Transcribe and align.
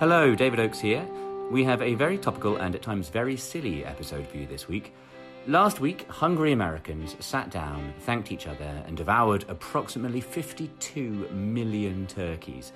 Hello, 0.00 0.34
David 0.34 0.60
Oakes 0.60 0.80
here. 0.80 1.06
We 1.50 1.62
have 1.64 1.82
a 1.82 1.92
very 1.92 2.16
topical 2.16 2.56
and 2.56 2.74
at 2.74 2.80
times 2.80 3.10
very 3.10 3.36
silly 3.36 3.84
episode 3.84 4.26
for 4.26 4.38
you 4.38 4.46
this 4.46 4.66
week. 4.66 4.94
Last 5.46 5.78
week, 5.78 6.08
hungry 6.08 6.52
Americans 6.52 7.16
sat 7.20 7.50
down, 7.50 7.92
thanked 7.98 8.32
each 8.32 8.46
other, 8.46 8.82
and 8.86 8.96
devoured 8.96 9.44
approximately 9.50 10.22
52 10.22 11.28
million 11.32 12.06
turkeys. 12.06 12.72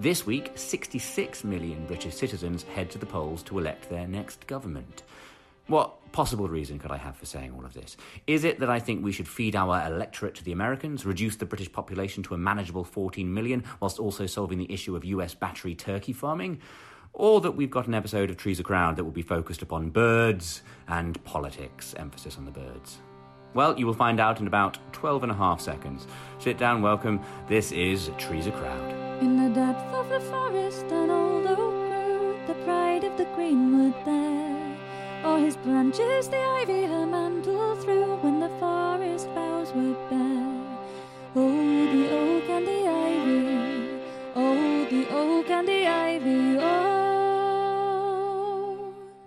This 0.00 0.26
week, 0.26 0.50
66 0.56 1.44
million 1.44 1.86
British 1.86 2.16
citizens 2.16 2.64
head 2.64 2.90
to 2.90 2.98
the 2.98 3.06
polls 3.06 3.44
to 3.44 3.60
elect 3.60 3.88
their 3.88 4.08
next 4.08 4.44
government. 4.48 5.04
What 5.68 6.12
possible 6.12 6.46
reason 6.46 6.78
could 6.78 6.92
I 6.92 6.96
have 6.96 7.16
for 7.16 7.26
saying 7.26 7.52
all 7.56 7.64
of 7.64 7.74
this? 7.74 7.96
Is 8.28 8.44
it 8.44 8.60
that 8.60 8.70
I 8.70 8.78
think 8.78 9.04
we 9.04 9.10
should 9.10 9.26
feed 9.26 9.56
our 9.56 9.84
electorate 9.84 10.36
to 10.36 10.44
the 10.44 10.52
Americans, 10.52 11.04
reduce 11.04 11.34
the 11.34 11.44
British 11.44 11.72
population 11.72 12.22
to 12.24 12.34
a 12.34 12.38
manageable 12.38 12.84
14 12.84 13.34
million, 13.34 13.64
whilst 13.80 13.98
also 13.98 14.26
solving 14.26 14.58
the 14.58 14.72
issue 14.72 14.94
of 14.94 15.04
US 15.04 15.34
battery 15.34 15.74
turkey 15.74 16.12
farming? 16.12 16.60
Or 17.12 17.40
that 17.40 17.52
we've 17.52 17.70
got 17.70 17.88
an 17.88 17.94
episode 17.94 18.30
of 18.30 18.36
Trees 18.36 18.60
a 18.60 18.62
Crowd 18.62 18.94
that 18.94 19.02
will 19.02 19.10
be 19.10 19.22
focused 19.22 19.60
upon 19.60 19.90
birds 19.90 20.62
and 20.86 21.22
politics, 21.24 21.94
emphasis 21.96 22.38
on 22.38 22.44
the 22.44 22.52
birds? 22.52 22.98
Well, 23.52 23.76
you 23.76 23.86
will 23.86 23.94
find 23.94 24.20
out 24.20 24.38
in 24.38 24.46
about 24.46 24.78
12 24.92 25.24
and 25.24 25.32
a 25.32 25.34
half 25.34 25.60
seconds. 25.60 26.06
Sit 26.38 26.58
down, 26.58 26.80
welcome. 26.80 27.20
This 27.48 27.72
is 27.72 28.10
Trees 28.18 28.46
a 28.46 28.52
Crowd. 28.52 29.20
In 29.20 29.42
the 29.42 29.52
depth 29.52 29.92
of 29.94 30.08
the 30.10 30.20
forest, 30.20 30.84
an 30.92 31.10
old 31.10 31.46
oak 31.46 31.58
grew, 31.58 32.38
the 32.46 32.54
pride 32.64 33.02
of 33.02 33.16
the 33.16 33.24
greenwood 33.34 33.94
there. 34.04 34.65
O'er 35.26 35.40
his 35.40 35.56
branches 35.56 36.28
the 36.28 36.36
ivy 36.36 36.84
her 36.84 37.04
mantle 37.04 37.74
threw 37.82 38.14
when 38.18 38.38
the 38.38 38.48
forest 38.60 39.26
boughs 39.34 39.72
were 39.72 39.94
bare. 40.08 40.78
Oh, 41.34 41.50
the 41.92 42.08
oak 42.14 42.48
and 42.48 42.64
the 42.64 42.86
ivy, 42.86 43.88
oh, 44.36 44.86
the 44.88 45.08
oak 45.10 45.50
and 45.50 45.66
the 45.66 45.84
ivy, 45.84 46.58
oh. 46.60 47.74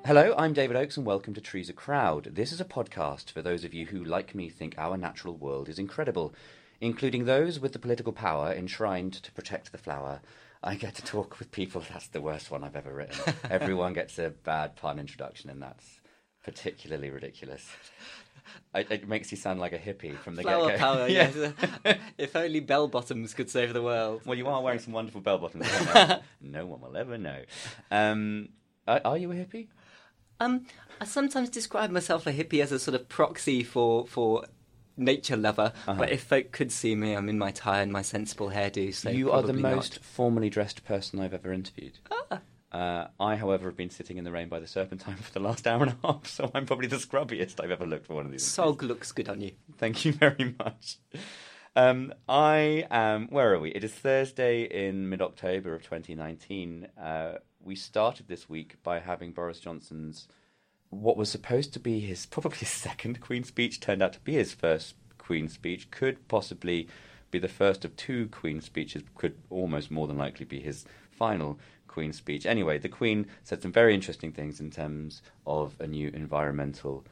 Hello, 0.05 0.33
I'm 0.37 0.53
David 0.53 0.77
Oakes, 0.77 0.95
and 0.95 1.05
welcome 1.05 1.33
to 1.33 1.41
Trees 1.41 1.69
a 1.69 1.73
Crowd. 1.73 2.29
This 2.33 2.53
is 2.53 2.61
a 2.61 2.65
podcast 2.65 3.31
for 3.31 3.41
those 3.41 3.65
of 3.65 3.73
you 3.73 3.87
who, 3.87 4.01
like 4.01 4.33
me, 4.33 4.47
think 4.47 4.75
our 4.77 4.95
natural 4.95 5.35
world 5.35 5.67
is 5.67 5.79
incredible, 5.79 6.33
including 6.79 7.25
those 7.25 7.59
with 7.59 7.73
the 7.73 7.79
political 7.79 8.13
power 8.13 8.53
enshrined 8.53 9.11
to 9.15 9.33
protect 9.33 9.73
the 9.73 9.77
flower. 9.77 10.21
I 10.61 10.75
get 10.75 10.95
to 10.95 11.03
talk 11.03 11.39
with 11.39 11.51
people. 11.51 11.83
That's 11.91 12.07
the 12.07 12.21
worst 12.21 12.51
one 12.51 12.63
I've 12.63 12.75
ever 12.75 12.93
written. 12.93 13.33
Everyone 13.49 13.93
gets 13.93 14.19
a 14.19 14.29
bad 14.29 14.75
pun 14.75 14.99
introduction, 14.99 15.49
and 15.49 15.61
that's 15.61 15.99
particularly 16.43 17.09
ridiculous. 17.09 17.65
It, 18.73 18.91
it 18.91 19.07
makes 19.07 19.31
you 19.31 19.37
sound 19.37 19.59
like 19.59 19.73
a 19.73 19.77
hippie 19.77 20.17
from 20.17 20.35
the 20.35 20.41
Flower 20.41 20.69
get-go. 20.69 20.79
power, 20.79 21.07
yes. 21.09 21.53
if 22.17 22.35
only 22.35 22.59
bell 22.59 22.87
bottoms 22.87 23.33
could 23.33 23.49
save 23.49 23.73
the 23.73 23.81
world. 23.81 24.21
Well, 24.25 24.37
you 24.37 24.47
are 24.47 24.61
wearing 24.61 24.79
some 24.79 24.93
wonderful 24.93 25.21
bell 25.21 25.37
bottoms. 25.37 25.67
no 26.41 26.65
one 26.65 26.81
will 26.81 26.97
ever 26.97 27.17
know. 27.17 27.43
Um, 27.89 28.49
are, 28.87 29.01
are 29.05 29.17
you 29.17 29.31
a 29.31 29.35
hippie? 29.35 29.67
Um, 30.39 30.65
I 31.01 31.05
sometimes 31.05 31.49
describe 31.49 31.91
myself 31.91 32.27
a 32.27 32.33
hippie 32.33 32.61
as 32.61 32.71
a 32.71 32.79
sort 32.79 32.95
of 32.95 33.09
proxy 33.09 33.63
for 33.63 34.07
for 34.07 34.45
nature 34.99 35.37
lover. 35.37 35.73
Uh-huh. 35.87 35.95
But 35.97 36.11
if 36.11 36.23
folk 36.23 36.51
could 36.51 36.71
see 36.71 36.95
me, 36.95 37.13
I'm 37.13 37.29
in 37.29 37.39
my 37.39 37.51
tie 37.51 37.81
and 37.81 37.91
my 37.91 38.01
sensible 38.01 38.49
hairdo. 38.49 38.93
So 38.93 39.09
you 39.09 39.31
are 39.31 39.41
the 39.41 39.47
probably 39.47 39.63
not. 39.63 39.75
most 39.75 40.03
formally 40.03 40.49
dressed 40.49 40.85
person 40.85 41.19
I've 41.19 41.33
ever 41.33 41.51
interviewed. 41.51 41.99
Uh, 42.71 43.07
I, 43.19 43.35
however, 43.35 43.65
have 43.69 43.77
been 43.77 43.89
sitting 43.89 44.17
in 44.17 44.23
the 44.23 44.31
rain 44.31 44.47
by 44.47 44.59
the 44.59 44.67
Serpentine 44.67 45.15
for 45.21 45.33
the 45.33 45.39
last 45.39 45.65
hour 45.65 45.83
and 45.83 45.95
a 46.03 46.07
half, 46.07 46.27
so 46.27 46.51
I'm 46.53 46.65
probably 46.65 46.87
the 46.87 46.97
scrubbiest 46.97 47.59
I've 47.63 47.71
ever 47.71 47.85
looked 47.85 48.05
for 48.05 48.13
one 48.13 48.25
of 48.25 48.31
these. 48.31 48.43
Sog 48.43 48.81
looks 48.83 49.11
good 49.11 49.27
on 49.27 49.41
you. 49.41 49.51
Thank 49.77 50.05
you 50.05 50.13
very 50.13 50.55
much. 50.59 50.97
Um, 51.75 52.13
I 52.27 52.85
am. 52.91 53.27
Where 53.29 53.53
are 53.53 53.59
we? 53.59 53.71
It 53.71 53.83
is 53.83 53.93
Thursday 53.93 54.63
in 54.63 55.09
mid 55.09 55.21
October 55.21 55.73
of 55.73 55.81
2019. 55.83 56.87
Uh, 56.99 57.33
we 57.61 57.75
started 57.75 58.27
this 58.27 58.47
week 58.47 58.75
by 58.83 58.99
having 58.99 59.31
Boris 59.31 59.59
Johnson's 59.59 60.27
what 60.89 61.17
was 61.17 61.29
supposed 61.29 61.73
to 61.73 61.79
be 61.79 61.99
his 61.99 62.25
probably 62.35 62.65
second 62.65 63.21
Queen 63.21 63.43
speech 63.43 63.79
turned 63.79 64.01
out 64.01 64.13
to 64.13 64.19
be 64.19 64.33
his 64.33 64.53
first 64.53 64.95
Queen 65.17 65.47
speech. 65.47 65.91
Could 65.91 66.27
possibly 66.27 66.87
be 67.31 67.39
the 67.39 67.47
first 67.47 67.85
of 67.85 67.95
two 67.95 68.27
Queen 68.29 68.61
speeches. 68.61 69.03
Could 69.15 69.35
almost 69.49 69.91
more 69.91 70.07
than 70.07 70.17
likely 70.17 70.45
be 70.45 70.59
his 70.59 70.85
final 71.11 71.59
Queen 71.87 72.13
speech. 72.13 72.45
Anyway, 72.45 72.77
the 72.77 72.89
Queen 72.89 73.27
said 73.43 73.61
some 73.61 73.71
very 73.71 73.93
interesting 73.93 74.31
things 74.31 74.59
in 74.59 74.71
terms 74.71 75.21
of 75.45 75.75
a 75.79 75.87
new 75.87 76.09
environmental 76.09 77.03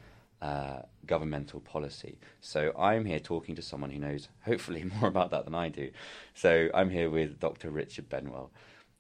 uh, 0.42 0.82
governmental 1.06 1.60
policy. 1.60 2.20
So 2.42 2.72
I'm 2.78 3.06
here 3.06 3.20
talking 3.20 3.56
to 3.56 3.62
someone 3.62 3.90
who 3.90 4.00
knows 4.00 4.30
hopefully 4.46 4.84
more 5.00 5.10
about 5.10 5.32
that 5.32 5.46
than 5.46 5.56
I 5.56 5.70
do. 5.70 5.90
So 6.34 6.70
I'm 6.74 6.90
here 6.90 7.10
with 7.10 7.40
Dr. 7.40 7.70
Richard 7.72 8.08
Benwell. 8.08 8.52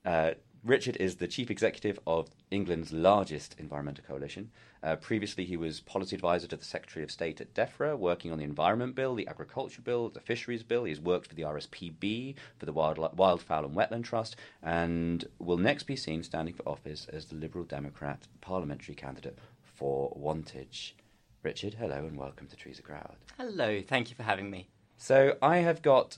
Uh, 0.03 0.31
Richard 0.67 0.97
is 0.97 1.15
the 1.15 1.29
chief 1.29 1.49
executive 1.49 1.97
of 2.05 2.27
England's 2.51 2.91
largest 2.91 3.55
environmental 3.57 4.03
coalition. 4.05 4.51
Uh, 4.83 4.97
previously, 4.97 5.45
he 5.45 5.55
was 5.55 5.79
policy 5.79 6.13
advisor 6.13 6.45
to 6.45 6.57
the 6.57 6.65
Secretary 6.65 7.05
of 7.05 7.09
State 7.09 7.39
at 7.39 7.53
DEFRA, 7.53 7.97
working 7.97 8.33
on 8.33 8.37
the 8.37 8.43
Environment 8.43 8.93
Bill, 8.93 9.15
the 9.15 9.29
Agriculture 9.29 9.81
Bill, 9.81 10.09
the 10.09 10.19
Fisheries 10.19 10.63
Bill. 10.63 10.83
He's 10.83 10.99
worked 10.99 11.27
for 11.27 11.35
the 11.35 11.43
RSPB, 11.43 12.35
for 12.57 12.65
the 12.65 12.73
Wild, 12.73 12.97
Wildfowl 12.97 13.63
and 13.63 13.75
Wetland 13.77 14.03
Trust, 14.03 14.35
and 14.61 15.23
will 15.39 15.57
next 15.57 15.83
be 15.83 15.95
seen 15.95 16.21
standing 16.21 16.53
for 16.53 16.67
office 16.67 17.07
as 17.13 17.25
the 17.25 17.35
Liberal 17.35 17.63
Democrat 17.63 18.27
parliamentary 18.41 18.93
candidate 18.93 19.39
for 19.61 20.11
Wantage. 20.17 20.97
Richard, 21.43 21.75
hello 21.75 21.95
and 21.95 22.17
welcome 22.17 22.47
to 22.47 22.57
Trees 22.57 22.79
a 22.79 22.81
Crowd. 22.81 23.15
Hello, 23.37 23.81
thank 23.81 24.09
you 24.09 24.17
for 24.17 24.23
having 24.23 24.51
me. 24.51 24.67
So 24.97 25.37
I 25.41 25.59
have 25.59 25.81
got 25.81 26.17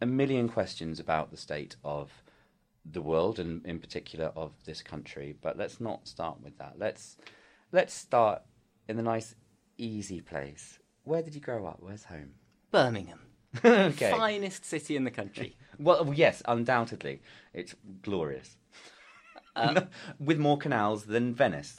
a 0.00 0.06
million 0.06 0.48
questions 0.48 0.98
about 0.98 1.30
the 1.30 1.36
state 1.36 1.76
of 1.84 2.10
the 2.84 3.02
world 3.02 3.38
and 3.38 3.64
in 3.66 3.78
particular 3.78 4.32
of 4.36 4.52
this 4.64 4.82
country, 4.82 5.36
but 5.40 5.56
let's 5.56 5.80
not 5.80 6.08
start 6.08 6.40
with 6.42 6.58
that. 6.58 6.74
Let's 6.78 7.16
let's 7.72 7.94
start 7.94 8.42
in 8.88 8.96
the 8.96 9.02
nice 9.02 9.34
easy 9.76 10.20
place. 10.20 10.78
Where 11.04 11.22
did 11.22 11.34
you 11.34 11.40
grow 11.40 11.66
up? 11.66 11.78
Where's 11.80 12.04
home? 12.04 12.34
Birmingham, 12.70 13.20
okay. 13.64 14.10
finest 14.10 14.64
city 14.64 14.96
in 14.96 15.04
the 15.04 15.10
country. 15.10 15.56
Well, 15.80 16.12
yes, 16.12 16.42
undoubtedly. 16.48 17.22
It's 17.54 17.76
glorious. 18.02 18.56
Uh, 19.54 19.82
with 20.18 20.36
more 20.40 20.58
canals 20.58 21.04
than 21.04 21.34
Venice. 21.34 21.78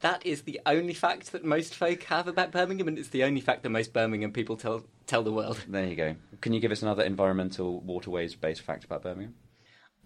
That 0.00 0.24
is 0.24 0.42
the 0.42 0.60
only 0.64 0.94
fact 0.94 1.30
that 1.32 1.44
most 1.44 1.74
folk 1.74 2.02
have 2.04 2.26
about 2.26 2.52
Birmingham, 2.52 2.88
and 2.88 2.98
it's 2.98 3.08
the 3.08 3.22
only 3.22 3.42
fact 3.42 3.62
that 3.62 3.68
most 3.68 3.92
Birmingham 3.92 4.32
people 4.32 4.56
tell 4.56 4.84
tell 5.06 5.22
the 5.22 5.32
world. 5.32 5.62
There 5.68 5.86
you 5.86 5.94
go. 5.94 6.16
Can 6.40 6.54
you 6.54 6.60
give 6.60 6.72
us 6.72 6.82
another 6.82 7.02
environmental 7.02 7.80
waterways 7.80 8.34
based 8.34 8.62
fact 8.62 8.84
about 8.84 9.02
Birmingham? 9.02 9.34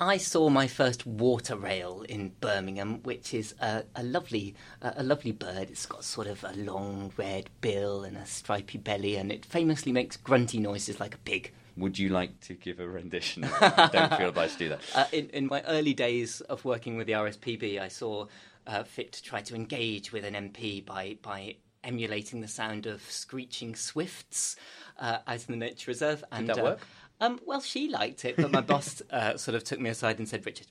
I 0.00 0.16
saw 0.16 0.48
my 0.48 0.68
first 0.68 1.06
water 1.06 1.56
rail 1.56 2.04
in 2.08 2.32
Birmingham, 2.40 3.02
which 3.02 3.34
is 3.34 3.54
a, 3.60 3.84
a 3.96 4.02
lovely, 4.02 4.54
a, 4.80 4.94
a 4.98 5.02
lovely 5.02 5.32
bird. 5.32 5.70
It's 5.70 5.86
got 5.86 6.04
sort 6.04 6.28
of 6.28 6.44
a 6.44 6.52
long 6.56 7.12
red 7.16 7.50
bill 7.60 8.04
and 8.04 8.16
a 8.16 8.24
stripy 8.24 8.78
belly, 8.78 9.16
and 9.16 9.32
it 9.32 9.44
famously 9.44 9.90
makes 9.90 10.16
grunty 10.16 10.58
noises 10.58 11.00
like 11.00 11.14
a 11.14 11.18
pig. 11.18 11.52
Would 11.76 11.98
you 11.98 12.10
like 12.10 12.38
to 12.42 12.54
give 12.54 12.78
a 12.78 12.88
rendition? 12.88 13.44
I 13.44 13.88
don't 13.92 14.16
feel 14.16 14.28
obliged 14.28 14.54
to 14.54 14.58
do 14.58 14.68
that. 14.70 14.80
Uh, 14.94 15.04
in, 15.12 15.30
in 15.30 15.46
my 15.46 15.62
early 15.62 15.94
days 15.94 16.40
of 16.42 16.64
working 16.64 16.96
with 16.96 17.06
the 17.06 17.14
RSPB, 17.14 17.80
I 17.80 17.88
saw 17.88 18.26
uh, 18.66 18.84
fit 18.84 19.12
to 19.12 19.22
try 19.22 19.40
to 19.42 19.54
engage 19.54 20.12
with 20.12 20.24
an 20.24 20.34
MP 20.34 20.84
by 20.84 21.16
by 21.22 21.56
emulating 21.84 22.40
the 22.40 22.48
sound 22.48 22.86
of 22.86 23.00
screeching 23.02 23.74
swifts 23.74 24.56
uh, 24.98 25.18
in 25.26 25.38
the 25.48 25.56
nature 25.56 25.90
reserve. 25.90 26.24
And 26.30 26.48
that 26.48 26.58
uh, 26.58 26.62
work? 26.62 26.80
Um, 27.20 27.40
well, 27.44 27.60
she 27.60 27.88
liked 27.88 28.24
it, 28.24 28.36
but 28.36 28.50
my 28.50 28.60
boss 28.60 29.02
uh, 29.10 29.36
sort 29.36 29.54
of 29.54 29.64
took 29.64 29.80
me 29.80 29.90
aside 29.90 30.18
and 30.18 30.28
said, 30.28 30.46
"Richard, 30.46 30.68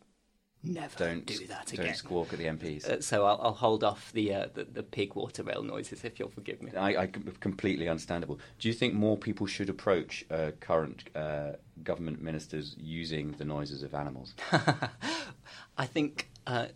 never 0.63 0.97
Don't 0.97 1.25
do 1.25 1.45
that 1.47 1.71
Don't 1.75 1.95
squawk 1.95 2.33
at 2.33 2.39
the 2.39 2.45
MPs. 2.45 2.87
Uh, 2.87 3.01
so 3.01 3.25
I'll, 3.25 3.39
I'll 3.41 3.53
hold 3.53 3.83
off 3.83 4.11
the, 4.13 4.33
uh, 4.33 4.47
the 4.53 4.65
the 4.65 4.83
pig 4.83 5.15
water 5.15 5.43
rail 5.43 5.63
noises 5.63 6.03
if 6.03 6.19
you'll 6.19 6.29
forgive 6.29 6.61
me. 6.61 6.71
I, 6.75 7.03
I 7.03 7.07
completely 7.39 7.87
understandable. 7.87 8.39
Do 8.59 8.67
you 8.67 8.73
think 8.73 8.93
more 8.93 9.17
people 9.17 9.47
should 9.47 9.69
approach 9.69 10.25
uh, 10.31 10.51
current 10.59 11.03
uh, 11.15 11.53
government 11.83 12.21
ministers 12.21 12.75
using 12.77 13.31
the 13.33 13.45
noises 13.45 13.83
of 13.83 13.93
animals? 13.93 14.33
I 15.77 15.85
think 15.85 16.29
uh, 16.45 16.67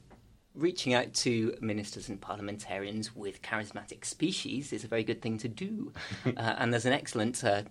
reaching 0.56 0.94
out 0.94 1.14
to 1.14 1.56
ministers 1.62 2.10
and 2.10 2.20
parliamentarians 2.20 3.16
with 3.16 3.42
charismatic 3.42 4.06
species 4.06 4.74
is 4.74 4.84
a 4.84 4.88
very 4.88 5.04
good 5.04 5.22
thing 5.22 5.38
to 5.40 5.48
do. 5.48 5.92
uh, 6.26 6.56
and 6.58 6.72
there's 6.72 6.86
an 6.86 6.94
excellent 6.94 7.44
uh, 7.44 7.64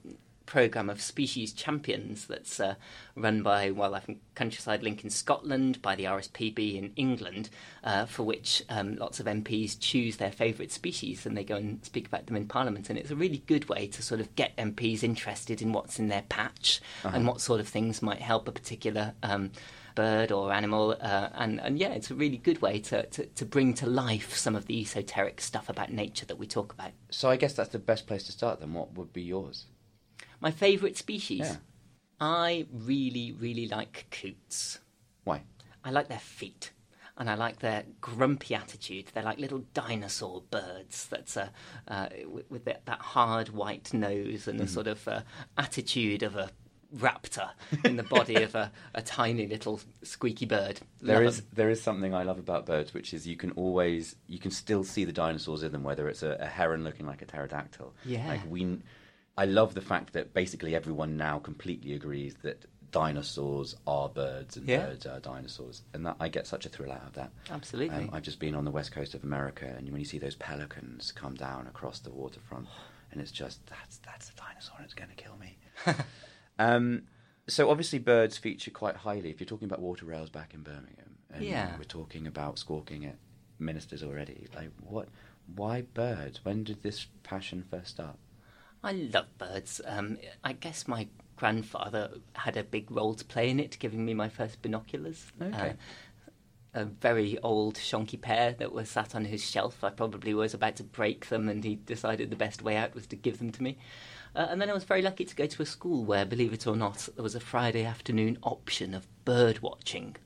program 0.50 0.90
of 0.90 1.00
species 1.00 1.52
champions 1.52 2.26
that's 2.26 2.58
uh, 2.58 2.74
run 3.14 3.40
by 3.40 3.70
Wildlife 3.70 4.08
and 4.08 4.18
Countryside 4.34 4.82
Link 4.82 5.04
in 5.04 5.10
Scotland, 5.10 5.80
by 5.80 5.94
the 5.94 6.04
RSPB 6.04 6.76
in 6.76 6.92
England, 6.96 7.50
uh, 7.84 8.04
for 8.04 8.24
which 8.24 8.60
um, 8.68 8.96
lots 8.96 9.20
of 9.20 9.26
MPs 9.26 9.78
choose 9.78 10.16
their 10.16 10.32
favourite 10.32 10.72
species 10.72 11.24
and 11.24 11.36
they 11.36 11.44
go 11.44 11.54
and 11.54 11.84
speak 11.84 12.08
about 12.08 12.26
them 12.26 12.36
in 12.36 12.48
Parliament. 12.48 12.90
And 12.90 12.98
it's 12.98 13.12
a 13.12 13.16
really 13.16 13.44
good 13.46 13.68
way 13.68 13.86
to 13.86 14.02
sort 14.02 14.20
of 14.20 14.34
get 14.34 14.56
MPs 14.56 15.04
interested 15.04 15.62
in 15.62 15.72
what's 15.72 16.00
in 16.00 16.08
their 16.08 16.24
patch 16.28 16.80
and 17.04 17.28
what 17.28 17.40
sort 17.40 17.60
of 17.60 17.68
things 17.68 18.02
might 18.02 18.20
help 18.20 18.48
a 18.48 18.52
particular. 18.52 19.14
Um, 19.22 19.52
bird 19.96 20.30
or 20.30 20.52
animal, 20.52 20.96
uh, 21.00 21.28
and 21.34 21.60
and 21.60 21.76
yeah, 21.78 21.88
it's 21.88 22.12
a 22.12 22.14
really 22.14 22.36
good 22.36 22.62
way 22.62 22.78
to, 22.78 23.04
to 23.06 23.26
to 23.26 23.44
bring 23.44 23.74
to 23.74 23.86
life 23.86 24.36
some 24.36 24.54
of 24.54 24.66
the 24.66 24.80
esoteric 24.80 25.40
stuff 25.40 25.68
about 25.68 25.92
nature 25.92 26.24
that 26.26 26.38
we 26.38 26.46
talk 26.46 26.72
about. 26.72 26.92
So 27.10 27.28
I 27.28 27.36
guess 27.36 27.54
that's 27.54 27.70
the 27.70 27.80
best 27.80 28.06
place 28.06 28.22
to 28.26 28.32
start. 28.32 28.60
Then 28.60 28.72
what 28.72 28.94
would 28.94 29.12
be 29.12 29.22
yours? 29.22 29.66
My 30.40 30.50
favourite 30.50 30.96
species. 30.96 31.40
Yeah. 31.40 31.56
I 32.20 32.66
really, 32.72 33.32
really 33.32 33.66
like 33.68 34.06
coots. 34.10 34.78
Why? 35.24 35.42
I 35.84 35.90
like 35.90 36.08
their 36.08 36.18
feet. 36.18 36.72
And 37.16 37.28
I 37.28 37.34
like 37.34 37.58
their 37.58 37.84
grumpy 38.00 38.54
attitude. 38.54 39.06
They're 39.12 39.22
like 39.22 39.38
little 39.38 39.62
dinosaur 39.74 40.42
birds. 40.50 41.06
That's 41.08 41.36
uh, 41.36 41.48
uh, 41.86 42.08
with, 42.26 42.50
with 42.50 42.64
that, 42.64 42.86
that 42.86 43.00
hard 43.00 43.50
white 43.50 43.92
nose 43.92 44.48
and 44.48 44.58
the 44.58 44.64
Mm-hmm. 44.64 44.72
sort 44.72 44.86
of 44.86 45.06
uh, 45.06 45.20
attitude 45.58 46.22
of 46.22 46.36
a 46.36 46.50
raptor 46.96 47.50
in 47.84 47.96
the 47.96 48.02
body 48.02 48.36
of 48.42 48.54
a, 48.54 48.72
a 48.94 49.02
tiny 49.02 49.46
little 49.46 49.80
squeaky 50.02 50.46
bird. 50.46 50.80
There 51.02 51.22
is 51.22 51.42
there 51.52 51.68
is 51.70 51.82
something 51.82 52.14
I 52.14 52.22
love 52.22 52.38
about 52.38 52.64
birds, 52.66 52.94
which 52.94 53.12
is 53.14 53.26
you 53.26 53.36
can 53.36 53.50
always 53.52 54.16
you 54.26 54.38
can 54.38 54.50
still 54.50 54.82
see 54.82 55.04
the 55.04 55.12
dinosaurs 55.12 55.62
in 55.62 55.72
them, 55.72 55.84
whether 55.84 56.08
it's 56.08 56.22
a, 56.22 56.36
a 56.40 56.46
heron 56.46 56.84
looking 56.84 57.06
like 57.06 57.20
a 57.22 57.26
pterodactyl. 57.26 57.94
Yeah. 58.04 58.26
Like 58.26 58.40
we, 58.48 58.78
I 59.36 59.44
love 59.46 59.74
the 59.74 59.80
fact 59.80 60.12
that 60.12 60.34
basically 60.34 60.74
everyone 60.74 61.16
now 61.16 61.38
completely 61.38 61.94
agrees 61.94 62.34
that 62.42 62.66
dinosaurs 62.90 63.76
are 63.86 64.08
birds 64.08 64.56
and 64.56 64.66
Yeah. 64.68 64.86
birds 64.86 65.06
are 65.06 65.20
dinosaurs, 65.20 65.82
and 65.94 66.04
that 66.04 66.16
I 66.20 66.28
get 66.28 66.46
such 66.46 66.66
a 66.66 66.68
thrill 66.68 66.92
out 66.92 67.06
of 67.06 67.12
that. 67.14 67.30
Absolutely. 67.48 67.96
Um, 67.96 68.10
I've 68.12 68.22
just 68.22 68.40
been 68.40 68.54
on 68.54 68.64
the 68.64 68.70
west 68.70 68.92
coast 68.92 69.14
of 69.14 69.22
America, 69.22 69.66
and 69.66 69.88
when 69.90 70.00
you 70.00 70.04
see 70.04 70.18
those 70.18 70.34
pelicans 70.34 71.12
come 71.12 71.34
down 71.34 71.66
across 71.68 72.00
the 72.00 72.10
waterfront, 72.10 72.66
and 73.12 73.20
it's 73.20 73.30
just 73.30 73.64
that's 73.66 73.98
that's 73.98 74.30
a 74.30 74.34
dinosaur, 74.34 74.74
and 74.76 74.84
it's 74.84 74.94
going 74.94 75.10
to 75.10 75.16
kill 75.16 75.36
me. 75.36 75.58
um, 76.58 77.02
so 77.48 77.70
obviously, 77.70 77.98
birds 77.98 78.36
feature 78.36 78.70
quite 78.70 78.96
highly. 78.96 79.30
If 79.30 79.40
you're 79.40 79.46
talking 79.46 79.66
about 79.66 79.80
water 79.80 80.04
rails 80.06 80.30
back 80.30 80.52
in 80.54 80.62
Birmingham, 80.62 81.18
and 81.32 81.44
Yeah. 81.44 81.76
we're 81.78 81.84
talking 81.84 82.26
about 82.26 82.58
squawking 82.58 83.04
at 83.06 83.16
ministers 83.58 84.02
already, 84.02 84.48
like 84.54 84.70
what? 84.80 85.08
Why 85.54 85.82
birds? 85.82 86.44
When 86.44 86.64
did 86.64 86.82
this 86.82 87.06
passion 87.22 87.62
first 87.68 87.92
start? 87.92 88.16
I 88.82 88.92
love 88.92 89.26
birds. 89.38 89.80
Um, 89.84 90.18
I 90.42 90.52
guess 90.52 90.88
my 90.88 91.08
grandfather 91.36 92.10
had 92.34 92.56
a 92.56 92.64
big 92.64 92.90
role 92.90 93.14
to 93.14 93.24
play 93.24 93.50
in 93.50 93.60
it, 93.60 93.78
giving 93.78 94.04
me 94.04 94.14
my 94.14 94.28
first 94.28 94.62
binoculars. 94.62 95.26
Okay. 95.40 95.70
Uh, 95.70 95.72
a 96.72 96.84
very 96.84 97.36
old 97.38 97.74
shonky 97.74 98.20
pair 98.20 98.52
that 98.52 98.72
were 98.72 98.84
sat 98.84 99.14
on 99.16 99.24
his 99.24 99.44
shelf. 99.44 99.82
I 99.82 99.90
probably 99.90 100.34
was 100.34 100.54
about 100.54 100.76
to 100.76 100.84
break 100.84 101.28
them, 101.28 101.48
and 101.48 101.64
he 101.64 101.74
decided 101.74 102.30
the 102.30 102.36
best 102.36 102.62
way 102.62 102.76
out 102.76 102.94
was 102.94 103.08
to 103.08 103.16
give 103.16 103.38
them 103.38 103.50
to 103.52 103.62
me. 103.62 103.76
Uh, 104.36 104.46
and 104.48 104.60
then 104.60 104.70
I 104.70 104.74
was 104.74 104.84
very 104.84 105.02
lucky 105.02 105.24
to 105.24 105.34
go 105.34 105.46
to 105.46 105.62
a 105.62 105.66
school 105.66 106.04
where, 106.04 106.24
believe 106.24 106.52
it 106.52 106.68
or 106.68 106.76
not, 106.76 107.08
there 107.16 107.24
was 107.24 107.34
a 107.34 107.40
Friday 107.40 107.84
afternoon 107.84 108.38
option 108.42 108.94
of 108.94 109.08
bird 109.24 109.58
watching. 109.58 110.16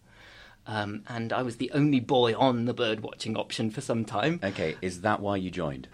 Um, 0.66 1.02
and 1.08 1.32
I 1.32 1.42
was 1.42 1.56
the 1.56 1.70
only 1.72 2.00
boy 2.00 2.34
on 2.34 2.66
the 2.66 2.74
bird 2.74 3.00
watching 3.00 3.36
option 3.36 3.70
for 3.70 3.80
some 3.80 4.04
time. 4.04 4.40
Okay, 4.42 4.76
is 4.82 5.00
that 5.00 5.20
why 5.20 5.36
you 5.36 5.50
joined? 5.50 5.88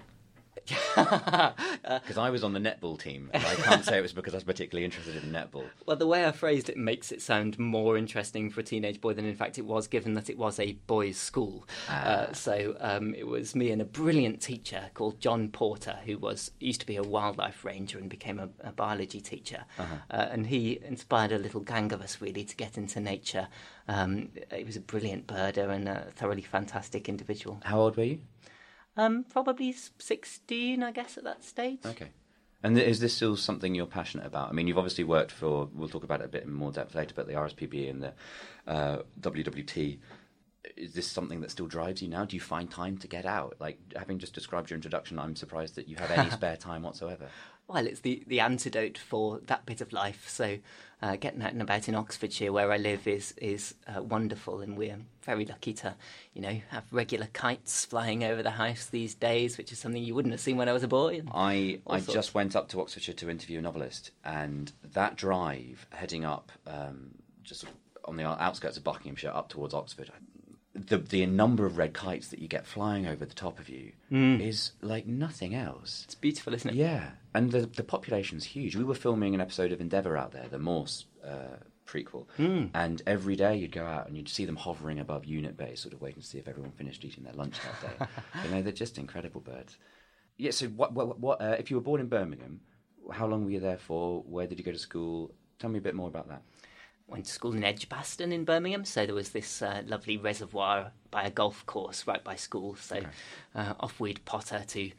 Because 2.00 2.18
I 2.18 2.30
was 2.30 2.44
on 2.44 2.52
the 2.52 2.60
netball 2.60 2.98
team, 2.98 3.30
I 3.32 3.38
can't 3.38 3.84
say 3.84 3.98
it 3.98 4.02
was 4.02 4.12
because 4.12 4.34
I 4.34 4.36
was 4.36 4.44
particularly 4.44 4.84
interested 4.84 5.16
in 5.22 5.30
netball. 5.32 5.64
Well, 5.86 5.96
the 5.96 6.06
way 6.06 6.26
I 6.26 6.32
phrased 6.32 6.68
it 6.68 6.76
makes 6.76 7.10
it 7.10 7.22
sound 7.22 7.58
more 7.58 7.96
interesting 7.96 8.50
for 8.50 8.60
a 8.60 8.62
teenage 8.62 9.00
boy 9.00 9.14
than 9.14 9.24
in 9.24 9.34
fact 9.34 9.58
it 9.58 9.64
was, 9.64 9.86
given 9.86 10.14
that 10.14 10.30
it 10.30 10.38
was 10.38 10.60
a 10.60 10.72
boys' 10.86 11.16
school. 11.16 11.66
Uh, 11.88 12.32
so 12.32 12.76
um, 12.80 13.14
it 13.14 13.26
was 13.26 13.54
me 13.54 13.70
and 13.70 13.80
a 13.80 13.84
brilliant 13.84 14.40
teacher 14.40 14.90
called 14.94 15.20
John 15.20 15.48
Porter, 15.48 15.98
who 16.06 16.18
was 16.18 16.50
used 16.60 16.80
to 16.80 16.86
be 16.86 16.96
a 16.96 17.02
wildlife 17.02 17.64
ranger 17.64 17.98
and 17.98 18.08
became 18.08 18.38
a, 18.38 18.48
a 18.60 18.72
biology 18.72 19.20
teacher. 19.20 19.64
Uh, 19.78 20.28
and 20.30 20.46
he 20.46 20.78
inspired 20.84 21.32
a 21.32 21.38
little 21.38 21.60
gang 21.60 21.92
of 21.92 22.00
us 22.02 22.20
really 22.20 22.44
to 22.44 22.56
get 22.56 22.76
into 22.76 23.00
nature. 23.00 23.48
Um, 23.88 24.30
he 24.54 24.64
was 24.64 24.76
a 24.76 24.80
brilliant 24.80 25.26
birder 25.26 25.70
and 25.70 25.88
a 25.88 26.06
thoroughly 26.14 26.42
fantastic 26.42 27.08
individual. 27.08 27.60
How 27.64 27.80
old 27.80 27.96
were 27.96 28.04
you? 28.04 28.20
Um, 28.96 29.25
probably 29.25 29.72
sixteen, 29.72 30.82
I 30.82 30.92
guess, 30.92 31.16
at 31.16 31.25
that 31.25 31.44
stage. 31.44 31.81
Okay. 31.84 32.10
And 32.62 32.76
is 32.78 33.00
this 33.00 33.14
still 33.14 33.37
something 33.37 33.75
you're 33.75 33.87
passionate 33.87 34.26
about? 34.26 34.50
I 34.50 34.52
mean, 34.52 34.66
you've 34.66 34.76
obviously 34.76 35.04
worked 35.04 35.32
for, 35.32 35.69
we'll 35.72 35.88
talk 35.88 36.04
about 36.04 36.20
it 36.20 36.26
a 36.26 36.28
bit 36.28 36.44
in 36.44 36.52
more 36.52 36.70
depth 36.70 36.94
later, 36.94 37.14
but 37.14 37.26
the 37.26 37.32
RSPB 37.32 37.88
and 37.88 38.02
the 38.02 38.12
uh, 38.66 38.98
WWT. 39.20 39.98
Is 40.76 40.92
this 40.92 41.06
something 41.06 41.40
that 41.40 41.50
still 41.50 41.66
drives 41.66 42.02
you 42.02 42.08
now? 42.08 42.26
Do 42.26 42.37
you 42.37 42.40
find 42.40 42.70
time 42.70 42.98
to 42.98 43.08
get 43.08 43.25
out? 43.25 43.56
Like, 43.60 43.78
having 43.96 44.19
just 44.19 44.34
described 44.34 44.69
your 44.69 44.75
introduction, 44.75 45.19
I'm 45.19 45.34
surprised 45.34 45.75
that 45.76 45.88
you 45.88 45.96
have 45.96 46.10
any 46.10 46.28
spare 46.38 46.58
time 46.58 46.82
whatsoever. 46.82 47.28
Well, 47.72 47.87
it's 47.87 48.00
the, 48.00 48.25
the 48.26 48.40
antidote 48.40 48.99
for 48.99 49.38
that 49.46 49.64
bit 49.64 49.81
of 49.81 49.93
life. 49.93 50.28
So, 50.28 50.58
uh, 51.00 51.14
getting 51.14 51.40
out 51.40 51.52
and 51.52 51.62
about 51.62 51.88
in 51.88 51.94
Oxfordshire, 51.94 52.52
where 52.52 52.72
I 52.72 52.78
live, 52.78 53.06
is 53.06 53.32
is 53.38 53.76
uh, 53.87 54.02
wonderful, 54.02 54.61
and 54.61 54.76
we're 54.76 54.99
very 55.22 55.44
lucky 55.44 55.72
to, 55.75 55.94
you 56.34 56.43
know, 56.43 56.61
have 56.70 56.84
regular 56.90 57.28
kites 57.32 57.84
flying 57.84 58.25
over 58.25 58.43
the 58.43 58.50
house 58.50 58.87
these 58.87 59.14
days, 59.14 59.56
which 59.56 59.70
is 59.70 59.78
something 59.78 60.02
you 60.02 60.17
wouldn't 60.17 60.32
have 60.32 60.40
seen 60.40 60.56
when 60.56 60.69
I 60.69 60.72
was 60.72 60.82
a 60.82 60.88
boy. 60.88 61.22
I, 61.32 61.78
I 61.87 62.00
sorts. 62.00 62.12
just 62.12 62.34
went 62.34 62.56
up 62.56 62.69
to 62.70 62.81
Oxfordshire 62.81 63.14
to 63.14 63.31
interview 63.31 63.61
a 63.61 63.62
novelist, 63.62 64.11
and 64.25 64.72
that 64.93 65.17
drive 65.17 65.87
heading 65.90 66.25
up 66.25 66.50
um, 66.67 67.12
just 67.44 67.67
on 68.05 68.17
the 68.17 68.25
outskirts 68.25 68.76
of 68.76 68.82
Buckinghamshire 68.82 69.31
up 69.32 69.49
towards 69.49 69.75
Oxford, 69.75 70.11
the 70.75 70.99
the 70.99 71.26
number 71.26 71.67
of 71.67 71.76
red 71.78 71.93
kites 71.93 72.28
that 72.28 72.38
you 72.38 72.49
get 72.49 72.67
flying 72.67 73.06
over 73.06 73.25
the 73.25 73.34
top 73.34 73.58
of 73.58 73.69
you 73.69 73.93
is 74.40 74.72
like 74.82 75.06
nothing 75.06 75.55
else. 75.55 76.02
it's 76.05 76.14
beautiful, 76.14 76.55
isn't 76.55 76.70
it? 76.70 76.76
Yeah, 76.76 77.11
and 77.34 77.50
the 77.50 77.67
the 77.67 77.82
population's 77.82 78.44
huge. 78.44 78.76
We 78.76 78.84
were 78.84 78.94
filming 78.94 79.34
an 79.34 79.40
episode 79.40 79.72
of 79.72 79.81
Endeavour 79.81 80.17
out 80.17 80.32
there, 80.32 80.46
the 80.49 80.58
Morse 80.58 81.06
uh, 81.26 81.56
prequel, 81.87 82.26
and 82.72 83.02
every 83.06 83.34
day 83.34 83.56
you'd 83.56 83.72
go 83.72 83.84
out 83.84 84.06
and 84.06 84.17
you'd 84.17 84.28
see 84.28 84.44
them 84.44 84.56
hovering 84.56 85.00
above 85.00 85.25
unit 85.25 85.56
base, 85.56 85.81
sort 85.81 85.93
of 85.93 86.00
waiting 86.00 86.22
to 86.22 86.26
see 86.28 86.38
if 86.38 86.46
everyone 86.46 86.70
finished 86.72 87.05
eating 87.05 87.25
their 87.25 87.34
lunch 87.34 87.56
that 87.62 87.99
day. 87.99 88.06
you 88.44 88.50
know, 88.50 88.62
they're 88.62 88.72
just 88.72 88.96
incredible 88.96 89.40
birds. 89.40 89.76
Yeah. 90.37 90.52
So, 90.52 90.69
what, 90.69 90.93
what, 90.93 91.19
what 91.19 91.40
uh, 91.40 91.56
if 91.58 91.70
you 91.70 91.76
were 91.76 91.82
born 91.82 92.00
in 92.00 92.06
Birmingham? 92.06 92.61
How 93.11 93.26
long 93.26 93.44
were 93.44 93.50
you 93.50 93.61
there 93.61 93.78
for? 93.78 94.22
Where 94.22 94.46
did 94.46 94.58
you 94.58 94.64
go 94.64 94.70
to 94.70 94.78
school? 94.78 95.32
Tell 95.58 95.69
me 95.69 95.78
a 95.78 95.82
bit 95.82 95.96
more 95.96 96.06
about 96.06 96.28
that. 96.28 96.43
Went 97.10 97.26
to 97.26 97.32
school 97.32 97.52
in 97.54 97.64
Edgbaston 97.64 98.30
in 98.32 98.44
Birmingham, 98.44 98.84
so 98.84 99.04
there 99.04 99.14
was 99.16 99.30
this 99.30 99.62
uh, 99.62 99.82
lovely 99.84 100.16
reservoir 100.16 100.92
by 101.10 101.24
a 101.24 101.30
golf 101.30 101.66
course 101.66 102.06
right 102.06 102.22
by 102.22 102.36
school. 102.36 102.76
So 102.76 103.02
uh, 103.54 103.74
off 103.80 103.98
we'd 103.98 104.24
potter 104.24 104.62
to 104.68 104.90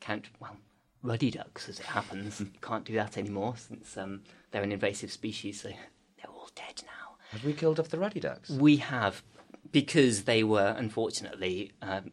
count, 0.00 0.26
well, 0.40 0.56
ruddy 1.04 1.30
ducks 1.30 1.68
as 1.68 1.78
it 1.78 1.86
happens. 1.86 2.40
you 2.40 2.50
can't 2.60 2.84
do 2.84 2.94
that 2.94 3.16
anymore 3.16 3.54
since 3.56 3.96
um, 3.96 4.22
they're 4.50 4.64
an 4.64 4.72
invasive 4.72 5.12
species, 5.12 5.60
so 5.60 5.68
they're 5.68 6.30
all 6.30 6.50
dead 6.56 6.82
now. 6.84 7.14
Have 7.30 7.44
we 7.44 7.52
killed 7.52 7.78
off 7.78 7.90
the 7.90 7.98
ruddy 7.98 8.18
ducks? 8.18 8.50
We 8.50 8.78
have, 8.78 9.22
because 9.70 10.24
they 10.24 10.42
were 10.42 10.74
unfortunately 10.76 11.70
um, 11.80 12.10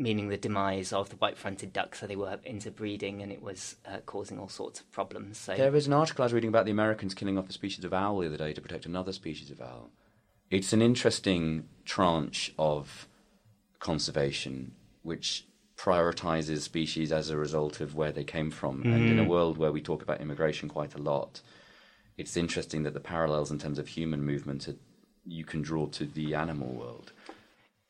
meaning 0.00 0.28
the 0.28 0.36
demise 0.38 0.92
of 0.92 1.10
the 1.10 1.16
white-fronted 1.16 1.72
duck, 1.72 1.94
so 1.94 2.06
they 2.06 2.16
were 2.16 2.40
interbreeding 2.44 3.20
and 3.22 3.30
it 3.30 3.42
was 3.42 3.76
uh, 3.86 3.98
causing 4.06 4.38
all 4.38 4.48
sorts 4.48 4.80
of 4.80 4.90
problems. 4.90 5.38
So 5.38 5.54
There 5.54 5.76
is 5.76 5.86
an 5.86 5.92
article 5.92 6.22
I 6.22 6.26
was 6.26 6.32
reading 6.32 6.48
about 6.48 6.64
the 6.64 6.70
Americans 6.70 7.14
killing 7.14 7.36
off 7.36 7.48
a 7.50 7.52
species 7.52 7.84
of 7.84 7.92
owl 7.92 8.18
the 8.20 8.26
other 8.26 8.38
day 8.38 8.54
to 8.54 8.60
protect 8.60 8.86
another 8.86 9.12
species 9.12 9.50
of 9.50 9.60
owl. 9.60 9.90
It's 10.50 10.72
an 10.72 10.80
interesting 10.80 11.68
tranche 11.84 12.52
of 12.58 13.06
conservation 13.78 14.72
which 15.02 15.44
prioritizes 15.76 16.60
species 16.60 17.12
as 17.12 17.30
a 17.30 17.36
result 17.36 17.80
of 17.80 17.94
where 17.94 18.12
they 18.12 18.24
came 18.24 18.50
from. 18.50 18.82
And 18.82 19.08
in 19.08 19.18
a 19.18 19.24
world 19.24 19.56
where 19.56 19.72
we 19.72 19.80
talk 19.80 20.02
about 20.02 20.20
immigration 20.20 20.68
quite 20.68 20.94
a 20.94 20.98
lot, 20.98 21.40
it's 22.18 22.36
interesting 22.36 22.82
that 22.82 22.92
the 22.94 23.00
parallels 23.00 23.50
in 23.50 23.58
terms 23.58 23.78
of 23.78 23.88
human 23.88 24.22
movement 24.22 24.68
are, 24.68 24.74
you 25.24 25.44
can 25.44 25.62
draw 25.62 25.86
to 25.86 26.04
the 26.04 26.34
animal 26.34 26.68
world. 26.68 27.12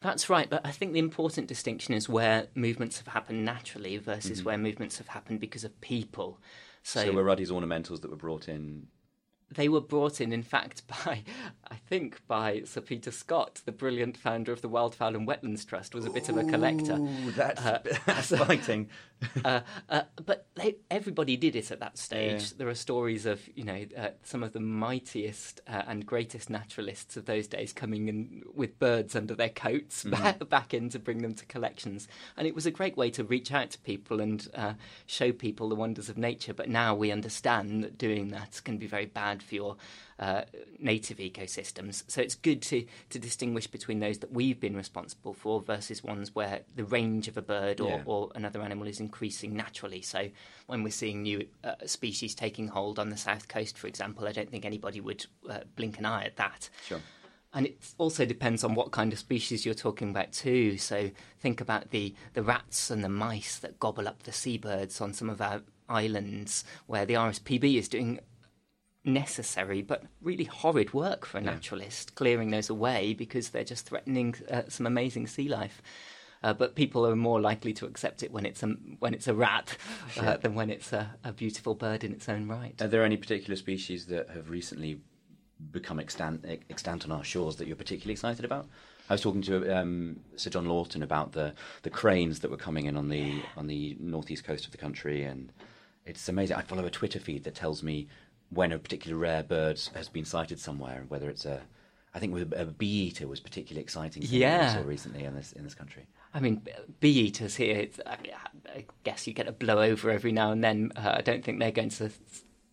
That's 0.02 0.30
right, 0.30 0.48
but 0.48 0.64
I 0.64 0.70
think 0.70 0.94
the 0.94 0.98
important 0.98 1.46
distinction 1.46 1.92
is 1.92 2.08
where 2.08 2.46
movements 2.54 2.96
have 2.98 3.08
happened 3.08 3.44
naturally 3.44 3.98
versus 3.98 4.38
mm-hmm. 4.38 4.46
where 4.46 4.58
movements 4.58 4.96
have 4.96 5.08
happened 5.08 5.40
because 5.40 5.62
of 5.62 5.78
people. 5.82 6.40
So, 6.82 7.04
So, 7.04 7.12
were 7.12 7.22
Ruddy's 7.22 7.50
ornamentals 7.50 8.00
that 8.00 8.10
were 8.10 8.16
brought 8.16 8.48
in 8.48 8.86
they 9.52 9.68
were 9.68 9.80
brought 9.80 10.20
in, 10.20 10.32
in 10.32 10.42
fact, 10.42 10.82
by 11.04 11.22
I 11.70 11.76
think 11.88 12.20
by 12.26 12.62
Sir 12.64 12.80
Peter 12.80 13.10
Scott, 13.10 13.62
the 13.64 13.72
brilliant 13.72 14.16
founder 14.16 14.52
of 14.52 14.60
the 14.60 14.68
Wildfowl 14.68 15.14
and 15.14 15.26
Wetlands 15.26 15.66
Trust, 15.66 15.94
was 15.94 16.04
a 16.04 16.10
bit 16.10 16.28
of 16.28 16.36
a 16.36 16.44
collector. 16.44 16.94
Ooh, 16.94 17.30
that's, 17.32 17.62
that's 18.06 18.36
fighting. 18.36 18.88
uh, 19.44 19.60
uh, 19.88 20.02
but 20.24 20.46
they, 20.54 20.76
everybody 20.90 21.36
did 21.36 21.54
it 21.54 21.70
at 21.70 21.80
that 21.80 21.98
stage. 21.98 22.42
Yeah. 22.42 22.48
There 22.58 22.68
are 22.68 22.74
stories 22.74 23.26
of 23.26 23.40
you 23.54 23.64
know 23.64 23.84
uh, 23.96 24.08
some 24.22 24.42
of 24.42 24.52
the 24.52 24.60
mightiest 24.60 25.60
uh, 25.68 25.82
and 25.86 26.06
greatest 26.06 26.48
naturalists 26.48 27.16
of 27.16 27.26
those 27.26 27.46
days 27.46 27.72
coming 27.72 28.08
in 28.08 28.42
with 28.54 28.78
birds 28.78 29.14
under 29.14 29.34
their 29.34 29.48
coats 29.48 30.04
back, 30.04 30.48
back 30.48 30.72
in 30.74 30.88
to 30.90 30.98
bring 30.98 31.18
them 31.18 31.34
to 31.34 31.44
collections, 31.46 32.08
and 32.36 32.46
it 32.46 32.54
was 32.54 32.66
a 32.66 32.70
great 32.70 32.96
way 32.96 33.10
to 33.10 33.24
reach 33.24 33.52
out 33.52 33.70
to 33.70 33.78
people 33.80 34.20
and 34.20 34.48
uh, 34.54 34.74
show 35.06 35.32
people 35.32 35.68
the 35.68 35.74
wonders 35.74 36.08
of 36.08 36.16
nature. 36.16 36.54
But 36.54 36.68
now 36.68 36.94
we 36.94 37.12
understand 37.12 37.84
that 37.84 37.98
doing 37.98 38.28
that 38.28 38.60
can 38.64 38.78
be 38.78 38.86
very 38.86 39.06
bad 39.06 39.39
for 39.42 39.54
your 39.54 39.76
uh, 40.18 40.42
native 40.78 41.18
ecosystems. 41.18 42.04
So 42.08 42.20
it's 42.20 42.34
good 42.34 42.62
to, 42.62 42.84
to 43.10 43.18
distinguish 43.18 43.66
between 43.66 44.00
those 44.00 44.18
that 44.18 44.32
we've 44.32 44.60
been 44.60 44.76
responsible 44.76 45.32
for 45.32 45.60
versus 45.60 46.04
ones 46.04 46.34
where 46.34 46.60
the 46.76 46.84
range 46.84 47.28
of 47.28 47.36
a 47.36 47.42
bird 47.42 47.80
or, 47.80 47.90
Yeah. 47.90 48.02
or 48.04 48.30
another 48.34 48.60
animal 48.62 48.86
is 48.86 49.00
increasing 49.00 49.54
naturally. 49.56 50.02
So 50.02 50.28
when 50.66 50.82
we're 50.82 50.90
seeing 50.90 51.22
new 51.22 51.46
uh, 51.64 51.74
species 51.86 52.34
taking 52.34 52.68
hold 52.68 52.98
on 52.98 53.10
the 53.10 53.16
south 53.16 53.48
coast, 53.48 53.78
for 53.78 53.86
example, 53.86 54.26
I 54.26 54.32
don't 54.32 54.50
think 54.50 54.64
anybody 54.64 55.00
would 55.00 55.26
uh, 55.48 55.60
blink 55.76 55.98
an 55.98 56.04
eye 56.06 56.24
at 56.24 56.36
that. 56.36 56.68
Sure. 56.86 57.00
And 57.52 57.66
it 57.66 57.78
also 57.98 58.24
depends 58.24 58.62
on 58.62 58.76
what 58.76 58.92
kind 58.92 59.12
of 59.12 59.18
species 59.18 59.66
you're 59.66 59.74
talking 59.74 60.10
about 60.10 60.30
too. 60.32 60.78
So 60.78 61.10
think 61.40 61.60
about 61.60 61.90
the, 61.90 62.14
the 62.34 62.44
rats 62.44 62.90
and 62.90 63.02
the 63.02 63.08
mice 63.08 63.58
that 63.58 63.80
gobble 63.80 64.06
up 64.06 64.22
the 64.22 64.30
seabirds 64.30 65.00
on 65.00 65.12
some 65.14 65.28
of 65.28 65.40
our 65.40 65.62
islands, 65.88 66.62
where 66.86 67.04
the 67.04 67.14
RSPB 67.14 67.76
is 67.76 67.88
doing 67.88 68.20
necessary 69.04 69.82
but 69.82 70.04
really 70.20 70.44
horrid 70.44 70.92
work 70.92 71.24
for 71.24 71.38
a 71.38 71.40
naturalist, 71.40 72.14
clearing 72.14 72.50
those 72.50 72.68
away 72.68 73.14
because 73.14 73.50
they're 73.50 73.64
just 73.64 73.86
threatening 73.86 74.34
uh, 74.50 74.62
some 74.68 74.86
amazing 74.86 75.26
sea 75.26 75.48
life. 75.48 75.82
Uh, 76.42 76.54
but 76.54 76.74
people 76.74 77.06
are 77.06 77.14
more 77.14 77.38
likely 77.38 77.72
to 77.74 77.84
accept 77.84 78.22
it 78.22 78.32
when 78.32 78.46
it's 78.46 78.62
a 78.62 78.68
when 78.98 79.12
it's 79.12 79.28
a 79.28 79.34
rat 79.34 79.76
uh, 80.18 80.38
than 80.38 80.54
when 80.54 80.70
it's 80.70 80.90
a, 80.92 81.14
a 81.22 81.32
beautiful 81.32 81.74
bird 81.74 82.02
in 82.02 82.12
its 82.12 82.30
own 82.30 82.48
right. 82.48 82.80
Are 82.80 82.88
there 82.88 83.04
any 83.04 83.18
particular 83.18 83.56
species 83.56 84.06
that 84.06 84.30
have 84.30 84.48
recently 84.48 85.00
become 85.70 86.00
extant, 86.00 86.46
extant 86.70 87.04
on 87.04 87.12
our 87.12 87.24
shores 87.24 87.56
that 87.56 87.66
you're 87.66 87.76
particularly 87.76 88.12
excited 88.12 88.44
about? 88.44 88.66
I 89.10 89.14
was 89.14 89.20
talking 89.20 89.42
to 89.42 89.76
um, 89.76 90.20
Sir 90.36 90.50
John 90.50 90.66
Lawton 90.66 91.02
about 91.02 91.32
the, 91.32 91.52
the 91.82 91.90
cranes 91.90 92.40
that 92.40 92.50
were 92.50 92.56
coming 92.56 92.86
in 92.86 92.96
on 92.96 93.08
the 93.08 93.42
on 93.56 93.66
the 93.66 93.96
northeast 94.00 94.44
coast 94.44 94.64
of 94.64 94.70
the 94.70 94.78
country, 94.78 95.24
and 95.24 95.52
it's 96.06 96.28
amazing. 96.28 96.56
I 96.56 96.62
follow 96.62 96.86
a 96.86 96.90
Twitter 96.90 97.18
feed 97.18 97.44
that 97.44 97.54
tells 97.54 97.82
me 97.82 98.08
when 98.50 98.72
a 98.72 98.78
particular 98.78 99.16
rare 99.16 99.42
bird 99.42 99.80
has 99.94 100.08
been 100.08 100.24
sighted 100.24 100.58
somewhere, 100.58 101.04
whether 101.08 101.30
it's 101.30 101.44
a 101.44 101.62
I 102.12 102.18
think 102.18 102.36
a 102.52 102.64
bee 102.66 103.06
eater 103.06 103.28
was 103.28 103.38
particularly 103.38 103.82
exciting. 103.82 104.22
Yeah, 104.26 104.74
saw 104.74 104.82
recently 104.82 105.24
in 105.24 105.34
this 105.36 105.52
in 105.52 105.62
this 105.62 105.74
country. 105.74 106.06
I 106.34 106.40
mean, 106.40 106.62
bee 107.00 107.10
eaters 107.10 107.56
here. 107.56 107.88
I, 108.06 108.16
mean, 108.22 108.32
I, 108.74 108.84
guess 109.04 109.26
you 109.26 109.32
get 109.32 109.48
a 109.48 109.52
blowover 109.52 110.12
every 110.12 110.32
now 110.32 110.52
and 110.52 110.62
then. 110.62 110.92
Uh, 110.94 111.14
I 111.16 111.22
don't 111.22 111.44
think 111.44 111.58
they're 111.58 111.70
going 111.72 111.88
to 111.90 112.10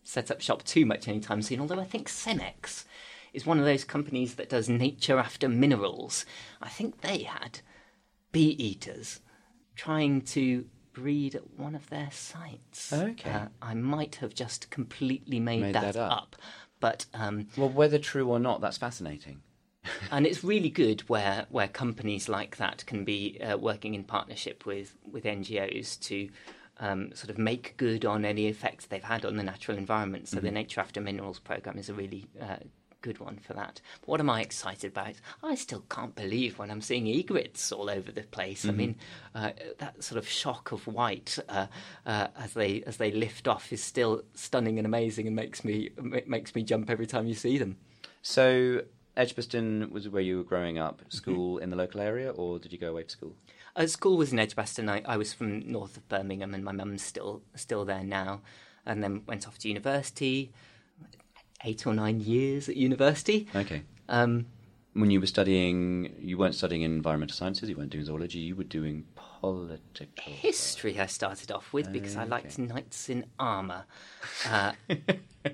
set 0.04 0.30
up 0.30 0.40
shop 0.40 0.64
too 0.64 0.86
much 0.86 1.08
anytime 1.08 1.42
soon. 1.42 1.60
Although 1.60 1.80
I 1.80 1.84
think 1.84 2.08
Cemex 2.08 2.84
is 3.32 3.46
one 3.46 3.58
of 3.58 3.64
those 3.64 3.84
companies 3.84 4.34
that 4.36 4.48
does 4.48 4.68
nature 4.68 5.18
after 5.18 5.48
minerals. 5.48 6.24
I 6.60 6.68
think 6.68 7.00
they 7.00 7.24
had 7.24 7.60
bee 8.32 8.50
eaters 8.58 9.20
trying 9.76 10.22
to 10.22 10.66
breed 10.98 11.34
at 11.34 11.58
one 11.58 11.74
of 11.74 11.88
their 11.90 12.10
sites. 12.10 12.92
Okay. 12.92 13.30
Uh, 13.30 13.46
I 13.62 13.74
might 13.74 14.16
have 14.16 14.34
just 14.34 14.70
completely 14.70 15.38
made, 15.38 15.62
made 15.62 15.74
that, 15.74 15.94
that, 15.94 15.96
up. 15.96 16.12
up. 16.12 16.36
But 16.80 17.06
um, 17.14 17.48
well, 17.56 17.68
whether 17.68 17.98
true 17.98 18.28
or 18.28 18.38
not, 18.38 18.60
that's 18.60 18.78
fascinating. 18.78 19.42
and 20.10 20.26
it's 20.26 20.42
really 20.42 20.70
good 20.70 21.00
where 21.08 21.46
where 21.50 21.68
companies 21.68 22.28
like 22.28 22.56
that 22.56 22.84
can 22.86 23.04
be 23.04 23.40
uh, 23.40 23.56
working 23.56 23.94
in 23.94 24.04
partnership 24.04 24.66
with 24.66 24.94
with 25.10 25.24
NGOs 25.24 25.98
to 26.00 26.28
um, 26.80 27.12
sort 27.14 27.30
of 27.30 27.38
make 27.38 27.76
good 27.76 28.04
on 28.04 28.24
any 28.24 28.46
effects 28.46 28.86
they've 28.86 29.02
had 29.02 29.24
on 29.24 29.36
the 29.36 29.42
natural 29.42 29.76
environment. 29.78 30.28
So 30.28 30.36
mm-hmm. 30.36 30.46
the 30.46 30.52
Nature 30.52 30.80
After 30.80 31.00
Minerals 31.00 31.38
program 31.38 31.78
is 31.78 31.88
a 31.88 31.94
really 31.94 32.26
uh, 32.40 32.56
good 33.00 33.20
one 33.20 33.38
for 33.38 33.54
that. 33.54 33.80
But 34.00 34.08
what 34.08 34.20
am 34.20 34.30
I 34.30 34.40
excited 34.40 34.92
about? 34.92 35.14
I 35.42 35.54
still 35.54 35.84
can't 35.88 36.14
believe 36.14 36.58
when 36.58 36.70
I'm 36.70 36.80
seeing 36.80 37.06
egrets 37.06 37.72
all 37.72 37.90
over 37.90 38.12
the 38.12 38.22
place. 38.22 38.60
Mm-hmm. 38.60 38.70
I 38.70 38.72
mean, 38.72 38.96
uh, 39.34 39.50
that 39.78 40.02
sort 40.02 40.18
of 40.18 40.28
shock 40.28 40.72
of 40.72 40.86
white 40.86 41.38
uh, 41.48 41.66
uh, 42.06 42.28
as 42.38 42.54
they 42.54 42.82
as 42.82 42.96
they 42.96 43.10
lift 43.10 43.48
off 43.48 43.72
is 43.72 43.82
still 43.82 44.22
stunning 44.34 44.78
and 44.78 44.86
amazing, 44.86 45.26
and 45.26 45.36
makes 45.36 45.64
me 45.64 45.90
makes 46.26 46.54
me 46.54 46.62
jump 46.62 46.90
every 46.90 47.06
time 47.06 47.26
you 47.26 47.34
see 47.34 47.58
them. 47.58 47.76
So. 48.22 48.82
Edgbaston 49.16 49.90
was 49.90 50.08
where 50.08 50.22
you 50.22 50.36
were 50.36 50.44
growing 50.44 50.78
up. 50.78 51.00
Mm-hmm. 51.00 51.10
School 51.10 51.54
mm-hmm. 51.56 51.64
in 51.64 51.70
the 51.70 51.76
local 51.76 52.00
area, 52.00 52.30
or 52.30 52.60
did 52.60 52.72
you 52.72 52.78
go 52.78 52.90
away 52.90 53.02
to 53.02 53.10
school? 53.10 53.34
Uh, 53.74 53.88
school 53.88 54.16
was 54.16 54.32
in 54.32 54.38
Edgbaston. 54.38 54.88
I, 54.88 55.02
I 55.04 55.16
was 55.16 55.32
from 55.32 55.68
north 55.68 55.96
of 55.96 56.08
Birmingham, 56.08 56.54
and 56.54 56.64
my 56.64 56.70
mum's 56.70 57.02
still 57.02 57.42
still 57.56 57.84
there 57.84 58.04
now. 58.04 58.42
And 58.86 59.02
then 59.02 59.24
went 59.26 59.48
off 59.48 59.58
to 59.58 59.68
university 59.68 60.52
eight 61.64 61.86
or 61.86 61.94
nine 61.94 62.20
years 62.20 62.68
at 62.68 62.76
university. 62.76 63.48
Okay. 63.54 63.82
Um, 64.08 64.46
when 64.94 65.10
you 65.10 65.20
were 65.20 65.26
studying, 65.26 66.12
you 66.18 66.36
weren't 66.38 66.54
studying 66.54 66.82
environmental 66.82 67.36
sciences, 67.36 67.68
you 67.68 67.76
weren't 67.76 67.90
doing 67.90 68.04
zoology, 68.04 68.38
you 68.38 68.56
were 68.56 68.64
doing 68.64 69.04
political 69.14 70.32
history. 70.32 70.98
I 70.98 71.06
started 71.06 71.52
off 71.52 71.72
with 71.72 71.92
because 71.92 72.16
okay. 72.16 72.22
I 72.22 72.26
liked 72.26 72.58
knights 72.58 73.08
in 73.08 73.26
armour, 73.38 73.84
uh, 74.50 74.72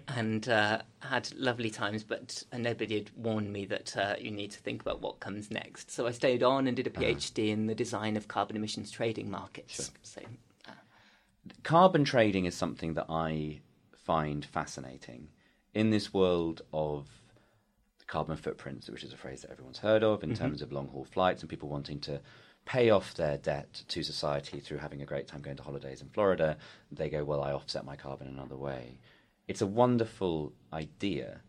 and 0.08 0.48
uh, 0.48 0.80
had 1.00 1.30
lovely 1.34 1.68
times. 1.68 2.04
But 2.04 2.42
nobody 2.56 2.94
had 2.94 3.10
warned 3.16 3.52
me 3.52 3.66
that 3.66 3.96
uh, 3.96 4.14
you 4.18 4.30
need 4.30 4.50
to 4.52 4.60
think 4.60 4.80
about 4.80 5.02
what 5.02 5.20
comes 5.20 5.50
next. 5.50 5.90
So 5.90 6.06
I 6.06 6.12
stayed 6.12 6.42
on 6.42 6.66
and 6.66 6.76
did 6.76 6.86
a 6.86 6.90
PhD 6.90 7.44
uh-huh. 7.44 7.52
in 7.52 7.66
the 7.66 7.74
design 7.74 8.16
of 8.16 8.28
carbon 8.28 8.56
emissions 8.56 8.90
trading 8.90 9.30
markets. 9.30 9.74
Sure. 9.74 9.94
So, 10.02 10.22
uh, 10.66 10.72
carbon 11.64 12.04
trading 12.04 12.46
is 12.46 12.54
something 12.54 12.94
that 12.94 13.06
I 13.10 13.60
find 13.92 14.44
fascinating 14.44 15.28
in 15.74 15.90
this 15.90 16.14
world 16.14 16.62
of 16.72 17.06
carbon 18.06 18.36
footprints, 18.36 18.88
which 18.88 19.02
is 19.02 19.12
a 19.12 19.16
phrase 19.16 19.42
that 19.42 19.50
everyone's 19.50 19.78
heard 19.78 20.02
of 20.02 20.22
in 20.22 20.30
mm-hmm. 20.30 20.42
terms 20.42 20.62
of 20.62 20.72
long 20.72 20.88
haul 20.88 21.04
flights 21.04 21.42
and 21.42 21.50
people 21.50 21.68
wanting 21.68 22.00
to 22.00 22.20
pay 22.64 22.90
off 22.90 23.14
their 23.14 23.36
debt 23.36 23.82
to 23.88 24.02
society 24.02 24.60
through 24.60 24.78
having 24.78 25.02
a 25.02 25.06
great 25.06 25.26
time 25.26 25.42
going 25.42 25.56
to 25.56 25.62
holidays 25.62 26.00
in 26.00 26.08
Florida, 26.08 26.56
they 26.90 27.10
go, 27.10 27.24
Well, 27.24 27.42
I 27.42 27.52
offset 27.52 27.84
my 27.84 27.96
carbon 27.96 28.28
another 28.28 28.56
way. 28.56 28.98
It's 29.46 29.60
a 29.60 29.66
wonderful 29.66 30.52
idea 30.72 31.40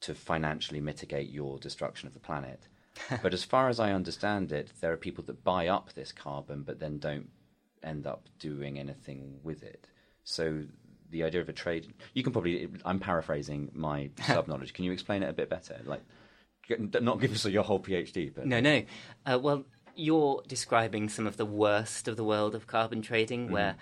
to 0.00 0.14
financially 0.14 0.80
mitigate 0.80 1.30
your 1.30 1.58
destruction 1.58 2.06
of 2.06 2.14
the 2.14 2.20
planet. 2.20 2.68
but 3.22 3.32
as 3.32 3.44
far 3.44 3.68
as 3.68 3.80
I 3.80 3.92
understand 3.92 4.52
it, 4.52 4.72
there 4.80 4.92
are 4.92 4.96
people 4.96 5.24
that 5.24 5.44
buy 5.44 5.68
up 5.68 5.92
this 5.92 6.12
carbon 6.12 6.62
but 6.62 6.80
then 6.80 6.98
don't 6.98 7.30
end 7.82 8.06
up 8.06 8.28
doing 8.38 8.78
anything 8.78 9.40
with 9.42 9.62
it. 9.62 9.86
So 10.24 10.64
the 11.10 11.24
idea 11.24 11.40
of 11.40 11.48
a 11.48 11.52
trade. 11.52 11.92
You 12.14 12.22
can 12.22 12.32
probably. 12.32 12.68
I'm 12.84 13.00
paraphrasing 13.00 13.70
my 13.74 14.10
sub 14.26 14.48
knowledge. 14.48 14.72
Can 14.72 14.84
you 14.84 14.92
explain 14.92 15.22
it 15.22 15.28
a 15.28 15.32
bit 15.32 15.48
better? 15.48 15.80
Like, 15.84 16.02
not 16.78 17.20
give 17.20 17.32
us 17.32 17.44
your 17.46 17.64
whole 17.64 17.80
PhD, 17.80 18.32
but 18.34 18.46
no, 18.46 18.60
no. 18.60 18.82
Uh, 19.26 19.38
well, 19.40 19.64
you're 19.94 20.42
describing 20.46 21.08
some 21.08 21.26
of 21.26 21.36
the 21.36 21.46
worst 21.46 22.08
of 22.08 22.16
the 22.16 22.24
world 22.24 22.54
of 22.54 22.66
carbon 22.66 23.02
trading, 23.02 23.44
mm-hmm. 23.44 23.54
where 23.54 23.76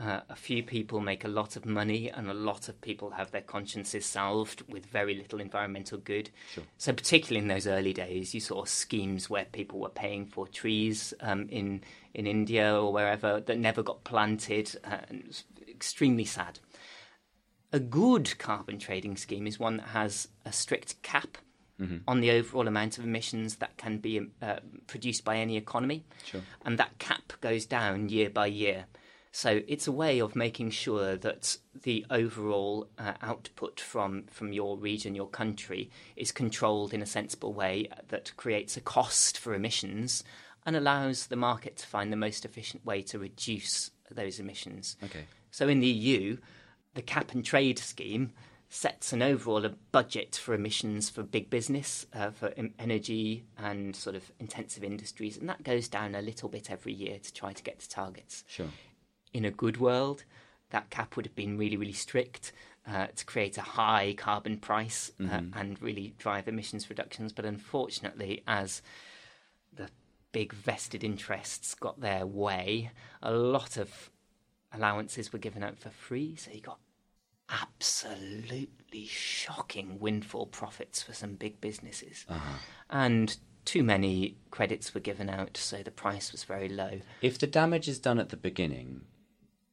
uh, 0.00 0.20
a 0.30 0.36
few 0.36 0.62
people 0.62 1.00
make 1.00 1.24
a 1.24 1.28
lot 1.28 1.56
of 1.56 1.66
money 1.66 2.08
and 2.08 2.30
a 2.30 2.34
lot 2.34 2.68
of 2.68 2.80
people 2.80 3.10
have 3.10 3.30
their 3.32 3.42
consciences 3.42 4.06
salved 4.06 4.62
with 4.68 4.86
very 4.86 5.14
little 5.14 5.40
environmental 5.40 5.98
good. 5.98 6.30
Sure. 6.52 6.64
So, 6.78 6.92
particularly 6.92 7.42
in 7.42 7.48
those 7.48 7.66
early 7.66 7.92
days, 7.92 8.32
you 8.34 8.40
saw 8.40 8.64
schemes 8.64 9.28
where 9.28 9.44
people 9.44 9.78
were 9.78 9.90
paying 9.90 10.26
for 10.26 10.46
trees 10.48 11.12
um, 11.20 11.48
in 11.50 11.82
in 12.14 12.26
India 12.26 12.74
or 12.74 12.92
wherever 12.92 13.40
that 13.40 13.58
never 13.58 13.82
got 13.82 14.02
planted, 14.04 14.74
uh, 14.84 14.98
and 15.08 15.20
it 15.20 15.26
was 15.26 15.44
extremely 15.68 16.24
sad. 16.24 16.58
A 17.72 17.80
good 17.80 18.38
carbon 18.38 18.78
trading 18.78 19.16
scheme 19.16 19.46
is 19.46 19.58
one 19.58 19.76
that 19.76 19.88
has 19.88 20.28
a 20.44 20.52
strict 20.52 21.00
cap 21.02 21.38
mm-hmm. 21.80 21.98
on 22.08 22.20
the 22.20 22.30
overall 22.32 22.66
amount 22.66 22.98
of 22.98 23.04
emissions 23.04 23.56
that 23.56 23.76
can 23.76 23.98
be 23.98 24.28
uh, 24.42 24.56
produced 24.86 25.24
by 25.24 25.36
any 25.36 25.56
economy. 25.56 26.04
Sure. 26.24 26.42
And 26.64 26.78
that 26.78 26.98
cap 26.98 27.32
goes 27.40 27.66
down 27.66 28.08
year 28.08 28.28
by 28.30 28.46
year. 28.46 28.86
So 29.32 29.60
it's 29.68 29.86
a 29.86 29.92
way 29.92 30.20
of 30.20 30.34
making 30.34 30.70
sure 30.70 31.16
that 31.16 31.56
the 31.82 32.04
overall 32.10 32.88
uh, 32.98 33.12
output 33.22 33.78
from, 33.78 34.24
from 34.24 34.52
your 34.52 34.76
region, 34.76 35.14
your 35.14 35.28
country, 35.28 35.90
is 36.16 36.32
controlled 36.32 36.92
in 36.92 37.00
a 37.00 37.06
sensible 37.06 37.52
way 37.52 37.88
that 38.08 38.36
creates 38.36 38.76
a 38.76 38.80
cost 38.80 39.38
for 39.38 39.54
emissions 39.54 40.24
and 40.66 40.74
allows 40.74 41.28
the 41.28 41.36
market 41.36 41.76
to 41.76 41.86
find 41.86 42.12
the 42.12 42.16
most 42.16 42.44
efficient 42.44 42.84
way 42.84 43.02
to 43.02 43.20
reduce 43.20 43.92
those 44.10 44.40
emissions. 44.40 44.96
Okay. 45.04 45.24
So 45.52 45.68
in 45.68 45.78
the 45.78 45.86
EU, 45.86 46.36
the 46.94 47.02
cap 47.02 47.32
and 47.32 47.44
trade 47.44 47.78
scheme 47.78 48.32
sets 48.68 49.12
an 49.12 49.20
overall 49.20 49.68
budget 49.90 50.36
for 50.36 50.54
emissions 50.54 51.10
for 51.10 51.24
big 51.24 51.50
business, 51.50 52.06
uh, 52.14 52.30
for 52.30 52.54
energy 52.78 53.44
and 53.58 53.96
sort 53.96 54.14
of 54.14 54.30
intensive 54.38 54.84
industries, 54.84 55.36
and 55.36 55.48
that 55.48 55.62
goes 55.64 55.88
down 55.88 56.14
a 56.14 56.22
little 56.22 56.48
bit 56.48 56.70
every 56.70 56.92
year 56.92 57.18
to 57.18 57.32
try 57.32 57.52
to 57.52 57.62
get 57.64 57.80
to 57.80 57.88
targets. 57.88 58.44
Sure. 58.46 58.68
In 59.32 59.44
a 59.44 59.50
good 59.50 59.78
world, 59.78 60.24
that 60.70 60.88
cap 60.90 61.16
would 61.16 61.26
have 61.26 61.34
been 61.34 61.58
really, 61.58 61.76
really 61.76 61.92
strict 61.92 62.52
uh, 62.86 63.08
to 63.14 63.24
create 63.24 63.58
a 63.58 63.62
high 63.62 64.14
carbon 64.16 64.56
price 64.56 65.10
uh, 65.20 65.24
mm-hmm. 65.24 65.58
and 65.58 65.82
really 65.82 66.14
drive 66.18 66.46
emissions 66.46 66.88
reductions. 66.88 67.32
But 67.32 67.44
unfortunately, 67.44 68.42
as 68.46 68.82
the 69.74 69.88
big 70.32 70.52
vested 70.52 71.02
interests 71.02 71.74
got 71.74 72.00
their 72.00 72.24
way, 72.24 72.92
a 73.20 73.32
lot 73.32 73.76
of 73.76 74.09
allowances 74.72 75.32
were 75.32 75.38
given 75.38 75.62
out 75.62 75.78
for 75.78 75.90
free, 75.90 76.36
so 76.36 76.50
you 76.50 76.60
got 76.60 76.78
absolutely 77.48 79.06
shocking 79.06 79.98
windfall 79.98 80.46
profits 80.46 81.02
for 81.02 81.12
some 81.12 81.34
big 81.34 81.60
businesses. 81.60 82.24
Uh-huh. 82.28 82.58
And 82.90 83.36
too 83.64 83.82
many 83.82 84.36
credits 84.50 84.94
were 84.94 85.00
given 85.00 85.28
out, 85.28 85.56
so 85.56 85.82
the 85.82 85.90
price 85.90 86.32
was 86.32 86.44
very 86.44 86.68
low. 86.68 87.00
If 87.20 87.38
the 87.38 87.46
damage 87.46 87.88
is 87.88 87.98
done 87.98 88.18
at 88.18 88.28
the 88.28 88.36
beginning, 88.36 89.02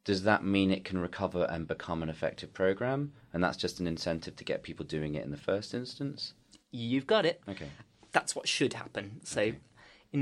does 0.03 0.23
that 0.23 0.43
mean 0.43 0.71
it 0.71 0.85
can 0.85 0.99
recover 0.99 1.45
and 1.49 1.67
become 1.67 2.01
an 2.01 2.09
effective 2.09 2.53
program? 2.53 3.13
And 3.33 3.43
that's 3.43 3.57
just 3.57 3.79
an 3.79 3.87
incentive 3.87 4.35
to 4.37 4.43
get 4.43 4.63
people 4.63 4.85
doing 4.85 5.15
it 5.15 5.23
in 5.23 5.31
the 5.31 5.37
first 5.37 5.73
instance? 5.73 6.33
You've 6.71 7.07
got 7.07 7.25
it. 7.25 7.41
Okay. 7.47 7.69
That's 8.11 8.35
what 8.35 8.47
should 8.47 8.73
happen. 8.73 9.19
So 9.23 9.41
okay 9.41 9.57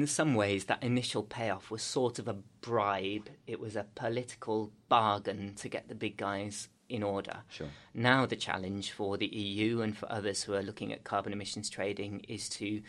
in 0.01 0.07
some 0.07 0.35
ways, 0.35 0.65
that 0.65 0.83
initial 0.83 1.23
payoff 1.23 1.71
was 1.71 1.81
sort 1.81 2.19
of 2.19 2.27
a 2.27 2.37
bribe. 2.61 3.29
It 3.47 3.59
was 3.59 3.75
a 3.75 3.85
political 3.95 4.71
bargain 4.89 5.53
to 5.55 5.69
get 5.69 5.87
the 5.87 5.95
big 5.95 6.17
guys 6.17 6.69
in 6.89 7.03
order. 7.03 7.37
Sure. 7.49 7.69
Now, 7.93 8.25
the 8.25 8.35
challenge 8.35 8.91
for 8.91 9.17
the 9.17 9.27
EU 9.27 9.81
and 9.81 9.97
for 9.97 10.11
others 10.11 10.43
who 10.43 10.53
are 10.53 10.61
looking 10.61 10.93
at 10.93 11.03
carbon 11.03 11.33
emissions 11.33 11.69
trading 11.69 12.21
is 12.27 12.49
to 12.49 12.81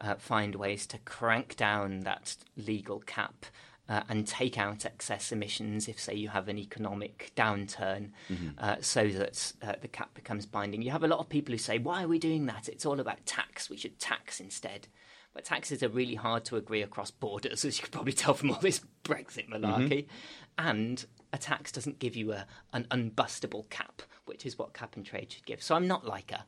uh, 0.00 0.16
find 0.16 0.54
ways 0.54 0.86
to 0.86 0.98
crank 0.98 1.56
down 1.56 2.00
that 2.00 2.36
legal 2.56 3.00
cap 3.00 3.46
uh, 3.88 4.02
and 4.08 4.26
take 4.26 4.58
out 4.58 4.86
excess 4.86 5.30
emissions 5.30 5.88
if, 5.88 6.00
say, 6.00 6.14
you 6.14 6.28
have 6.28 6.48
an 6.48 6.58
economic 6.58 7.32
downturn, 7.36 8.10
uh, 8.58 8.76
so 8.80 9.08
that 9.08 9.52
uh, 9.62 9.74
the 9.82 9.88
cap 9.88 10.14
becomes 10.14 10.46
binding. 10.46 10.82
You 10.82 10.90
have 10.90 11.04
a 11.04 11.08
lot 11.08 11.20
of 11.20 11.28
people 11.28 11.52
who 11.52 11.58
say, 11.58 11.78
"Why 11.78 12.02
are 12.02 12.08
we 12.08 12.18
doing 12.18 12.46
that? 12.46 12.68
It's 12.68 12.86
all 12.86 12.98
about 12.98 13.26
tax. 13.26 13.68
We 13.68 13.76
should 13.76 13.98
tax 13.98 14.40
instead." 14.40 14.88
But 15.34 15.44
taxes 15.44 15.82
are 15.82 15.88
really 15.88 16.14
hard 16.14 16.44
to 16.46 16.56
agree 16.56 16.82
across 16.82 17.10
borders, 17.10 17.64
as 17.64 17.76
you 17.76 17.82
could 17.82 17.92
probably 17.92 18.12
tell 18.12 18.34
from 18.34 18.52
all 18.52 18.60
this 18.60 18.80
Brexit 19.02 19.48
malarkey. 19.50 20.06
Mm-hmm. 20.06 20.66
And 20.66 21.04
a 21.32 21.38
tax 21.38 21.72
doesn't 21.72 21.98
give 21.98 22.14
you 22.14 22.32
a, 22.32 22.46
an 22.72 22.86
unbustable 22.90 23.68
cap, 23.68 24.02
which 24.26 24.46
is 24.46 24.56
what 24.56 24.72
cap 24.74 24.94
and 24.96 25.04
trade 25.04 25.32
should 25.32 25.44
give. 25.44 25.60
So 25.62 25.74
I'm 25.74 25.88
not 25.88 26.06
like 26.06 26.30
a, 26.30 26.46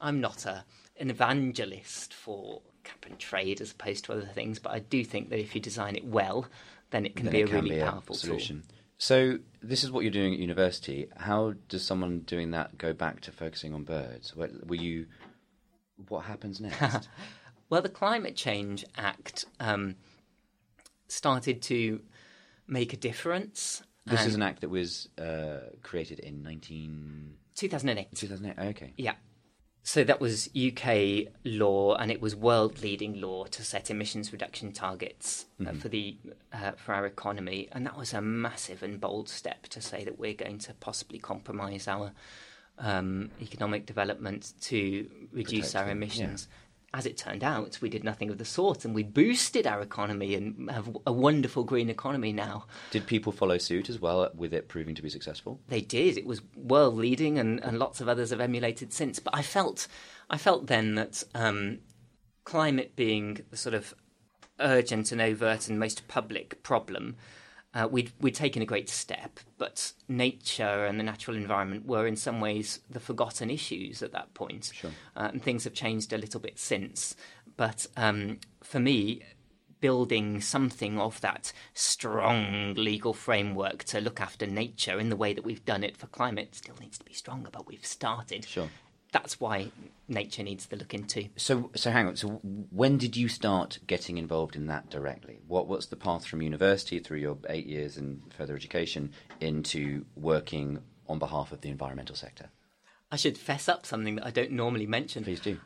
I'm 0.00 0.20
not 0.20 0.46
a 0.46 0.64
an 0.98 1.10
evangelist 1.10 2.14
for 2.14 2.62
cap 2.84 3.06
and 3.08 3.18
trade 3.18 3.60
as 3.60 3.72
opposed 3.72 4.04
to 4.04 4.12
other 4.12 4.26
things, 4.26 4.58
but 4.58 4.72
I 4.72 4.78
do 4.78 5.04
think 5.04 5.30
that 5.30 5.40
if 5.40 5.54
you 5.54 5.60
design 5.60 5.96
it 5.96 6.04
well, 6.04 6.46
then 6.90 7.04
it 7.06 7.16
can 7.16 7.26
Then 7.26 7.32
be 7.32 7.40
it 7.40 7.44
a 7.44 7.46
can 7.46 7.54
really 7.56 7.70
be 7.70 7.78
a 7.80 7.90
powerful 7.90 8.14
solution. 8.14 8.60
tool. 8.60 8.76
So 8.98 9.38
this 9.60 9.82
is 9.82 9.90
what 9.90 10.04
you're 10.04 10.12
doing 10.12 10.32
at 10.34 10.38
university. 10.38 11.08
How 11.16 11.54
does 11.68 11.84
someone 11.84 12.20
doing 12.20 12.52
that 12.52 12.78
go 12.78 12.92
back 12.92 13.20
to 13.22 13.32
focusing 13.32 13.74
on 13.74 13.82
birds? 13.82 14.36
What, 14.36 14.50
were 14.68 14.76
you? 14.76 15.06
What 16.08 16.24
happens 16.24 16.60
next? 16.60 17.08
Well, 17.72 17.80
the 17.80 17.88
Climate 17.88 18.36
Change 18.36 18.84
Act 18.98 19.46
um, 19.58 19.96
started 21.08 21.62
to 21.62 22.02
make 22.66 22.92
a 22.92 22.98
difference. 22.98 23.82
this 24.04 24.26
is 24.26 24.34
an 24.34 24.42
act 24.42 24.60
that 24.60 24.68
was 24.68 25.08
uh, 25.16 25.70
created 25.82 26.18
in 26.18 26.42
19... 26.42 27.32
2008. 27.54 28.14
2008. 28.14 28.68
Okay. 28.72 28.92
Yeah. 28.98 29.14
So 29.84 30.04
that 30.04 30.20
was 30.20 30.50
UK 30.54 31.32
law, 31.46 31.94
and 31.94 32.10
it 32.10 32.20
was 32.20 32.36
world 32.36 32.82
leading 32.82 33.18
law 33.22 33.44
to 33.44 33.64
set 33.64 33.90
emissions 33.90 34.32
reduction 34.32 34.72
targets 34.72 35.46
uh, 35.66 35.72
for 35.72 35.88
the 35.88 36.18
uh, 36.52 36.72
for 36.72 36.92
our 36.92 37.06
economy, 37.06 37.68
and 37.72 37.86
that 37.86 37.96
was 37.96 38.12
a 38.12 38.20
massive 38.20 38.82
and 38.82 39.00
bold 39.00 39.30
step 39.30 39.62
to 39.68 39.80
say 39.80 40.04
that 40.04 40.18
we're 40.18 40.34
going 40.34 40.58
to 40.58 40.74
possibly 40.74 41.18
compromise 41.18 41.88
our 41.88 42.12
um, 42.78 43.30
economic 43.40 43.86
development 43.86 44.52
to 44.60 45.08
reduce 45.32 45.72
Protect 45.72 45.76
our 45.76 45.84
them, 45.86 45.96
emissions. 45.96 46.48
As 46.94 47.06
it 47.06 47.16
turned 47.16 47.42
out, 47.42 47.78
we 47.80 47.88
did 47.88 48.04
nothing 48.04 48.28
of 48.28 48.36
the 48.36 48.44
sort, 48.44 48.84
and 48.84 48.94
we 48.94 49.02
boosted 49.02 49.66
our 49.66 49.80
economy 49.80 50.34
and 50.34 50.70
have 50.70 50.94
a 51.06 51.12
wonderful 51.12 51.64
green 51.64 51.88
economy 51.88 52.34
now. 52.34 52.66
Did 52.90 53.06
people 53.06 53.32
follow 53.32 53.56
suit 53.56 53.88
as 53.88 53.98
well 53.98 54.30
with 54.34 54.52
it 54.52 54.68
proving 54.68 54.94
to 54.96 55.02
be 55.02 55.08
successful? 55.08 55.58
They 55.68 55.80
did. 55.80 56.18
It 56.18 56.26
was 56.26 56.42
world 56.54 56.96
leading, 56.96 57.38
and, 57.38 57.60
and 57.64 57.78
lots 57.78 58.02
of 58.02 58.10
others 58.10 58.28
have 58.28 58.42
emulated 58.42 58.92
since. 58.92 59.18
But 59.20 59.34
I 59.34 59.40
felt, 59.40 59.88
I 60.28 60.36
felt 60.36 60.66
then 60.66 60.94
that 60.96 61.24
um, 61.34 61.78
climate 62.44 62.94
being 62.94 63.40
the 63.50 63.56
sort 63.56 63.74
of 63.74 63.94
urgent 64.60 65.12
and 65.12 65.20
overt 65.20 65.68
and 65.68 65.80
most 65.80 66.06
public 66.08 66.62
problem, 66.62 67.16
uh, 67.74 67.88
we'd 67.90 68.12
we'd 68.20 68.34
taken 68.34 68.62
a 68.62 68.66
great 68.66 68.88
step. 68.88 69.40
But 69.58 69.92
nature 70.08 70.84
and 70.84 70.98
the 70.98 71.04
natural 71.04 71.36
environment 71.36 71.86
were 71.86 72.06
in 72.06 72.16
some 72.16 72.40
ways 72.40 72.80
the 72.90 73.00
forgotten 73.00 73.50
issues 73.50 74.02
at 74.02 74.12
that 74.12 74.34
point, 74.34 74.70
Sure. 74.74 74.90
uh, 75.16 75.30
and 75.32 75.42
things 75.42 75.64
have 75.64 75.74
changed 75.74 76.12
a 76.12 76.18
little 76.18 76.40
bit 76.40 76.58
since. 76.58 77.16
But 77.56 77.86
um, 77.96 78.38
for 78.62 78.80
me, 78.80 79.22
building 79.80 80.40
something 80.40 80.98
of 80.98 81.20
that 81.22 81.52
strong 81.74 82.74
legal 82.74 83.12
framework 83.12 83.84
to 83.84 84.00
look 84.00 84.20
after 84.20 84.46
nature 84.46 84.98
in 84.98 85.08
the 85.08 85.16
way 85.16 85.32
that 85.32 85.44
we've 85.44 85.64
done 85.64 85.82
it 85.82 85.96
for 85.96 86.06
climate 86.06 86.54
still 86.54 86.76
needs 86.80 86.98
to 86.98 87.04
be 87.04 87.12
stronger, 87.12 87.50
but 87.52 87.66
we've 87.66 87.84
started. 87.84 88.44
Sure. 88.44 88.68
That's 89.12 89.38
why 89.38 89.70
nature 90.08 90.42
needs 90.42 90.66
to 90.66 90.76
look 90.76 90.94
into. 90.94 91.28
So, 91.36 91.70
so 91.74 91.90
hang 91.90 92.06
on. 92.06 92.16
So, 92.16 92.28
when 92.70 92.96
did 92.98 93.16
you 93.16 93.28
start 93.28 93.78
getting 93.86 94.16
involved 94.18 94.56
in 94.56 94.66
that 94.66 94.90
directly? 94.90 95.38
What 95.46 95.68
what's 95.68 95.86
the 95.86 95.96
path 95.96 96.26
from 96.26 96.42
university 96.42 96.98
through 96.98 97.18
your 97.18 97.36
eight 97.48 97.66
years 97.66 97.98
in 97.98 98.22
further 98.36 98.56
education 98.56 99.12
into 99.40 100.04
working 100.16 100.80
on 101.08 101.18
behalf 101.18 101.52
of 101.52 101.60
the 101.60 101.68
environmental 101.68 102.16
sector? 102.16 102.48
I 103.10 103.16
should 103.16 103.36
fess 103.36 103.68
up 103.68 103.84
something 103.84 104.16
that 104.16 104.26
I 104.26 104.30
don't 104.30 104.52
normally 104.52 104.86
mention. 104.86 105.24
Please 105.24 105.40
do. 105.40 105.58